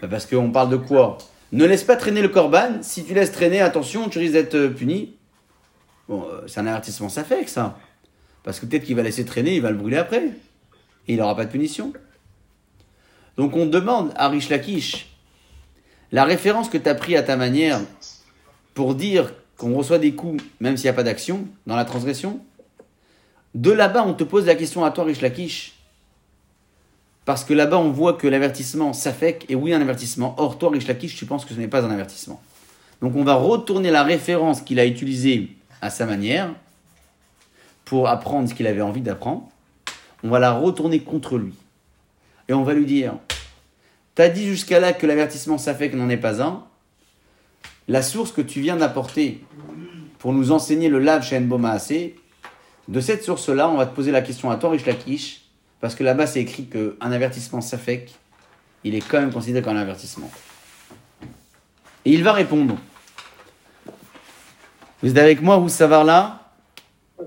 Bah 0.00 0.08
Parce 0.08 0.26
qu'on 0.26 0.50
parle 0.50 0.70
de 0.70 0.76
quoi? 0.76 1.18
Ne 1.52 1.64
laisse 1.64 1.84
pas 1.84 1.96
traîner 1.96 2.22
le 2.22 2.28
corban. 2.28 2.82
Si 2.82 3.04
tu 3.04 3.14
laisses 3.14 3.32
traîner, 3.32 3.60
attention, 3.60 4.08
tu 4.08 4.18
risques 4.18 4.32
d'être 4.32 4.54
euh, 4.54 4.70
puni. 4.70 5.16
Bon, 6.08 6.24
euh, 6.24 6.42
c'est 6.46 6.60
un 6.60 6.66
avertissement, 6.66 7.08
ça 7.08 7.24
fait 7.24 7.44
que 7.44 7.50
ça. 7.50 7.78
Parce 8.42 8.60
que 8.60 8.66
peut-être 8.66 8.84
qu'il 8.84 8.96
va 8.96 9.02
laisser 9.02 9.24
traîner, 9.24 9.56
il 9.56 9.62
va 9.62 9.70
le 9.70 9.76
brûler 9.76 9.96
après. 9.96 10.24
Et 11.08 11.14
il 11.14 11.16
n'aura 11.18 11.36
pas 11.36 11.44
de 11.44 11.50
punition. 11.50 11.92
Donc 13.36 13.56
on 13.56 13.66
demande 13.66 14.12
à 14.16 14.28
Rish 14.28 14.48
Lakish 14.48 15.16
la 16.12 16.24
référence 16.24 16.68
que 16.68 16.78
tu 16.78 16.88
as 16.88 16.94
pris 16.94 17.16
à 17.16 17.22
ta 17.22 17.36
manière 17.36 17.80
pour 18.74 18.94
dire 18.94 19.32
qu'on 19.56 19.74
reçoit 19.74 19.98
des 19.98 20.14
coups, 20.14 20.42
même 20.60 20.76
s'il 20.76 20.84
n'y 20.84 20.90
a 20.90 20.94
pas 20.94 21.02
d'action 21.02 21.46
dans 21.66 21.76
la 21.76 21.84
transgression. 21.84 22.40
De 23.54 23.72
là-bas, 23.72 24.04
on 24.06 24.14
te 24.14 24.24
pose 24.24 24.46
la 24.46 24.54
question 24.54 24.84
à 24.84 24.90
toi, 24.90 25.04
Rish 25.04 25.20
Lakish. 25.20 25.75
Parce 27.26 27.44
que 27.44 27.52
là-bas, 27.52 27.78
on 27.78 27.90
voit 27.90 28.14
que 28.14 28.28
l'avertissement 28.28 28.92
s'affecte, 28.92 29.44
et 29.50 29.56
oui, 29.56 29.74
un 29.74 29.80
avertissement. 29.80 30.36
Or, 30.38 30.58
toi, 30.58 30.70
Rish 30.70 30.86
Lakish, 30.86 31.16
tu 31.16 31.26
penses 31.26 31.44
que 31.44 31.52
ce 31.52 31.58
n'est 31.58 31.66
pas 31.66 31.84
un 31.84 31.90
avertissement. 31.90 32.40
Donc, 33.02 33.16
on 33.16 33.24
va 33.24 33.34
retourner 33.34 33.90
la 33.90 34.04
référence 34.04 34.62
qu'il 34.62 34.78
a 34.78 34.86
utilisée 34.86 35.50
à 35.82 35.90
sa 35.90 36.06
manière 36.06 36.54
pour 37.84 38.08
apprendre 38.08 38.48
ce 38.48 38.54
qu'il 38.54 38.68
avait 38.68 38.80
envie 38.80 39.00
d'apprendre. 39.00 39.48
On 40.22 40.30
va 40.30 40.38
la 40.38 40.52
retourner 40.52 41.00
contre 41.00 41.36
lui. 41.36 41.52
Et 42.48 42.54
on 42.54 42.62
va 42.62 42.74
lui 42.74 42.86
dire 42.86 43.14
T'as 44.14 44.28
dit 44.28 44.46
jusqu'à 44.46 44.78
là 44.78 44.92
que 44.92 45.04
l'avertissement 45.04 45.58
s'affecte 45.58 45.96
n'en 45.96 46.08
est 46.08 46.16
pas 46.16 46.40
un. 46.40 46.64
La 47.88 48.02
source 48.02 48.30
que 48.30 48.40
tu 48.40 48.60
viens 48.60 48.76
d'apporter 48.76 49.44
pour 50.20 50.32
nous 50.32 50.52
enseigner 50.52 50.88
le 50.88 51.00
lave 51.00 51.24
chez 51.24 51.40
Maaseh, 51.40 52.14
de 52.86 53.00
cette 53.00 53.24
source-là, 53.24 53.68
on 53.68 53.76
va 53.76 53.86
te 53.86 53.94
poser 53.94 54.12
la 54.12 54.22
question 54.22 54.48
à 54.48 54.56
toi, 54.56 54.70
Rish 54.70 54.86
Lakish, 54.86 55.45
parce 55.80 55.94
que 55.94 56.04
là-bas, 56.04 56.26
c'est 56.26 56.40
écrit 56.40 56.66
qu'un 56.66 57.12
avertissement 57.12 57.60
safek, 57.60 58.14
il 58.84 58.94
est 58.94 59.06
quand 59.06 59.20
même 59.20 59.32
considéré 59.32 59.62
comme 59.64 59.76
un 59.76 59.80
avertissement. 59.80 60.30
Et 62.04 62.12
il 62.12 62.22
va 62.22 62.32
répondre. 62.32 62.76
Vous 65.02 65.10
êtes 65.10 65.18
avec 65.18 65.42
moi, 65.42 65.58
vous 65.58 65.68
savoir 65.68 66.04
là 66.04 66.40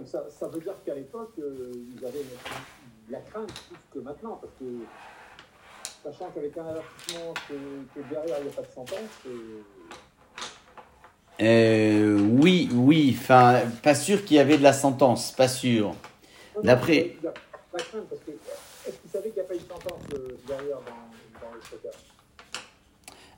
Ça, 0.05 0.23
ça 0.39 0.47
veut 0.47 0.59
dire 0.61 0.73
qu'à 0.85 0.95
l'époque, 0.95 1.33
euh, 1.39 1.71
ils 1.97 2.05
avaient 2.05 2.19
de 2.19 3.11
la 3.11 3.19
crainte 3.19 3.51
plus 3.51 3.77
que 3.99 4.03
maintenant, 4.03 4.39
parce 4.41 4.53
que 4.59 4.65
sachant 6.03 6.31
qu'avec 6.33 6.57
un 6.57 6.65
avertissement 6.65 7.33
que, 7.47 7.53
que 7.99 8.09
derrière 8.09 8.37
il 8.39 8.45
n'y 8.45 8.49
a 8.49 8.53
pas 8.53 8.61
de 8.61 8.73
sentence, 8.73 8.99
euh, 9.27 9.61
euh, 11.41 12.19
Oui, 12.39 12.69
oui, 12.73 13.15
enfin, 13.19 13.61
pas 13.83 13.95
sûr 13.95 14.23
qu'il 14.25 14.37
y 14.37 14.39
avait 14.39 14.57
de 14.57 14.63
la 14.63 14.73
sentence, 14.73 15.31
pas 15.31 15.47
sûr. 15.47 15.93
D'après- 16.63 17.15
La 17.73 17.83
crainte, 17.83 18.09
parce 18.09 18.21
que 18.21 18.31
est-ce 18.31 18.97
qu'ils 18.97 19.11
savaient 19.11 19.29
qu'il 19.29 19.35
n'y 19.35 19.41
a 19.41 19.43
pas 19.43 19.55
eu 19.55 19.59
de 19.59 19.63
sentence 19.63 20.01
euh, 20.13 20.37
derrière 20.47 20.77
dans, 20.77 21.47
dans 21.47 21.53
le 21.53 21.61
stockage 21.61 21.93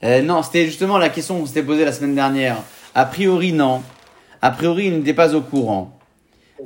Euh, 0.03 0.21
non, 0.21 0.41
c'était 0.43 0.65
justement 0.65 0.97
la 0.97 1.09
question 1.09 1.39
qu'on 1.39 1.45
s'était 1.45 1.63
posée 1.63 1.83
la 1.85 1.91
semaine 1.91 2.15
dernière. 2.15 2.57
A 2.95 3.05
priori, 3.05 3.51
non. 3.51 3.83
A 4.41 4.51
priori, 4.51 4.87
il 4.87 4.97
n'était 4.97 5.13
pas 5.13 5.35
au 5.35 5.41
courant. 5.41 5.99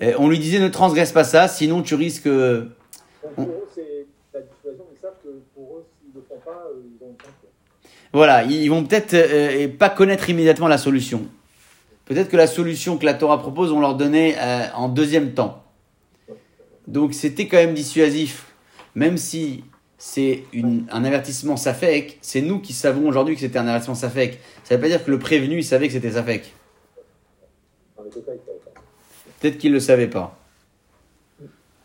Euh, 0.01 0.13
on 0.19 0.29
lui 0.29 0.39
disait 0.39 0.59
ne 0.59 0.67
transgresse 0.67 1.11
pas 1.11 1.23
ça, 1.23 1.47
sinon 1.47 1.81
tu 1.81 1.95
risques... 1.95 2.27
Donc 2.27 3.35
pour 3.35 3.45
eux, 3.45 3.67
c'est 3.73 4.05
la 4.33 4.41
dissuasion, 4.41 4.85
ils 4.93 5.01
savent 5.01 5.13
que 5.23 5.29
pour 5.55 5.77
eux, 5.77 5.85
voilà, 8.15 8.43
ils 8.43 8.69
vont 8.69 8.85
peut-être 8.85 9.13
euh, 9.13 9.67
pas 9.67 9.89
connaître 9.89 10.29
immédiatement 10.29 10.69
la 10.69 10.77
solution. 10.77 11.23
Peut-être 12.05 12.29
que 12.29 12.37
la 12.37 12.47
solution 12.47 12.97
que 12.97 13.03
la 13.03 13.13
Torah 13.13 13.39
propose, 13.39 13.73
on 13.73 13.81
leur 13.81 13.95
donnait 13.95 14.37
euh, 14.37 14.67
en 14.73 14.87
deuxième 14.87 15.33
temps. 15.33 15.64
Donc 16.87 17.13
c'était 17.13 17.47
quand 17.47 17.57
même 17.57 17.73
dissuasif, 17.73 18.53
même 18.93 19.17
si 19.17 19.63
c'est 19.97 20.43
un 20.91 21.03
avertissement 21.03 21.57
safek, 21.57 22.19
c'est 22.21 22.41
nous 22.41 22.59
qui 22.59 22.73
savons 22.73 23.07
aujourd'hui 23.07 23.35
que 23.35 23.41
c'était 23.41 23.57
un 23.57 23.67
avertissement 23.67 23.95
safek. 23.95 24.39
Ça 24.63 24.75
ne 24.75 24.77
veut 24.77 24.81
pas 24.83 24.89
dire 24.89 25.03
que 25.03 25.11
le 25.11 25.19
prévenu, 25.19 25.57
il 25.57 25.63
savait 25.63 25.87
que 25.87 25.93
c'était 25.93 26.11
safek. 26.11 26.53
Peut-être 29.39 29.57
qu'il 29.57 29.71
ne 29.71 29.75
le 29.75 29.79
savait 29.79 30.07
pas. 30.07 30.37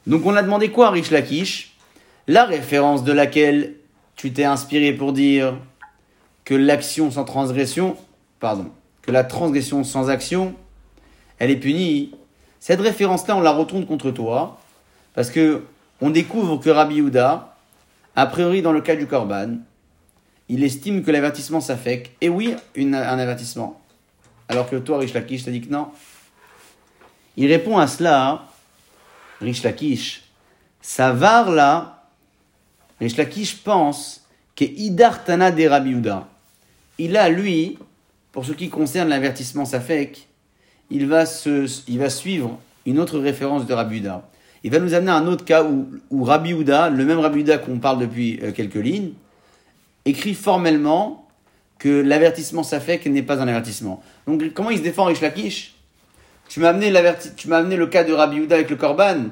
Donc 0.07 0.27
on 0.27 0.35
a 0.35 0.43
demandé 0.43 0.71
quoi 0.71 0.91
Rich 0.91 1.11
Lakish? 1.11 1.77
La 2.27 2.45
référence 2.45 3.05
de 3.05 3.13
laquelle 3.13 3.77
tu 4.17 4.33
t'es 4.33 4.45
inspiré 4.45 4.93
pour 4.93 5.13
dire 5.13 5.57
que 6.45 6.55
l'action 6.55 7.11
sans 7.11 7.25
transgression, 7.25 7.97
pardon, 8.39 8.71
que 9.03 9.11
la 9.11 9.25
transgression 9.25 9.83
sans 9.83 10.11
action, 10.11 10.55
elle 11.39 11.51
est 11.51 11.57
punie. 11.57 12.13
Cette 12.61 12.81
référence-là, 12.81 13.37
on 13.37 13.41
la 13.41 13.53
retourne 13.53 13.87
contre 13.87 14.11
toi, 14.11 14.60
parce 15.15 15.31
que 15.31 15.63
on 16.01 16.11
découvre 16.11 16.59
que 16.59 16.71
Rabbi 16.71 16.97
Yehuda, 16.97 17.55
a 18.17 18.27
priori 18.27 18.63
dans 18.63 18.73
le 18.73 18.81
cas 18.81 18.97
du 18.97 19.07
Korban, 19.07 19.59
il 20.49 20.65
estime 20.65 21.03
que 21.05 21.11
l'avertissement 21.11 21.61
s'affecte, 21.61 22.11
et 22.21 22.29
oui, 22.29 22.55
un 22.77 22.93
avertissement, 22.93 23.81
alors 24.49 24.69
que 24.69 24.77
toi, 24.77 24.99
Rich 24.99 25.15
Lakish, 25.15 25.45
t'as 25.45 25.51
dit 25.51 25.61
que 25.61 25.71
non. 25.73 25.89
Il 27.37 27.47
répond 27.47 27.79
à 27.79 27.87
cela, 27.87 28.47
Rich 29.41 29.63
Lakish, 29.63 30.25
ça 30.81 31.13
var 31.13 31.51
là, 31.51 32.05
Rich 33.01 33.17
Lakish 33.17 33.57
pense 33.59 34.27
que 34.57 34.65
Idartana 34.65 35.53
de 35.53 35.67
Rabbi 35.67 35.97
Il 36.99 37.17
a, 37.17 37.29
lui, 37.29 37.79
pour 38.33 38.45
ce 38.45 38.53
qui 38.53 38.69
concerne 38.69 39.09
l'avertissement 39.09 39.65
Safek, 39.65 40.27
il 40.91 41.07
va, 41.07 41.27
se, 41.27 41.83
il 41.89 41.99
va 41.99 42.11
suivre 42.11 42.59
une 42.85 42.99
autre 42.99 43.19
référence 43.19 43.67
de 43.67 43.73
Rabbi 43.73 44.03
Il 44.63 44.71
va 44.71 44.79
nous 44.79 44.95
amener 44.95 45.11
à 45.11 45.17
un 45.17 45.27
autre 45.27 45.45
cas 45.45 45.65
où, 45.65 45.89
où 46.11 46.25
Rabbi 46.25 46.53
le 46.53 47.05
même 47.05 47.19
Rabbi 47.19 47.45
qu'on 47.65 47.79
parle 47.79 47.99
depuis 47.99 48.39
euh, 48.43 48.53
quelques 48.53 48.75
lignes, 48.75 49.13
écrit 50.05 50.35
formellement 50.35 51.27
que 51.79 51.89
l'avertissement 51.89 52.63
Safek 52.63 53.07
n'est 53.07 53.23
pas 53.23 53.41
un 53.41 53.49
avertissement. 53.49 54.03
Donc 54.27 54.53
comment 54.53 54.71
il 54.71 54.79
se 54.79 54.83
défend 54.83 55.05
Rish 55.05 55.21
Lakish? 55.21 55.75
Tu 56.49 56.61
m'as 56.61 56.71
amené, 56.71 56.93
amené 57.51 57.77
le 57.77 57.87
cas 57.87 58.05
de 58.05 58.13
Rabbi 58.13 58.47
avec 58.51 58.69
le 58.69 58.77
Korban. 58.77 59.27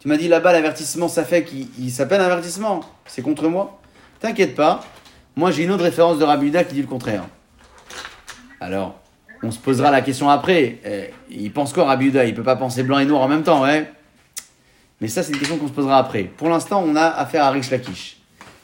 Tu 0.00 0.08
m'as 0.08 0.16
dit 0.16 0.28
là-bas 0.28 0.52
l'avertissement 0.52 1.08
Safek, 1.08 1.50
il, 1.52 1.68
il 1.78 1.90
s'appelle 1.90 2.20
avertissement. 2.20 2.80
C'est 3.06 3.22
contre 3.22 3.48
moi 3.48 3.80
T'inquiète 4.20 4.54
pas. 4.54 4.84
Moi 5.36 5.50
j'ai 5.50 5.64
une 5.64 5.70
autre 5.70 5.84
référence 5.84 6.18
de 6.18 6.24
Rabbi 6.24 6.50
qui 6.50 6.74
dit 6.74 6.82
le 6.82 6.86
contraire. 6.86 7.24
Alors, 8.60 9.00
on 9.42 9.50
se 9.50 9.58
posera 9.58 9.90
la 9.90 10.00
question 10.00 10.30
après. 10.30 10.78
Eh, 10.84 11.10
il 11.30 11.52
pense 11.52 11.72
quoi, 11.72 11.84
Rabbi 11.84 12.06
Il 12.06 12.34
peut 12.34 12.42
pas 12.42 12.56
penser 12.56 12.82
blanc 12.82 12.98
et 12.98 13.04
noir 13.04 13.22
en 13.22 13.28
même 13.28 13.42
temps, 13.42 13.62
ouais? 13.62 13.90
Mais 15.00 15.08
ça, 15.08 15.22
c'est 15.22 15.32
une 15.32 15.38
question 15.38 15.58
qu'on 15.58 15.68
se 15.68 15.72
posera 15.72 15.98
après. 15.98 16.24
Pour 16.24 16.48
l'instant, 16.48 16.82
on 16.86 16.96
a 16.96 17.06
affaire 17.06 17.44
à 17.44 17.50
Rish 17.50 17.70
Lakish. 17.70 18.16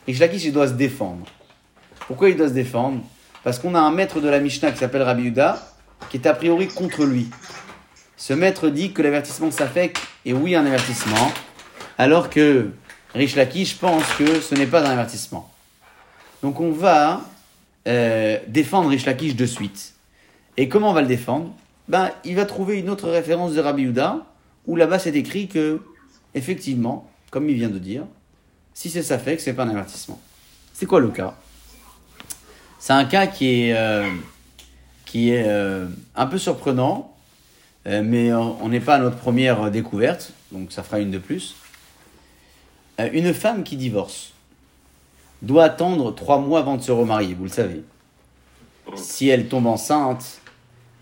Lakish, 0.06 0.44
il 0.44 0.52
doit 0.52 0.68
se 0.68 0.72
défendre. 0.72 1.26
Pourquoi 2.06 2.30
il 2.30 2.36
doit 2.36 2.48
se 2.48 2.54
défendre? 2.54 3.02
Parce 3.44 3.58
qu'on 3.58 3.74
a 3.74 3.80
un 3.80 3.90
maître 3.90 4.20
de 4.20 4.28
la 4.28 4.40
Mishnah 4.40 4.72
qui 4.72 4.78
s'appelle 4.78 5.02
Rabbi 5.02 5.32
qui 6.08 6.16
est 6.16 6.26
a 6.26 6.34
priori 6.34 6.68
contre 6.68 7.04
lui. 7.04 7.28
Ce 8.16 8.32
maître 8.32 8.68
dit 8.68 8.92
que 8.92 9.02
l'avertissement 9.02 9.50
s'affecte, 9.50 10.00
et 10.24 10.32
oui, 10.32 10.54
un 10.54 10.66
avertissement, 10.66 11.32
alors 11.98 12.28
que 12.30 12.70
Rish 13.14 13.36
Lakish 13.36 13.76
pense 13.76 14.04
que 14.18 14.40
ce 14.40 14.54
n'est 14.54 14.66
pas 14.66 14.86
un 14.86 14.90
avertissement. 14.90 15.50
Donc 16.42 16.60
on 16.60 16.70
va 16.70 17.22
euh, 17.88 18.38
défendre 18.46 18.90
Rish 18.90 19.06
Lakish 19.06 19.36
de 19.36 19.46
suite. 19.46 19.94
Et 20.56 20.68
comment 20.68 20.90
on 20.90 20.92
va 20.92 21.02
le 21.02 21.08
défendre? 21.08 21.54
Ben, 21.88 22.10
Il 22.24 22.36
va 22.36 22.44
trouver 22.44 22.78
une 22.78 22.90
autre 22.90 23.08
référence 23.08 23.52
de 23.52 23.60
Rabbi 23.60 23.82
Yuda, 23.82 24.18
où 24.66 24.76
là-bas 24.76 24.98
c'est 24.98 25.16
écrit 25.16 25.48
que, 25.48 25.80
effectivement, 26.34 27.08
comme 27.30 27.48
il 27.48 27.56
vient 27.56 27.68
de 27.68 27.78
dire, 27.78 28.04
si 28.74 28.90
c'est 28.90 29.02
ça 29.02 29.18
fait 29.18 29.36
que 29.36 29.42
c'est 29.42 29.54
pas 29.54 29.64
un 29.64 29.70
avertissement. 29.70 30.20
C'est 30.72 30.86
quoi 30.86 31.00
le 31.00 31.08
cas? 31.08 31.34
C'est 32.78 32.92
un 32.92 33.04
cas 33.04 33.26
qui 33.26 33.68
est, 33.68 33.76
euh, 33.76 34.08
qui 35.04 35.30
est 35.30 35.44
euh, 35.46 35.86
un 36.14 36.26
peu 36.26 36.38
surprenant, 36.38 37.14
mais 37.86 38.32
on 38.32 38.68
n'est 38.68 38.80
pas 38.80 38.96
à 38.96 38.98
notre 38.98 39.16
première 39.16 39.70
découverte, 39.70 40.32
donc 40.52 40.70
ça 40.70 40.82
fera 40.82 41.00
une 41.00 41.10
de 41.10 41.18
plus. 41.18 41.56
une 42.98 43.32
femme 43.32 43.64
qui 43.64 43.76
divorce 43.76 44.34
doit 45.42 45.64
attendre 45.64 46.14
trois 46.14 46.38
mois 46.38 46.60
avant 46.60 46.76
de 46.76 46.82
se 46.82 46.92
remarier, 46.92 47.34
vous 47.34 47.44
le 47.44 47.50
savez. 47.50 47.82
Si 48.96 49.28
elle 49.28 49.46
tombe 49.46 49.66
enceinte 49.66 50.40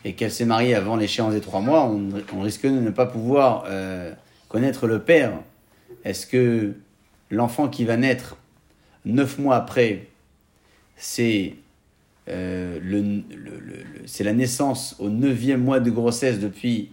et 0.05 0.13
qu'elle 0.15 0.31
s'est 0.31 0.45
mariée 0.45 0.75
avant 0.75 0.97
l'échéance 0.97 1.33
des 1.33 1.41
trois 1.41 1.61
mois, 1.61 1.85
on, 1.85 2.41
risque 2.41 2.65
de 2.65 2.71
ne 2.71 2.91
pas 2.91 3.07
pouvoir 3.07 3.65
euh, 3.67 4.13
connaître 4.49 4.87
le 4.87 5.01
père. 5.01 5.33
Est-ce 6.05 6.27
que 6.27 6.75
l'enfant 7.31 7.69
qui 7.69 7.85
va 7.85 7.97
naître 7.97 8.37
neuf 9.05 9.39
mois 9.39 9.57
après, 9.57 10.07
c'est 10.97 11.55
euh, 12.29 12.79
le, 12.83 13.23
c'est 14.07 14.25
la 14.25 14.33
naissance 14.33 14.97
au 14.99 15.09
neuvième 15.09 15.63
mois 15.63 15.81
de 15.81 15.91
grossesse 15.91 16.39
depuis, 16.39 16.91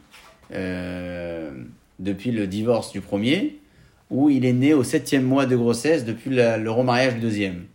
euh, 0.51 1.51
depuis 1.99 2.31
le 2.31 2.47
divorce 2.47 2.91
du 2.91 3.01
premier 3.01 3.59
où 4.09 4.29
il 4.29 4.45
est 4.45 4.53
né 4.53 4.73
au 4.73 4.83
septième 4.83 5.23
mois 5.23 5.45
de 5.45 5.55
grossesse 5.55 6.05
depuis 6.05 6.29
le 6.29 6.69
remariage 6.69 7.15
du 7.15 7.21
deuxième? 7.21 7.65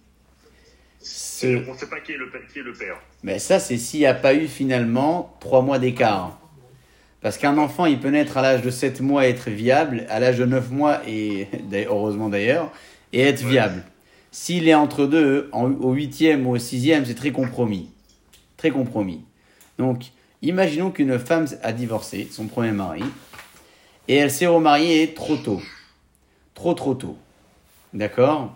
On 1.43 1.73
ne 1.73 1.77
sait 1.77 1.89
pas 1.89 2.01
qui 2.01 2.13
est 2.13 2.17
le, 2.19 2.27
le 2.27 2.73
père. 2.73 3.01
Mais 3.23 3.39
ça, 3.39 3.59
c'est 3.59 3.79
s'il 3.79 4.01
n'y 4.01 4.07
a 4.07 4.15
pas 4.15 4.35
eu 4.35 4.47
finalement 4.47 5.37
trois 5.41 5.63
mois 5.63 5.79
d'écart. 5.79 6.40
Parce 7.21 7.37
qu'un 7.37 7.59
enfant, 7.59 7.87
il 7.87 8.01
peut 8.01 8.09
naître 8.09 8.37
à 8.39 8.43
l'âge 8.43 8.63
de 8.63 8.71
7 8.71 9.01
mois 9.01 9.27
et 9.27 9.31
être 9.31 9.51
viable, 9.51 10.07
à 10.09 10.21
l'âge 10.21 10.39
de 10.39 10.47
9 10.47 10.71
mois, 10.71 11.01
et 11.07 11.49
heureusement 11.89 12.29
d'ailleurs, 12.29 12.73
et 13.13 13.21
être 13.21 13.45
viable. 13.45 13.85
S'il 14.31 14.69
est 14.69 14.75
entre 14.75 15.07
deux, 15.07 15.51
au 15.53 15.93
huitième 15.93 16.47
ou 16.47 16.53
au 16.53 16.59
sixième, 16.59 17.05
c'est 17.05 17.15
très 17.15 17.33
compromis. 17.33 17.91
Très 18.57 18.71
compromis. 18.71 19.25
Donc, 19.79 20.05
imaginons 20.41 20.91
qu'une 20.91 21.19
femme 21.19 21.47
a 21.63 21.73
divorcé, 21.73 22.29
son 22.31 22.47
premier 22.47 22.73
mari, 22.73 23.03
et 24.09 24.17
elle 24.17 24.31
s'est 24.31 24.47
remariée 24.47 25.13
trop 25.15 25.37
tôt 25.37 25.61
trop 26.61 26.75
trop 26.75 26.95
tôt. 26.95 27.17
D'accord? 27.95 28.53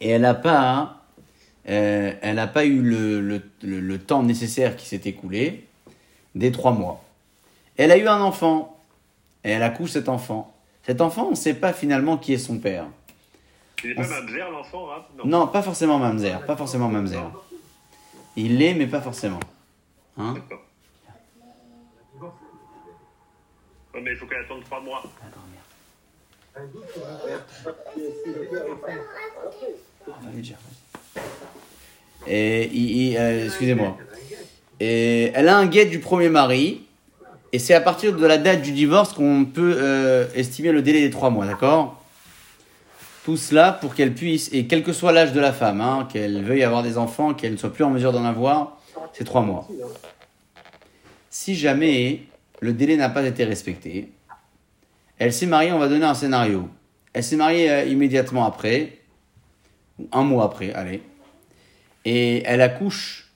Et 0.00 0.08
elle 0.08 0.22
n'a 0.22 0.34
pas, 0.34 1.02
euh, 1.68 2.12
elle 2.22 2.36
n'a 2.36 2.46
pas 2.46 2.64
eu 2.64 2.80
le, 2.80 3.20
le, 3.20 3.42
le, 3.60 3.98
temps 3.98 4.22
nécessaire 4.22 4.74
qui 4.76 4.86
s'est 4.86 5.02
écoulé, 5.04 5.66
des 6.34 6.50
trois 6.50 6.72
mois. 6.72 7.04
Elle 7.76 7.90
a 7.90 7.96
eu 7.96 8.06
un 8.06 8.20
enfant, 8.20 8.78
et 9.44 9.50
elle 9.50 9.62
accouche 9.62 9.90
cet 9.90 10.08
enfant. 10.08 10.54
Cet 10.84 11.00
enfant, 11.00 11.26
on 11.26 11.30
ne 11.30 11.36
sait 11.36 11.54
pas 11.54 11.72
finalement 11.72 12.16
qui 12.16 12.32
est 12.32 12.38
son 12.38 12.58
père. 12.58 12.86
Il 13.84 13.90
n'est 13.90 13.94
pas 13.96 14.06
Mamzer 14.06 14.50
l'enfant 14.50 14.88
non. 15.18 15.24
non. 15.24 15.46
pas 15.48 15.62
forcément 15.62 15.98
Mamzer, 15.98 16.44
pas 16.46 16.56
forcément 16.56 16.88
Mamzer. 16.88 17.30
Il 18.36 18.58
l'est, 18.58 18.74
mais 18.74 18.86
pas 18.86 19.00
forcément. 19.00 19.40
Hein? 20.16 20.34
Mais 23.94 24.12
il 24.12 24.16
faut 24.16 24.26
qu'elle 24.26 24.42
attende 24.44 24.64
trois 24.64 24.80
mois. 24.80 25.02
Et, 32.26 33.14
euh, 33.18 33.46
excusez-moi. 33.46 33.96
Et 34.80 35.30
elle 35.34 35.48
a 35.48 35.56
un 35.56 35.66
guet 35.66 35.86
du 35.86 36.00
premier 36.00 36.28
mari, 36.28 36.86
et 37.52 37.58
c'est 37.58 37.74
à 37.74 37.80
partir 37.80 38.16
de 38.16 38.26
la 38.26 38.38
date 38.38 38.62
du 38.62 38.72
divorce 38.72 39.12
qu'on 39.12 39.44
peut 39.44 39.76
euh, 39.78 40.26
estimer 40.34 40.72
le 40.72 40.80
délai 40.80 41.00
des 41.00 41.10
trois 41.10 41.30
mois, 41.30 41.44
d'accord? 41.44 42.02
Tout 43.24 43.36
cela 43.36 43.72
pour 43.72 43.94
qu'elle 43.94 44.14
puisse, 44.14 44.48
et 44.52 44.66
quel 44.66 44.82
que 44.82 44.92
soit 44.92 45.12
l'âge 45.12 45.32
de 45.32 45.40
la 45.40 45.52
femme, 45.52 45.80
hein, 45.80 46.08
qu'elle 46.10 46.42
veuille 46.42 46.64
avoir 46.64 46.82
des 46.82 46.96
enfants, 46.96 47.34
qu'elle 47.34 47.52
ne 47.52 47.56
soit 47.56 47.72
plus 47.72 47.84
en 47.84 47.90
mesure 47.90 48.12
d'en 48.12 48.24
avoir, 48.24 48.80
c'est 49.12 49.24
trois 49.24 49.42
mois. 49.42 49.68
Si 51.30 51.54
jamais 51.54 52.22
le 52.60 52.72
délai 52.72 52.96
n'a 52.96 53.10
pas 53.10 53.24
été 53.24 53.44
respecté, 53.44 54.10
elle 55.18 55.32
s'est 55.32 55.46
mariée, 55.46 55.72
on 55.72 55.78
va 55.78 55.88
donner 55.88 56.06
un 56.06 56.14
scénario. 56.14 56.68
Elle 57.12 57.22
s'est 57.22 57.36
mariée 57.36 57.70
euh, 57.70 57.84
immédiatement 57.84 58.44
après, 58.44 58.98
un 60.10 60.22
mois 60.22 60.44
après, 60.44 60.72
allez. 60.72 61.02
Et 62.04 62.42
elle 62.44 62.62
accouche 62.62 63.30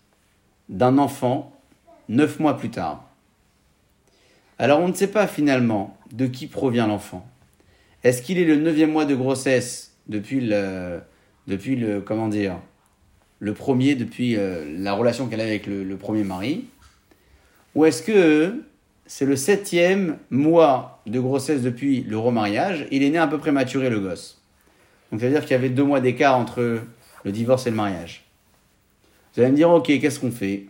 d'un 0.68 0.98
enfant 0.98 1.52
neuf 2.08 2.40
mois 2.40 2.56
plus 2.56 2.70
tard. 2.70 3.05
Alors 4.58 4.80
on 4.80 4.88
ne 4.88 4.94
sait 4.94 5.10
pas 5.10 5.26
finalement 5.26 5.96
de 6.12 6.26
qui 6.26 6.46
provient 6.46 6.86
l'enfant. 6.86 7.26
Est-ce 8.04 8.22
qu'il 8.22 8.38
est 8.38 8.44
le 8.44 8.56
neuvième 8.56 8.92
mois 8.92 9.04
de 9.04 9.14
grossesse 9.14 9.96
depuis 10.06 10.40
le, 10.40 11.00
depuis 11.46 11.76
le, 11.76 12.00
comment 12.00 12.28
dire, 12.28 12.58
le 13.38 13.52
premier, 13.52 13.94
depuis 13.94 14.36
euh, 14.36 14.64
la 14.78 14.94
relation 14.94 15.26
qu'elle 15.26 15.40
a 15.40 15.44
avec 15.44 15.66
le 15.66 15.96
premier 15.96 16.24
mari? 16.24 16.66
Ou 17.74 17.84
est-ce 17.84 18.02
que 18.02 18.64
c'est 19.04 19.26
le 19.26 19.36
septième 19.36 20.16
mois 20.30 21.02
de 21.06 21.20
grossesse 21.20 21.60
depuis 21.60 22.02
le 22.02 22.16
remariage? 22.16 22.86
Il 22.90 23.02
est 23.02 23.10
né 23.10 23.18
un 23.18 23.28
peu 23.28 23.36
prématuré, 23.36 23.90
le 23.90 24.00
gosse. 24.00 24.40
Donc, 25.12 25.20
c'est-à-dire 25.20 25.42
qu'il 25.42 25.50
y 25.50 25.54
avait 25.54 25.68
deux 25.68 25.84
mois 25.84 26.00
d'écart 26.00 26.38
entre 26.38 26.80
le 27.22 27.32
divorce 27.32 27.66
et 27.66 27.70
le 27.70 27.76
mariage. 27.76 28.24
Vous 29.34 29.42
allez 29.42 29.50
me 29.50 29.56
dire, 29.56 29.70
ok, 29.70 29.86
qu'est-ce 29.86 30.18
qu'on 30.18 30.30
fait? 30.30 30.64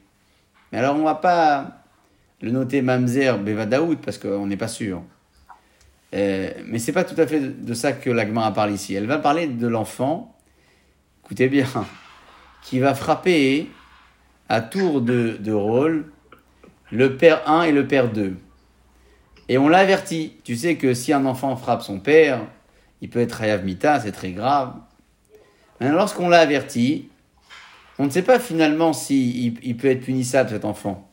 Mais 0.72 0.78
alors, 0.78 0.96
on 0.96 1.04
va 1.04 1.14
pas 1.14 1.84
le 2.40 2.50
noter 2.50 2.82
Mamzer 2.82 3.38
Bevadaout 3.38 3.96
parce 3.96 4.18
qu'on 4.18 4.46
n'est 4.46 4.56
pas 4.56 4.68
sûr. 4.68 5.02
Euh, 6.14 6.50
mais 6.66 6.78
c'est 6.78 6.92
pas 6.92 7.04
tout 7.04 7.20
à 7.20 7.26
fait 7.26 7.40
de, 7.40 7.74
ça 7.74 7.92
que 7.92 8.10
l'Agma 8.10 8.50
parle 8.52 8.72
ici. 8.72 8.94
Elle 8.94 9.06
va 9.06 9.18
parler 9.18 9.46
de 9.46 9.66
l'enfant, 9.66 10.36
écoutez 11.24 11.48
bien, 11.48 11.66
qui 12.62 12.78
va 12.78 12.94
frapper 12.94 13.68
à 14.48 14.60
tour 14.60 15.00
de, 15.00 15.52
rôle 15.52 16.12
le 16.92 17.16
père 17.16 17.48
1 17.48 17.62
et 17.64 17.72
le 17.72 17.86
père 17.86 18.12
2. 18.12 18.36
Et 19.48 19.58
on 19.58 19.68
l'a 19.68 19.78
averti. 19.78 20.34
Tu 20.44 20.56
sais 20.56 20.76
que 20.76 20.94
si 20.94 21.12
un 21.12 21.24
enfant 21.26 21.56
frappe 21.56 21.82
son 21.82 21.98
père, 21.98 22.40
il 23.00 23.10
peut 23.10 23.20
être 23.20 23.42
Hayav 23.42 23.64
Mita, 23.64 24.00
c'est 24.00 24.12
très 24.12 24.32
grave. 24.32 24.74
Maintenant, 25.80 25.96
lorsqu'on 25.96 26.28
l'a 26.28 26.40
averti, 26.40 27.08
on 27.98 28.04
ne 28.04 28.10
sait 28.10 28.22
pas 28.22 28.38
finalement 28.38 28.92
s'il 28.92 29.36
il, 29.36 29.58
il 29.62 29.76
peut 29.76 29.88
être 29.88 30.02
punissable 30.02 30.50
cet 30.50 30.64
enfant. 30.64 31.05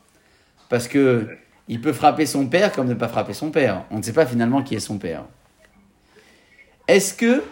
Parce 0.70 0.88
que 0.88 1.28
il 1.68 1.80
peut 1.82 1.94
frapper 1.94 2.26
son 2.26 2.48
père 2.48 2.72
comme 2.74 2.88
ne 2.88 2.94
pas 2.94 3.08
frapper 3.08 3.34
son 3.34 3.52
père. 3.52 3.86
On 3.92 3.98
ne 3.98 4.02
sait 4.04 4.14
pas 4.14 4.26
finalement 4.26 4.64
qui 4.64 4.76
est 4.76 4.80
son 4.80 4.98
père. 4.98 5.24
Est-ce 6.88 7.14
que 7.14 7.44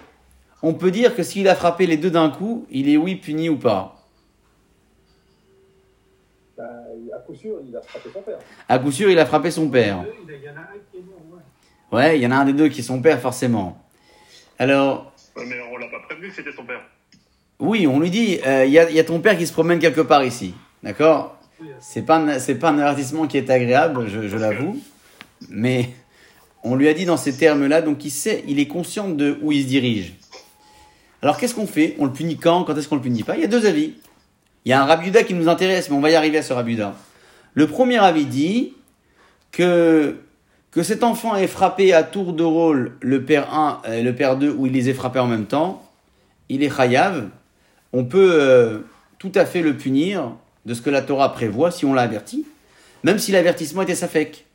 on 0.64 0.74
peut 0.74 0.91
dire 0.91 1.16
que 1.16 1.24
s'il 1.24 1.47
a 1.47 1.55
frappé 1.55 1.88
les 1.88 1.97
deux 1.97 2.12
d'un 2.12 2.30
coup, 2.30 2.66
il 2.70 2.89
est 2.89 2.97
oui 2.97 3.16
puni 3.16 3.49
ou 3.49 3.57
pas? 3.57 3.97
Ben, 6.57 6.64
à 7.16 7.20
coup 7.20 7.34
sûr, 7.34 7.55
il 7.68 7.76
a 7.76 7.82
frappé 7.82 8.09
son 8.14 8.22
père. 8.22 8.38
À 8.68 8.78
coup 8.80 8.91
sûr, 8.91 9.09
il 9.09 9.18
a 9.18 9.26
frappé 9.26 9.49
son 9.51 9.70
père. 9.70 10.03
Il 10.28 10.36
y 10.43 10.49
en 10.49 10.55
a 10.55 10.59
un 10.59 10.66
qui 10.91 10.97
est 10.97 11.01
mort, 11.01 11.20
ouais. 11.32 11.97
Ouais, 11.97 12.18
il 12.20 12.22
y 12.22 12.28
en 12.28 12.32
a 12.32 12.36
un 12.36 12.45
des 12.45 12.53
deux 12.53 12.68
qui 12.70 12.82
est 12.82 12.84
son 12.84 13.01
père 13.01 13.20
forcément. 13.20 13.82
Alors, 14.59 15.12
Ouais, 15.36 15.45
mais 15.47 15.55
on 15.72 15.78
l'a 15.78 15.88
pas 15.88 15.99
prévenu 16.07 16.28
que 16.30 16.36
c'était 16.36 16.51
son 16.51 16.66
père. 16.66 16.82
oui, 17.59 17.88
on 17.88 17.99
lui 17.99 18.09
dit, 18.09 18.39
euh, 18.45 18.66
y, 18.66 18.72
il 18.72 18.95
y 18.95 18.99
a 18.99 19.03
ton 19.03 19.20
père 19.22 19.38
qui 19.38 19.47
se 19.47 19.53
promène 19.53 19.80
quelque 19.80 20.01
part 20.01 20.24
ici, 20.26 20.53
d'accord? 20.84 21.38
C'est 21.80 22.01
pas 22.03 22.18
un- 22.18 22.39
c'est 22.39 22.55
pas 22.55 22.70
un 22.70 22.80
avertissement 22.80 23.28
qui 23.28 23.38
est 23.38 23.49
agréable, 23.49 24.07
je, 24.07 24.28
je 24.28 24.38
l'avoue, 24.38 24.80
mais 25.49 25.89
on 26.64 26.76
lui 26.76 26.88
a 26.88 26.93
dit 26.93 27.05
dans 27.05 27.18
ces 27.18 27.36
termes-là, 27.36 27.82
donc 27.82 28.05
il 28.05 28.12
sait, 28.12 28.43
il 28.47 28.59
est 28.59 28.68
conscient 28.68 29.09
de 29.09 29.38
où 29.41 29.51
il 29.51 29.64
se 29.64 29.68
dirige. 29.68 30.14
Alors 31.22 31.38
qu'est-ce 31.38 31.53
qu'on 31.55 31.68
fait? 31.68 31.95
On 31.99 32.05
le 32.05 32.12
punit 32.14 32.38
quand? 32.38 32.64
Quand 32.64 32.76
est-ce 32.76 32.88
qu'on 32.88 32.95
le 32.95 33.01
punit 33.01 33.24
pas? 33.24 33.36
Il 33.36 33.41
y 33.41 33.45
a 33.45 33.47
deux 33.47 33.66
avis. 33.66 33.93
Il 34.66 34.70
y 34.70 34.74
a 34.74 34.82
un 34.82 34.86
rabiuda 34.86 35.24
qui 35.24 35.34
nous 35.34 35.49
intéresse, 35.49 35.89
mais 35.89 35.95
on 35.95 36.01
va 36.01 36.09
y 36.12 36.16
arriver 36.16 36.38
à 36.39 36.43
ce 36.43 36.53
rabiuda. 36.53 36.95
Le 37.53 37.68
premier 37.68 37.97
avis 37.97 38.26
dit 38.26 38.74
que 39.51 40.18
que 40.72 40.84
cet 40.84 41.03
enfant 41.03 41.36
ait 41.36 41.47
frappé 41.47 41.91
à 41.93 42.01
tour 42.01 42.32
de 42.32 42.43
rôle 42.43 42.93
le 43.01 43.26
père 43.26 43.53
1 43.53 43.82
et 43.91 44.03
le 44.03 44.16
père 44.16 44.38
2 44.38 44.51
ou 44.57 44.68
il 44.68 44.72
les 44.74 44.88
ait 44.89 44.93
frappés 44.93 45.20
en 45.20 45.28
même 45.28 45.45
temps, 45.45 45.84
il 46.47 46.64
est 46.64 46.74
chayav. 46.74 47.28
On 47.91 48.05
peut 48.05 48.32
euh, 48.34 48.80
tout 49.20 49.34
à 49.36 49.45
fait 49.45 49.62
le 49.62 49.76
punir 49.76 50.32
de 50.66 50.74
ce 50.74 50.82
que 50.82 50.89
la 50.89 51.01
Torah 51.01 51.34
prévoit 51.34 51.72
si 51.72 51.86
on 51.86 51.93
l'a 51.93 52.03
averti, 52.03 52.45
même 53.03 53.20
si 53.20 53.32
l'avertissement 53.32 53.82
était 53.82 53.95
safek. 53.95 54.45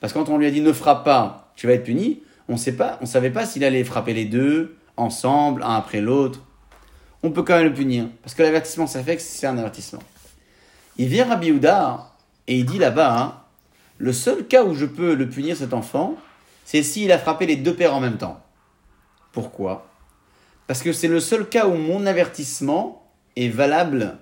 Parce 0.00 0.12
que 0.12 0.18
quand 0.18 0.28
on 0.28 0.38
lui 0.38 0.46
a 0.46 0.50
dit 0.50 0.60
ne 0.60 0.72
frappe 0.72 1.04
pas, 1.04 1.52
tu 1.56 1.66
vas 1.66 1.74
être 1.74 1.84
puni, 1.84 2.22
on 2.48 2.56
sait 2.56 2.76
pas, 2.76 2.98
on 3.00 3.06
savait 3.06 3.30
pas 3.30 3.46
s'il 3.46 3.64
allait 3.64 3.84
frapper 3.84 4.14
les 4.14 4.24
deux 4.24 4.76
ensemble, 4.96 5.62
un 5.62 5.76
après 5.76 6.00
l'autre. 6.00 6.40
On 7.22 7.30
peut 7.30 7.42
quand 7.42 7.56
même 7.56 7.68
le 7.68 7.74
punir 7.74 8.06
parce 8.22 8.34
que 8.34 8.42
l'avertissement 8.42 8.86
safek 8.86 9.20
c'est 9.20 9.46
un 9.46 9.58
avertissement. 9.58 10.02
Il 10.96 11.08
vient 11.08 11.26
Rabbi 11.26 11.46
Yehuda 11.48 12.12
et 12.48 12.58
il 12.58 12.66
dit 12.66 12.78
là-bas, 12.78 13.16
hein, 13.16 13.38
le 13.98 14.12
seul 14.12 14.46
cas 14.46 14.64
où 14.64 14.74
je 14.74 14.86
peux 14.86 15.14
le 15.14 15.28
punir 15.28 15.56
cet 15.56 15.72
enfant, 15.72 16.16
c'est 16.64 16.82
s'il 16.82 17.12
a 17.12 17.18
frappé 17.18 17.46
les 17.46 17.56
deux 17.56 17.74
pères 17.74 17.94
en 17.94 18.00
même 18.00 18.18
temps. 18.18 18.42
Pourquoi? 19.32 19.86
Parce 20.66 20.82
que 20.82 20.92
c'est 20.92 21.08
le 21.08 21.20
seul 21.20 21.48
cas 21.48 21.66
où 21.66 21.74
mon 21.74 22.06
avertissement 22.06 23.10
est 23.36 23.48
valable 23.48 24.18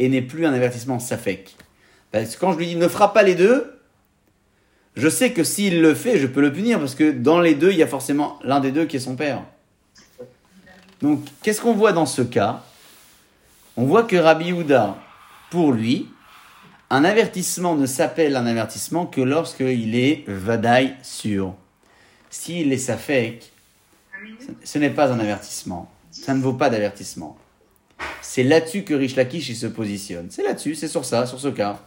et 0.00 0.08
n'est 0.08 0.22
plus 0.22 0.46
un 0.46 0.52
avertissement 0.52 0.98
safek. 0.98 1.54
Parce 2.10 2.34
que 2.34 2.40
quand 2.40 2.52
je 2.52 2.58
lui 2.58 2.66
dis 2.66 2.76
ne 2.76 2.88
frappe 2.88 3.14
pas 3.14 3.22
les 3.22 3.34
deux, 3.34 3.78
je 4.96 5.08
sais 5.08 5.32
que 5.32 5.44
s'il 5.44 5.82
le 5.82 5.94
fait, 5.94 6.18
je 6.18 6.26
peux 6.26 6.40
le 6.40 6.52
punir 6.52 6.80
parce 6.80 6.94
que 6.94 7.12
dans 7.12 7.38
les 7.38 7.54
deux, 7.54 7.70
il 7.70 7.76
y 7.76 7.82
a 7.82 7.86
forcément 7.86 8.38
l'un 8.42 8.60
des 8.60 8.72
deux 8.72 8.86
qui 8.86 8.96
est 8.96 9.00
son 9.00 9.14
père. 9.14 9.44
Donc, 11.02 11.24
qu'est-ce 11.42 11.60
qu'on 11.60 11.74
voit 11.74 11.92
dans 11.92 12.06
ce 12.06 12.22
cas? 12.22 12.64
On 13.76 13.84
voit 13.84 14.02
que 14.02 14.16
Rabbi 14.16 14.46
Yehuda, 14.46 14.96
pour 15.50 15.72
lui, 15.72 16.08
un 16.88 17.04
avertissement 17.04 17.76
ne 17.76 17.86
s'appelle 17.86 18.36
un 18.36 18.46
avertissement 18.46 19.06
que 19.06 19.20
lorsqu'il 19.20 19.94
est 19.94 20.24
vadaï 20.26 20.96
sûr. 21.02 21.54
S'il 22.30 22.72
est 22.72 22.78
safek, 22.78 23.52
ce 24.64 24.78
n'est 24.78 24.90
pas 24.90 25.12
un 25.12 25.20
avertissement. 25.20 25.90
Ça 26.10 26.34
ne 26.34 26.40
vaut 26.40 26.54
pas 26.54 26.70
d'avertissement. 26.70 27.36
C'est 28.22 28.42
là-dessus 28.42 28.82
que 28.82 28.94
Rish 28.94 29.16
Lakish 29.16 29.52
se 29.54 29.66
positionne. 29.66 30.26
C'est 30.30 30.42
là-dessus, 30.42 30.74
c'est 30.74 30.88
sur 30.88 31.04
ça, 31.04 31.26
sur 31.26 31.40
ce 31.40 31.48
cas. 31.48 31.78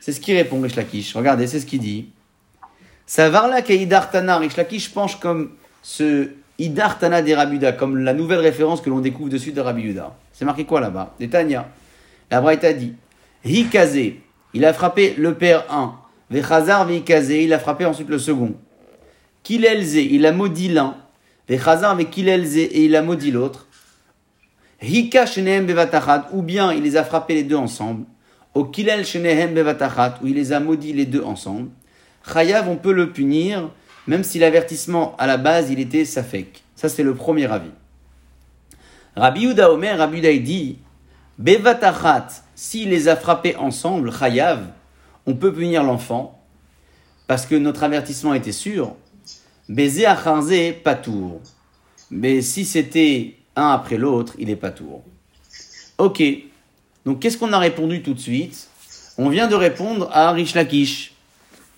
C'est 0.00 0.12
ce 0.12 0.20
qui 0.20 0.34
répond 0.34 0.60
Rish 0.60 0.76
Lakish. 0.76 1.14
Regardez, 1.14 1.46
c'est 1.46 1.60
ce 1.60 1.66
qu'il 1.66 1.80
dit. 1.80 2.08
Savarla 3.06 3.60
Idartana, 3.60 4.38
Rish 4.38 4.56
Lakish 4.56 4.90
penche 4.92 5.20
comme 5.20 5.52
ce 5.82 6.30
Idartana 6.58 7.22
des 7.22 7.34
Rabuda, 7.34 7.72
comme 7.72 7.98
la 7.98 8.14
nouvelle 8.14 8.40
référence 8.40 8.80
que 8.80 8.90
l'on 8.90 9.00
découvre 9.00 9.28
dessus 9.28 9.52
de 9.52 9.60
Rabbi 9.60 9.82
Yuda. 9.82 10.16
C'est 10.32 10.44
marqué 10.44 10.64
quoi 10.64 10.80
là-bas? 10.80 11.14
Des 11.18 11.28
Tanya. 11.28 11.68
La 12.30 12.40
Braïta 12.40 12.72
dit 12.72 12.94
il 14.54 14.64
a 14.64 14.72
frappé 14.72 15.14
le 15.16 15.34
père 15.34 15.64
1. 15.70 15.94
Vechazar 16.30 16.86
Vikaze, 16.86 17.30
il 17.30 17.52
a 17.52 17.58
frappé 17.58 17.84
ensuite 17.84 18.08
le 18.08 18.18
second. 18.18 18.54
Kilelze, 19.42 19.94
il 19.94 20.26
a 20.26 20.32
maudit 20.32 20.68
l'un. 20.68 20.96
Vechazar 21.48 21.94
Vekilelze, 21.94 22.56
et 22.56 22.84
il 22.84 22.96
a 22.96 23.02
maudit 23.02 23.30
l'autre. 23.30 23.65
Hika 24.80 25.26
shenehem 25.26 25.66
bevatachat, 25.66 26.28
ou 26.32 26.42
bien 26.42 26.72
il 26.72 26.82
les 26.82 26.96
a 26.96 27.04
frappés 27.04 27.34
les 27.34 27.44
deux 27.44 27.56
ensemble. 27.56 28.04
Au 28.54 28.64
kilel 28.64 29.04
shenehem 29.04 29.52
où 30.22 30.26
il 30.26 30.34
les 30.34 30.52
a 30.52 30.60
maudits 30.60 30.92
les 30.92 31.06
deux 31.06 31.22
ensemble. 31.22 31.70
Chayav, 32.32 32.68
on 32.68 32.76
peut 32.76 32.92
le 32.92 33.12
punir, 33.12 33.70
même 34.06 34.24
si 34.24 34.38
l'avertissement 34.38 35.14
à 35.16 35.26
la 35.26 35.36
base 35.36 35.70
il 35.70 35.78
était 35.78 36.04
safek. 36.04 36.64
Ça 36.74 36.88
c'est 36.88 37.02
le 37.02 37.14
premier 37.14 37.50
avis. 37.50 37.70
Rabbi 39.14 39.42
Yehuda 39.42 39.70
Omer, 39.72 39.96
Rabbi 39.96 40.16
Yehuda 40.16 40.30
il 40.30 40.42
dit, 40.42 40.78
bevatachat, 41.38 42.28
s'il 42.54 42.90
les 42.90 43.08
a 43.08 43.16
frappés 43.16 43.56
ensemble, 43.56 44.12
chayav, 44.12 44.66
on 45.26 45.34
peut 45.34 45.52
punir 45.52 45.82
l'enfant, 45.82 46.42
parce 47.26 47.46
que 47.46 47.54
notre 47.54 47.82
avertissement 47.82 48.34
était 48.34 48.52
sûr. 48.52 48.94
Baiser 49.68 50.06
acharze, 50.06 50.52
patour. 50.84 51.40
Mais 52.10 52.40
si 52.40 52.64
c'était 52.64 53.34
un 53.56 53.70
après 53.70 53.96
l'autre, 53.96 54.34
il 54.38 54.50
est 54.50 54.56
pas 54.56 54.70
tour. 54.70 55.02
Ok. 55.98 56.22
Donc 57.04 57.20
qu'est-ce 57.20 57.38
qu'on 57.38 57.52
a 57.52 57.58
répondu 57.58 58.02
tout 58.02 58.14
de 58.14 58.20
suite? 58.20 58.68
On 59.18 59.28
vient 59.28 59.48
de 59.48 59.54
répondre 59.54 60.10
à 60.12 60.30
Rish 60.32 60.54
Lakish. 60.54 61.14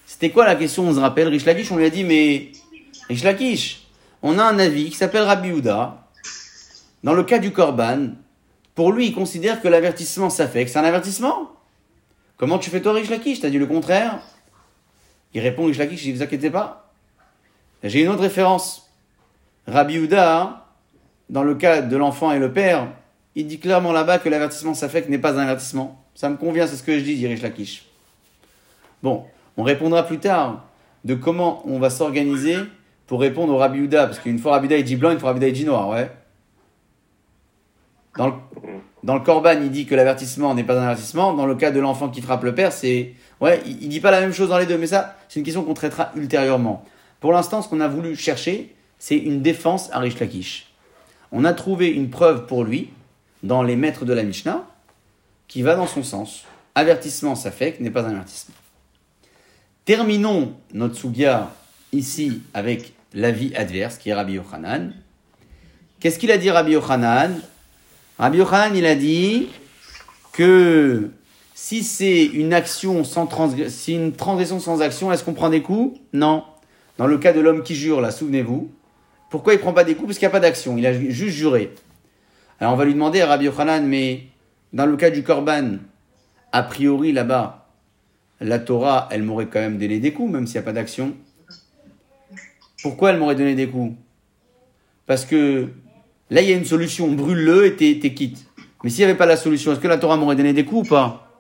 C'était 0.07 0.31
quoi 0.31 0.45
la 0.45 0.57
question? 0.57 0.89
On 0.89 0.95
se 0.95 0.99
rappelle 1.01 1.29
Rish 1.29 1.45
Lakish, 1.45 1.71
on 1.71 1.77
lui 1.77 1.85
a 1.85 1.91
dit 1.91 2.03
mais 2.03 2.51
Rish 3.09 3.23
Lakish, 3.23 3.87
on 4.23 4.39
a 4.39 4.45
un 4.45 4.59
avis 4.59 4.91
qui 4.91 4.97
s'appelle 4.97 5.23
Rabbi 5.23 5.53
Houda. 5.53 6.05
Dans 7.05 7.15
le 7.15 7.23
cas 7.23 7.39
du 7.39 7.53
Korban, 7.53 8.09
pour 8.75 8.93
lui, 8.93 9.07
il 9.07 9.15
considère 9.15 9.63
que 9.63 9.69
l'avertissement 9.69 10.31
ça 10.31 10.49
fait 10.49 10.65
que 10.65 10.71
c'est 10.71 10.79
un 10.79 10.85
avertissement. 10.85 11.53
Comment 12.37 12.59
tu 12.59 12.71
fais 12.71 12.81
toi 12.81 12.93
Rish 12.95 13.11
Lakish? 13.11 13.41
T'as 13.41 13.51
dit 13.51 13.59
le 13.59 13.67
contraire? 13.67 14.19
Il 15.35 15.41
répond 15.41 15.67
Rish 15.67 15.79
Lakish, 15.79 16.03
dit 16.03 16.13
vous 16.13 16.23
inquiétez 16.23 16.51
pas. 16.51 16.91
J'ai 17.85 18.03
une 18.03 18.09
autre 18.09 18.23
référence. 18.23 18.91
Rabbi 19.69 19.99
Houda, 19.99 20.68
dans 21.31 21.43
le 21.43 21.55
cas 21.55 21.83
de 21.83 21.97
l'enfant 21.97 22.33
et 22.33 22.39
le 22.39 22.53
père, 22.53 22.89
il 23.35 23.47
dit 23.47 23.59
clairement 23.59 23.93
là-bas 23.93 24.19
que 24.19 24.29
l'avertissement 24.29 24.75
safek 24.75 25.09
n'est 25.09 25.19
pas 25.19 25.35
un 25.35 25.43
avertissement. 25.43 26.03
Ça 26.15 26.29
me 26.29 26.37
convient, 26.37 26.67
c'est 26.67 26.77
ce 26.77 26.83
que 26.83 26.99
je 26.99 27.05
dis, 27.05 27.17
dit 27.17 27.27
Rish 27.27 27.43
Lakish. 27.43 27.87
Bon, 29.03 29.25
on 29.57 29.63
répondra 29.63 30.03
plus 30.03 30.19
tard 30.19 30.65
de 31.05 31.15
comment 31.15 31.63
on 31.67 31.79
va 31.79 31.91
s'organiser 31.91 32.57
pour 33.07 33.21
répondre 33.21 33.53
au 33.53 33.57
Rabbi 33.57 33.81
Houda, 33.81 34.07
parce 34.07 34.19
qu'une 34.19 34.39
fois 34.39 34.53
Rabbi 34.53 34.69
il 34.75 34.85
dit 34.85 34.97
blanc, 34.97 35.11
une 35.11 35.19
fois 35.19 35.33
Rabbi 35.33 35.47
il 35.47 35.53
dit 35.53 35.65
noir, 35.65 35.89
ouais. 35.89 36.11
Dans 38.17 39.15
le, 39.15 39.21
Corban, 39.21 39.61
il 39.63 39.71
dit 39.71 39.87
que 39.87 39.95
l'avertissement 39.95 40.53
n'est 40.55 40.65
pas 40.65 40.77
un 40.77 40.83
avertissement. 40.83 41.35
Dans 41.35 41.47
le 41.47 41.55
cas 41.55 41.71
de 41.71 41.79
l'enfant 41.79 42.09
qui 42.09 42.21
frappe 42.21 42.43
le 42.43 42.53
père, 42.53 42.73
c'est... 42.73 43.13
Ouais, 43.41 43.63
il, 43.65 43.85
il 43.85 43.89
dit 43.89 44.01
pas 44.01 44.11
la 44.11 44.21
même 44.21 44.33
chose 44.33 44.49
dans 44.49 44.59
les 44.59 44.67
deux, 44.67 44.77
mais 44.77 44.89
ça, 44.89 45.17
c'est 45.29 45.39
une 45.39 45.45
question 45.45 45.63
qu'on 45.63 45.75
traitera 45.75 46.11
ultérieurement. 46.17 46.85
Pour 47.21 47.33
l'instant, 47.33 47.63
ce 47.63 47.69
qu'on 47.69 47.79
a 47.79 47.87
voulu 47.87 48.17
chercher, 48.17 48.75
c'est 48.99 49.17
une 49.17 49.41
défense 49.41 49.89
à 49.93 50.01
Rish 50.01 50.19
Lakish. 50.19 50.68
On 51.33 51.45
a 51.45 51.53
trouvé 51.53 51.89
une 51.89 52.11
preuve 52.11 52.47
pour 52.47 52.65
lui, 52.65 52.91
dans 53.43 53.63
les 53.63 53.77
maîtres 53.77 54.05
de 54.05 54.13
la 54.13 54.23
Mishnah, 54.23 54.67
qui 55.47 55.63
va 55.63 55.75
dans 55.75 55.87
son 55.87 56.03
sens. 56.03 56.45
Avertissement, 56.75 57.35
ça 57.35 57.51
fait 57.51 57.81
n'est 57.81 57.91
pas 57.91 58.05
un 58.05 58.11
avertissement. 58.11 58.55
Terminons 59.85 60.55
notre 60.75 60.97
sugia 60.97 61.55
ici 61.93 62.43
avec 62.55 62.93
l'avis 63.15 63.55
adverse, 63.55 63.99
qui 63.99 64.11
est 64.11 64.15
Rabbi 64.15 64.35
Yochanan. 64.35 64.93
Qu'est-ce 66.01 66.19
qu'il 66.19 66.31
a 66.31 66.39
dit 66.39 66.51
Rabbi 66.51 66.73
Yochanan? 66.73 67.41
Rabbi 68.19 68.39
Yochanan, 68.39 68.77
il 68.77 68.87
a 68.87 68.95
dit 68.95 69.49
que 70.33 71.11
si 71.55 71.83
c'est 71.83 72.25
une 72.25 72.53
action 72.53 73.03
sans 73.03 73.29
une 73.89 74.13
transgression 74.13 74.61
sans 74.61 74.81
action, 74.81 75.11
est-ce 75.11 75.25
qu'on 75.25 75.35
prend 75.35 75.51
des 75.51 75.63
coups? 75.63 75.99
Non. 76.13 76.45
Dans 76.99 77.07
le 77.07 77.19
cas 77.19 77.33
de 77.33 77.41
l'homme 77.41 77.63
qui 77.63 77.75
jure, 77.75 78.01
là, 78.01 78.11
souvenez-vous. 78.11 78.71
Pourquoi 79.31 79.55
il 79.55 79.61
prend 79.61 79.73
pas 79.73 79.85
des 79.85 79.95
coups 79.95 80.09
Parce 80.09 80.19
qu'il 80.19 80.27
n'y 80.27 80.33
a 80.33 80.33
pas 80.33 80.41
d'action. 80.41 80.77
Il 80.79 80.87
a 80.87 80.93
ju- 80.93 81.11
juste 81.11 81.37
juré. 81.37 81.75
Alors 82.61 82.73
on 82.73 82.77
va 82.77 82.85
lui 82.85 82.95
demander 82.95 83.21
à 83.21 83.27
Rabbi 83.27 83.45
Yochanan, 83.45 83.87
mais 83.87 84.23
dans 84.73 84.87
le 84.87 84.97
cas 84.97 85.11
du 85.11 85.23
Corban, 85.23 85.77
a 86.53 86.63
priori 86.63 87.13
là-bas, 87.13 87.69
la 88.41 88.59
Torah, 88.59 89.09
elle 89.11 89.23
m'aurait 89.23 89.47
quand 89.47 89.61
même 89.61 89.79
donné 89.79 89.99
des 90.01 90.13
coups, 90.13 90.33
même 90.33 90.47
s'il 90.47 90.55
n'y 90.57 90.61
a 90.61 90.63
pas 90.65 90.73
d'action. 90.73 91.15
Pourquoi 92.83 93.11
elle 93.11 93.19
m'aurait 93.19 93.35
donné 93.35 93.55
des 93.55 93.69
coups? 93.69 93.95
Parce 95.07 95.25
que 95.25 95.69
là, 96.31 96.43
il 96.43 96.49
y 96.49 96.53
a 96.53 96.57
une 96.57 96.65
solution, 96.65 97.11
brûle-le 97.11 97.67
et 97.67 97.77
t'es 97.77 98.15
quitte. 98.15 98.45
Mais 98.85 98.91
s'il 98.91 99.01
n'y 99.05 99.11
avait 99.11 99.19
pas 99.19 99.27
la 99.27 99.37
solution, 99.37 99.73
est-ce 99.73 99.81
que 99.81 99.89
la 99.89 99.99
Torah 99.99 100.17
m'aurait 100.17 100.37
donné 100.37 100.53
des 100.53 100.65
coups 100.65 100.87
ou 100.87 100.91
pas? 100.91 101.33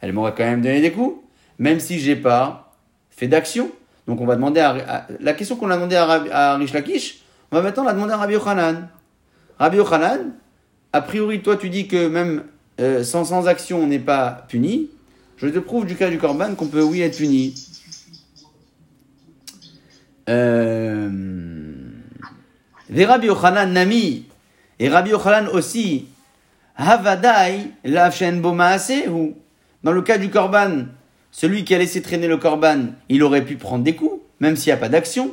Elle 0.00 0.12
m'aurait 0.12 0.34
quand 0.36 0.44
même 0.44 0.60
donné 0.60 0.80
des 0.80 0.92
coups, 0.92 1.22
même 1.58 1.80
si 1.80 1.98
j'ai 1.98 2.16
pas 2.16 2.74
fait 3.10 3.28
d'action. 3.28 3.70
Donc 4.10 4.20
on 4.20 4.26
va 4.26 4.34
demander 4.34 4.58
à, 4.58 5.06
la 5.20 5.34
question 5.34 5.54
qu'on 5.54 5.70
a 5.70 5.76
demandé 5.76 5.94
à, 5.94 6.04
à 6.32 6.56
Rish 6.56 6.72
Lakish, 6.72 7.20
on 7.52 7.56
va 7.56 7.62
maintenant 7.62 7.84
la 7.84 7.92
demander 7.92 8.12
à 8.12 8.16
Rabbi 8.16 8.32
Yochanan. 8.32 8.88
Rabbi 9.56 9.76
Yochanan, 9.76 10.32
a 10.92 11.00
priori, 11.00 11.42
toi 11.42 11.56
tu 11.56 11.70
dis 11.70 11.86
que 11.86 12.08
même 12.08 12.42
euh, 12.80 13.04
sans, 13.04 13.26
sans 13.26 13.46
action 13.46 13.78
on 13.78 13.86
n'est 13.86 14.00
pas 14.00 14.46
puni. 14.48 14.90
Je 15.36 15.46
te 15.46 15.60
prouve 15.60 15.86
du 15.86 15.94
cas 15.94 16.10
du 16.10 16.18
Corban 16.18 16.56
qu'on 16.56 16.66
peut 16.66 16.82
oui 16.82 17.02
être 17.02 17.18
puni. 17.18 17.54
Euh... 20.28 21.08
Rabbi 22.92 23.28
Nami, 23.68 24.26
et 24.80 24.88
Rabbi 24.88 25.10
Yochanan 25.10 25.46
aussi, 25.52 26.08
Havadai, 26.76 27.70
ou 29.08 29.36
dans 29.84 29.92
le 29.92 30.02
cas 30.02 30.18
du 30.18 30.30
Corban, 30.30 30.86
celui 31.30 31.64
qui 31.64 31.74
a 31.74 31.78
laissé 31.78 32.02
traîner 32.02 32.28
le 32.28 32.36
Corban, 32.36 32.86
il 33.08 33.22
aurait 33.22 33.44
pu 33.44 33.56
prendre 33.56 33.84
des 33.84 33.94
coups, 33.94 34.20
même 34.40 34.56
s'il 34.56 34.72
n'y 34.72 34.78
a 34.78 34.80
pas 34.80 34.88
d'action. 34.88 35.32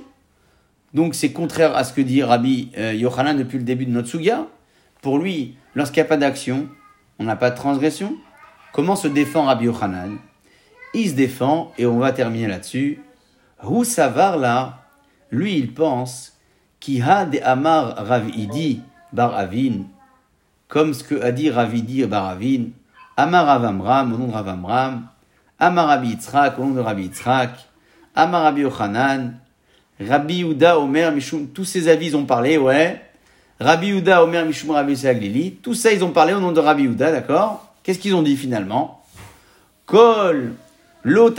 Donc 0.93 1.15
c'est 1.15 1.31
contraire 1.31 1.75
à 1.75 1.83
ce 1.83 1.93
que 1.93 2.01
dit 2.01 2.23
Rabbi 2.23 2.71
euh, 2.77 2.93
Yochanan 2.93 3.37
depuis 3.37 3.57
le 3.57 3.63
début 3.63 3.85
de 3.85 3.91
notre 3.91 4.07
Suga. 4.07 4.47
Pour 5.01 5.19
lui, 5.19 5.55
lorsqu'il 5.75 6.01
n'y 6.01 6.07
a 6.07 6.09
pas 6.09 6.17
d'action, 6.17 6.67
on 7.19 7.23
n'a 7.23 7.35
pas 7.35 7.51
de 7.51 7.55
transgression. 7.55 8.15
Comment 8.73 8.95
se 8.95 9.07
défend 9.07 9.45
Rabbi 9.45 9.65
Yochanan? 9.65 10.17
Il 10.93 11.09
se 11.09 11.15
défend, 11.15 11.73
et 11.77 11.85
on 11.85 11.99
va 11.99 12.11
terminer 12.11 12.47
là-dessus. 12.47 13.01
Où 13.63 13.83
savar 13.83 14.37
là 14.37 14.85
Lui, 15.31 15.57
il 15.57 15.73
pense, 15.73 16.37
qui 16.79 17.01
a 17.01 17.25
de 17.25 17.39
Amar 17.43 17.95
Ravidi 18.07 18.81
Bar 19.13 19.35
Avin, 19.35 19.83
comme 20.67 20.93
ce 20.93 21.03
que 21.03 21.21
a 21.21 21.31
dit 21.31 21.49
Ravidi 21.49 22.05
Bar 22.05 22.25
Avin, 22.25 22.65
Amar 23.17 23.49
Avamram, 23.49 24.13
au 24.13 24.17
nom 24.17 24.27
de 24.27 24.33
Ravamram, 24.33 25.07
Amar 25.59 25.87
Rabbi 25.87 26.17
au 26.57 26.63
nom 26.63 26.73
de 26.73 26.79
Rabbi 26.79 27.03
Yitzhak, 27.03 27.51
Amar 28.15 28.43
Rabbi 28.43 28.61
Yochanan, 28.61 29.39
Rabbi 29.99 30.43
Omer, 30.43 31.11
Mishum, 31.11 31.47
tous 31.47 31.65
ces 31.65 31.87
avis 31.87 32.13
ont 32.15 32.25
parlé, 32.25 32.57
ouais. 32.57 33.01
Rabbi 33.59 33.89
Uda 33.89 34.23
Omer, 34.23 34.45
Mishum, 34.45 34.71
Rabbi 34.71 34.95
Saglili, 34.95 35.53
tout 35.55 35.73
ça 35.73 35.91
ils 35.91 36.03
ont 36.03 36.11
parlé 36.11 36.33
au 36.33 36.39
nom 36.39 36.51
de 36.51 36.59
Rabbi 36.59 36.83
Uda, 36.83 37.11
d'accord 37.11 37.73
Qu'est-ce 37.83 37.99
qu'ils 37.99 38.15
ont 38.15 38.21
dit 38.21 38.35
finalement? 38.35 39.03
Kol, 39.85 40.53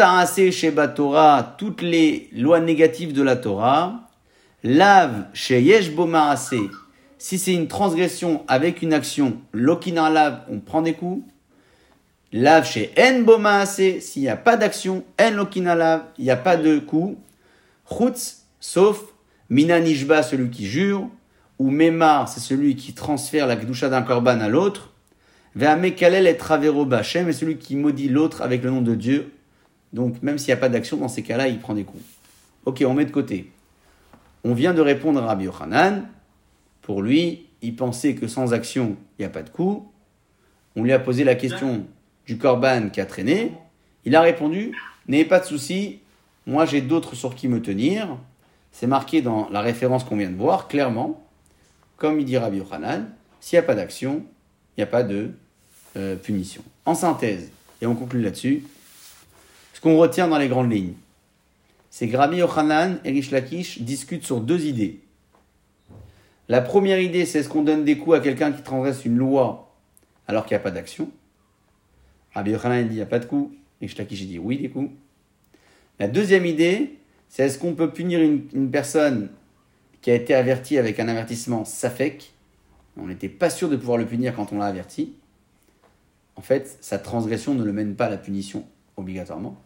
assez 0.00 0.50
Sheba 0.50 0.88
Torah, 0.88 1.54
toutes 1.58 1.82
les 1.82 2.28
lois 2.32 2.60
négatives 2.60 3.12
de 3.12 3.22
la 3.22 3.36
Torah, 3.36 4.00
Lav, 4.64 5.26
Sheyesh 5.32 5.92
assez 6.14 6.70
si 7.18 7.38
c'est 7.38 7.52
une 7.52 7.66
transgression 7.66 8.44
avec 8.46 8.80
une 8.80 8.92
action, 8.92 9.38
Lokina 9.52 10.08
Lav, 10.08 10.42
on 10.48 10.60
prend 10.60 10.82
des 10.82 10.94
coups. 10.94 11.24
Lav 12.32 12.66
chez 12.66 12.92
En 12.98 13.22
Bomaase, 13.22 14.00
s'il 14.00 14.22
n'y 14.22 14.28
a 14.28 14.36
pas 14.36 14.56
d'action, 14.56 15.02
En 15.18 15.30
Lokina 15.30 15.74
Lav, 15.74 16.04
il 16.18 16.24
n'y 16.24 16.30
a 16.30 16.36
pas 16.36 16.56
de 16.56 16.78
coup. 16.78 17.18
Chutz, 17.90 18.44
sauf 18.60 19.02
Mina 19.48 19.80
Nishba, 19.80 20.22
celui 20.22 20.50
qui 20.50 20.66
jure, 20.66 21.08
ou 21.58 21.70
Memar, 21.70 22.28
c'est 22.28 22.40
celui 22.40 22.76
qui 22.76 22.92
transfère 22.92 23.46
la 23.46 23.56
Gdusha 23.56 23.88
d'un 23.88 24.02
korban 24.02 24.40
à 24.40 24.48
l'autre. 24.48 24.92
Ve'amekalel 25.54 26.26
et 26.26 26.36
Travero 26.36 26.84
Bachem, 26.84 27.28
est 27.28 27.32
celui 27.32 27.56
qui 27.56 27.76
maudit 27.76 28.10
l'autre 28.10 28.42
avec 28.42 28.62
le 28.62 28.70
nom 28.70 28.82
de 28.82 28.94
Dieu. 28.94 29.32
Donc, 29.94 30.22
même 30.22 30.36
s'il 30.36 30.48
n'y 30.48 30.58
a 30.58 30.60
pas 30.60 30.68
d'action, 30.68 30.98
dans 30.98 31.08
ces 31.08 31.22
cas-là, 31.22 31.48
il 31.48 31.58
prend 31.58 31.74
des 31.74 31.84
coups. 31.84 32.04
Ok, 32.66 32.84
on 32.86 32.92
met 32.92 33.06
de 33.06 33.10
côté. 33.10 33.50
On 34.44 34.52
vient 34.52 34.74
de 34.74 34.82
répondre 34.82 35.22
à 35.22 35.26
Rabbi 35.26 35.44
Yochanan. 35.44 36.06
Pour 36.82 37.00
lui, 37.00 37.46
il 37.62 37.74
pensait 37.74 38.14
que 38.14 38.28
sans 38.28 38.52
action, 38.52 38.96
il 39.18 39.22
n'y 39.22 39.26
a 39.26 39.30
pas 39.30 39.42
de 39.42 39.48
coup. 39.48 39.90
On 40.76 40.82
lui 40.82 40.92
a 40.92 40.98
posé 40.98 41.24
la 41.24 41.34
question 41.34 41.86
du 42.28 42.36
korban 42.36 42.90
qui 42.90 43.00
a 43.00 43.06
traîné. 43.06 43.52
Il 44.04 44.14
a 44.14 44.20
répondu 44.20 44.72
N'ayez 45.08 45.24
pas 45.24 45.40
de 45.40 45.46
souci, 45.46 46.00
moi 46.46 46.66
j'ai 46.66 46.82
d'autres 46.82 47.16
sur 47.16 47.34
qui 47.34 47.48
me 47.48 47.62
tenir. 47.62 48.18
C'est 48.72 48.86
marqué 48.86 49.22
dans 49.22 49.48
la 49.48 49.62
référence 49.62 50.04
qu'on 50.04 50.18
vient 50.18 50.30
de 50.30 50.36
voir, 50.36 50.68
clairement, 50.68 51.26
comme 51.96 52.20
il 52.20 52.26
dit 52.26 52.36
Rabbi 52.36 52.58
Yochanan, 52.58 53.08
s'il 53.40 53.58
n'y 53.58 53.64
a 53.64 53.66
pas 53.66 53.74
d'action, 53.74 54.22
il 54.76 54.80
n'y 54.80 54.84
a 54.84 54.86
pas 54.86 55.02
de 55.02 55.30
euh, 55.96 56.14
punition. 56.16 56.62
En 56.84 56.94
synthèse, 56.94 57.50
et 57.80 57.86
on 57.86 57.94
conclut 57.94 58.20
là-dessus, 58.20 58.64
ce 59.72 59.80
qu'on 59.80 59.96
retient 59.96 60.28
dans 60.28 60.36
les 60.36 60.48
grandes 60.48 60.70
lignes, 60.70 60.92
c'est 61.88 62.06
que 62.06 62.16
Rabbi 62.18 62.36
Yochanan 62.36 62.98
et 63.02 63.10
Rish 63.10 63.30
Lakish 63.30 63.80
discutent 63.80 64.26
sur 64.26 64.42
deux 64.42 64.66
idées. 64.66 65.00
La 66.48 66.60
première 66.60 67.00
idée, 67.00 67.24
c'est 67.24 67.38
est-ce 67.38 67.48
qu'on 67.48 67.62
donne 67.62 67.84
des 67.84 67.96
coups 67.96 68.18
à 68.18 68.20
quelqu'un 68.20 68.52
qui 68.52 68.62
transgresse 68.62 69.06
une 69.06 69.16
loi 69.16 69.74
alors 70.26 70.44
qu'il 70.44 70.54
n'y 70.54 70.60
a 70.60 70.64
pas 70.64 70.70
d'action? 70.70 71.10
Rabbi 72.38 72.52
Yochanan 72.52 72.84
dit 72.84 72.94
il 72.94 72.96
n'y 72.96 73.02
a 73.02 73.06
pas 73.06 73.18
de 73.18 73.24
coups. 73.24 73.52
Et 73.80 73.88
Shlakish 73.88 74.24
dit 74.24 74.38
oui, 74.38 74.58
des 74.58 74.70
coups. 74.70 74.90
La 75.98 76.06
deuxième 76.06 76.46
idée, 76.46 76.98
c'est 77.28 77.44
est-ce 77.44 77.58
qu'on 77.58 77.74
peut 77.74 77.90
punir 77.90 78.20
une, 78.20 78.70
personne 78.70 79.30
qui 80.00 80.12
a 80.12 80.14
été 80.14 80.34
avertie 80.34 80.78
avec 80.78 81.00
un 81.00 81.08
avertissement 81.08 81.64
safek 81.64 82.32
On 82.96 83.08
n'était 83.08 83.28
pas 83.28 83.50
sûr 83.50 83.68
de 83.68 83.76
pouvoir 83.76 83.98
le 83.98 84.06
punir 84.06 84.36
quand 84.36 84.52
on 84.52 84.58
l'a 84.58 84.66
averti. 84.66 85.14
En 86.36 86.40
fait, 86.40 86.78
sa 86.80 86.98
transgression 86.98 87.54
ne 87.54 87.64
le 87.64 87.72
mène 87.72 87.96
pas 87.96 88.06
à 88.06 88.10
la 88.10 88.18
punition 88.18 88.64
obligatoirement. 88.96 89.60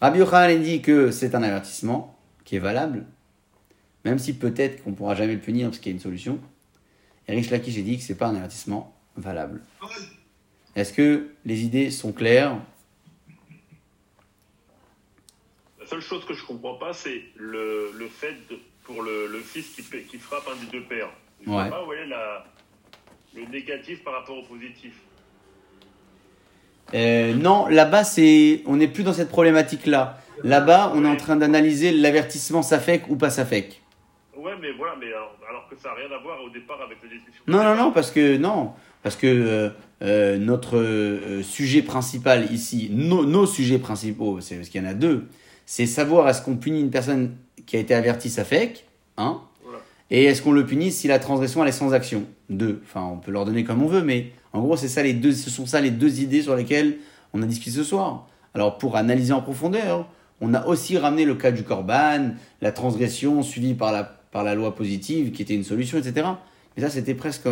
Rabbi 0.00 0.20
Yochanan 0.20 0.62
dit 0.62 0.80
que 0.80 1.10
c'est 1.10 1.34
un 1.34 1.42
avertissement 1.42 2.16
qui 2.44 2.56
est 2.56 2.60
valable, 2.60 3.04
même 4.06 4.18
si 4.18 4.32
peut-être 4.32 4.82
qu'on 4.82 4.90
ne 4.90 4.96
pourra 4.96 5.14
jamais 5.14 5.34
le 5.34 5.40
punir 5.40 5.68
parce 5.68 5.78
qu'il 5.78 5.92
y 5.92 5.94
a 5.94 5.96
une 5.96 6.02
solution. 6.02 6.38
Eric 7.28 7.50
Lakish 7.50 7.76
a 7.78 7.82
dit 7.82 7.98
que 7.98 8.02
ce 8.02 8.12
n'est 8.12 8.18
pas 8.18 8.28
un 8.28 8.34
avertissement 8.34 8.94
valable. 9.16 9.60
Est-ce 10.74 10.92
que 10.92 11.28
les 11.44 11.64
idées 11.64 11.90
sont 11.90 12.12
claires? 12.12 12.56
La 15.80 15.86
seule 15.86 16.00
chose 16.00 16.24
que 16.24 16.34
je 16.34 16.42
ne 16.42 16.46
comprends 16.46 16.74
pas, 16.74 16.92
c'est 16.92 17.22
le, 17.36 17.92
le, 17.94 18.08
fait 18.08 18.36
pour 18.84 19.02
le, 19.02 19.26
le 19.26 19.38
fils 19.40 19.68
qui, 19.68 19.82
qui, 19.82 20.18
frappe 20.18 20.48
un 20.48 20.64
des 20.64 20.70
deux 20.70 20.84
pères. 20.84 21.10
Je 21.44 21.50
ne 21.50 21.56
ouais. 21.56 21.68
pas 21.68 21.84
où 21.84 21.92
est 21.92 22.06
la, 22.06 22.44
le 23.34 23.44
négatif 23.46 24.02
par 24.02 24.14
rapport 24.14 24.38
au 24.38 24.42
positif. 24.42 24.92
Euh, 26.94 27.34
non, 27.34 27.66
là-bas, 27.68 28.04
c'est, 28.04 28.62
on 28.66 28.76
n'est 28.76 28.88
plus 28.88 29.02
dans 29.02 29.12
cette 29.12 29.30
problématique-là. 29.30 30.18
Là-bas, 30.44 30.92
on 30.94 31.04
est 31.04 31.08
en 31.08 31.16
train 31.16 31.36
d'analyser 31.36 31.92
l'avertissement 31.92 32.62
SAFEC 32.62 33.08
ou 33.08 33.16
pas 33.16 33.30
SAFEC. 33.30 33.82
Ouais, 34.36 34.52
mais 34.60 34.72
voilà, 34.72 34.96
mais 34.98 35.06
alors, 35.12 35.68
que 35.70 35.76
ça 35.76 35.90
n'a 35.90 35.94
rien 35.94 36.10
à 36.10 36.18
voir 36.18 36.42
au 36.42 36.50
départ 36.50 36.80
avec 36.82 36.98
la 37.02 37.08
discussion. 37.08 37.42
Non, 37.46 37.62
non, 37.62 37.76
non, 37.76 37.92
parce 37.92 38.10
que 38.10 38.36
non, 38.36 38.72
parce 39.02 39.16
que 39.16 39.26
euh, 39.26 39.70
euh, 40.02 40.38
notre 40.38 40.78
euh, 40.78 41.42
sujet 41.42 41.82
principal 41.82 42.52
ici, 42.52 42.90
nos 42.92 43.46
sujets 43.46 43.78
principaux, 43.78 44.40
c'est 44.40 44.56
parce 44.56 44.68
qu'il 44.68 44.82
y 44.82 44.84
en 44.84 44.88
a 44.88 44.94
deux, 44.94 45.26
c'est 45.66 45.86
savoir 45.86 46.28
est-ce 46.28 46.42
qu'on 46.42 46.56
punit 46.56 46.80
une 46.80 46.90
personne 46.90 47.36
qui 47.66 47.76
a 47.76 47.80
été 47.80 47.94
avertie 47.94 48.30
ça 48.30 48.44
fait, 48.44 48.84
hein, 49.16 49.40
et 50.10 50.24
est-ce 50.24 50.42
qu'on 50.42 50.52
le 50.52 50.66
punit 50.66 50.92
si 50.92 51.08
la 51.08 51.18
transgression 51.18 51.62
elle 51.62 51.70
est 51.70 51.72
sans 51.72 51.94
action, 51.94 52.24
deux. 52.50 52.82
Enfin, 52.84 53.02
on 53.12 53.16
peut 53.16 53.30
leur 53.30 53.44
donner 53.44 53.64
comme 53.64 53.82
on 53.82 53.86
veut, 53.86 54.02
mais 54.02 54.32
en 54.52 54.60
gros, 54.60 54.76
c'est 54.76 54.88
ça 54.88 55.02
les 55.02 55.14
deux, 55.14 55.32
ce 55.32 55.48
sont 55.48 55.64
ça 55.64 55.80
les 55.80 55.90
deux 55.90 56.20
idées 56.20 56.42
sur 56.42 56.54
lesquelles 56.54 56.98
on 57.32 57.42
a 57.42 57.46
discuté 57.46 57.70
ce 57.70 57.84
soir. 57.84 58.28
Alors 58.54 58.76
pour 58.76 58.96
analyser 58.96 59.32
en 59.32 59.40
profondeur, 59.40 60.06
on 60.42 60.52
a 60.52 60.66
aussi 60.66 60.98
ramené 60.98 61.24
le 61.24 61.34
cas 61.34 61.50
du 61.50 61.62
corban, 61.62 62.32
la 62.60 62.72
transgression 62.72 63.42
suivie 63.42 63.74
par 63.74 63.92
la 63.92 64.22
par 64.32 64.42
la 64.42 64.54
loi 64.54 64.74
positive 64.74 65.30
qui 65.30 65.42
était 65.42 65.54
une 65.54 65.62
solution, 65.62 65.98
etc. 65.98 66.26
Mais 66.76 66.82
ça, 66.82 66.90
c'était 66.90 67.14
presque 67.14 67.46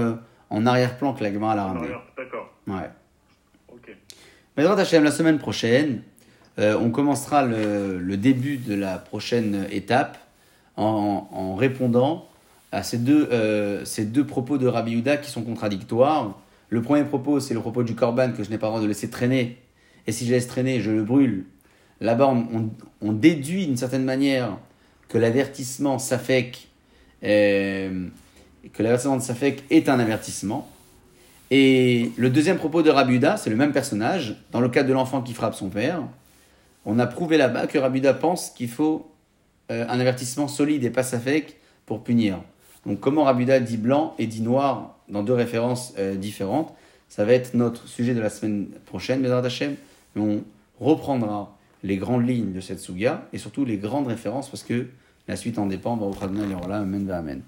en 0.51 0.67
arrière-plan 0.67 1.15
que 1.15 1.23
la 1.23 1.33
Gemara 1.33 1.55
l'a 1.55 1.65
ramené. 1.65 1.89
D'accord. 2.17 2.53
Ouais. 2.67 2.91
Ok. 3.69 3.97
Mais 4.57 4.65
la 4.65 5.11
semaine 5.11 5.39
prochaine, 5.39 6.03
euh, 6.59 6.77
on 6.79 6.91
commencera 6.91 7.45
le, 7.45 8.17
début 8.17 8.59
de 8.59 8.75
la 8.75 8.99
prochaine 8.99 9.67
étape 9.71 10.19
en, 10.77 11.55
répondant 11.55 12.27
à 12.73 12.83
ces 12.83 12.99
deux, 12.99 13.29
euh, 13.33 13.85
ces 13.85 14.05
deux 14.05 14.27
propos 14.27 14.59
de 14.59 14.67
Rabbi 14.67 14.93
Yuda 14.93 15.17
qui 15.17 15.31
sont 15.31 15.43
contradictoires. 15.43 16.39
Le 16.69 16.83
premier 16.83 17.05
propos, 17.05 17.41
c'est 17.41 17.55
le 17.55 17.61
propos 17.61 17.83
du 17.83 17.95
Corban 17.95 18.33
que 18.33 18.45
je 18.45 18.51
n'ai 18.51 18.59
pas 18.59 18.67
le 18.67 18.71
droit 18.71 18.83
de 18.83 18.87
laisser 18.87 19.11
traîner. 19.11 19.59
Et 20.07 20.13
si 20.13 20.27
je 20.27 20.33
laisse 20.33 20.47
traîner, 20.47 20.81
je 20.81 20.91
le 20.91 21.03
brûle. 21.03 21.45
Là-bas, 22.01 22.29
on, 22.29 22.71
on, 23.03 23.13
déduit 23.13 23.67
d'une 23.67 23.77
certaine 23.77 24.05
manière 24.05 24.57
que 25.09 25.19
l'avertissement 25.19 25.99
s'affecte 25.99 26.69
euh, 27.25 28.09
que 28.73 28.83
l'avertissement 28.83 29.17
de 29.17 29.23
Safek 29.23 29.65
est 29.71 29.89
un 29.89 29.99
avertissement. 29.99 30.69
Et 31.51 32.13
le 32.17 32.31
deuxième 32.31 32.59
propos 32.59 32.83
de 32.83 32.91
Rabuda, 32.91 33.37
c'est 33.37 33.51
le 33.51 33.57
même 33.57 33.73
personnage, 33.73 34.37
dans 34.53 34.61
le 34.61 34.69
cas 34.69 34.83
de 34.83 34.93
l'enfant 34.93 35.21
qui 35.21 35.35
frappe 35.35 35.55
son 35.55 35.69
père. 35.69 36.03
On 36.85 36.99
a 36.99 37.07
prouvé 37.07 37.37
là-bas 37.37 37.67
que 37.67 37.79
Rabuda 37.79 38.15
pense 38.15 38.51
qu'il 38.51 38.69
faut 38.69 39.11
euh, 39.71 39.85
un 39.89 40.01
avertissement 40.01 40.49
solide 40.49 40.85
et 40.85 40.91
pas 40.91 41.03
Safek 41.03 41.57
pour 41.87 42.05
punir. 42.05 42.41
Donc 42.87 43.01
comment 43.01 43.25
Rabuda 43.25 43.61
dit 43.61 43.77
blanc 43.77 44.15
et 44.19 44.27
dit 44.27 44.43
noir 44.43 44.97
dans 45.09 45.23
deux 45.23 45.35
références 45.35 45.93
euh, 45.99 46.15
différentes 46.15 46.73
Ça 47.09 47.25
va 47.25 47.33
être 47.33 47.55
notre 47.55 47.89
sujet 47.89 48.15
de 48.15 48.21
la 48.21 48.31
semaine 48.31 48.69
prochaine, 48.87 49.21
Bézard 49.21 49.45
Hachem. 49.45 49.75
On 50.17 50.43
reprendra 50.81 51.57
les 51.83 51.97
grandes 51.97 52.27
lignes 52.27 52.53
de 52.53 52.61
cette 52.61 52.81
Suga 52.81 53.27
et 53.33 53.39
surtout 53.39 53.65
les 53.65 53.77
grandes 53.77 54.07
références 54.07 54.49
parce 54.49 54.63
que 54.63 54.87
la 55.29 55.37
suite 55.37 55.59
en 55.59 55.67
dépend. 55.67 55.99
Amen, 56.23 57.11
Amen. 57.11 57.43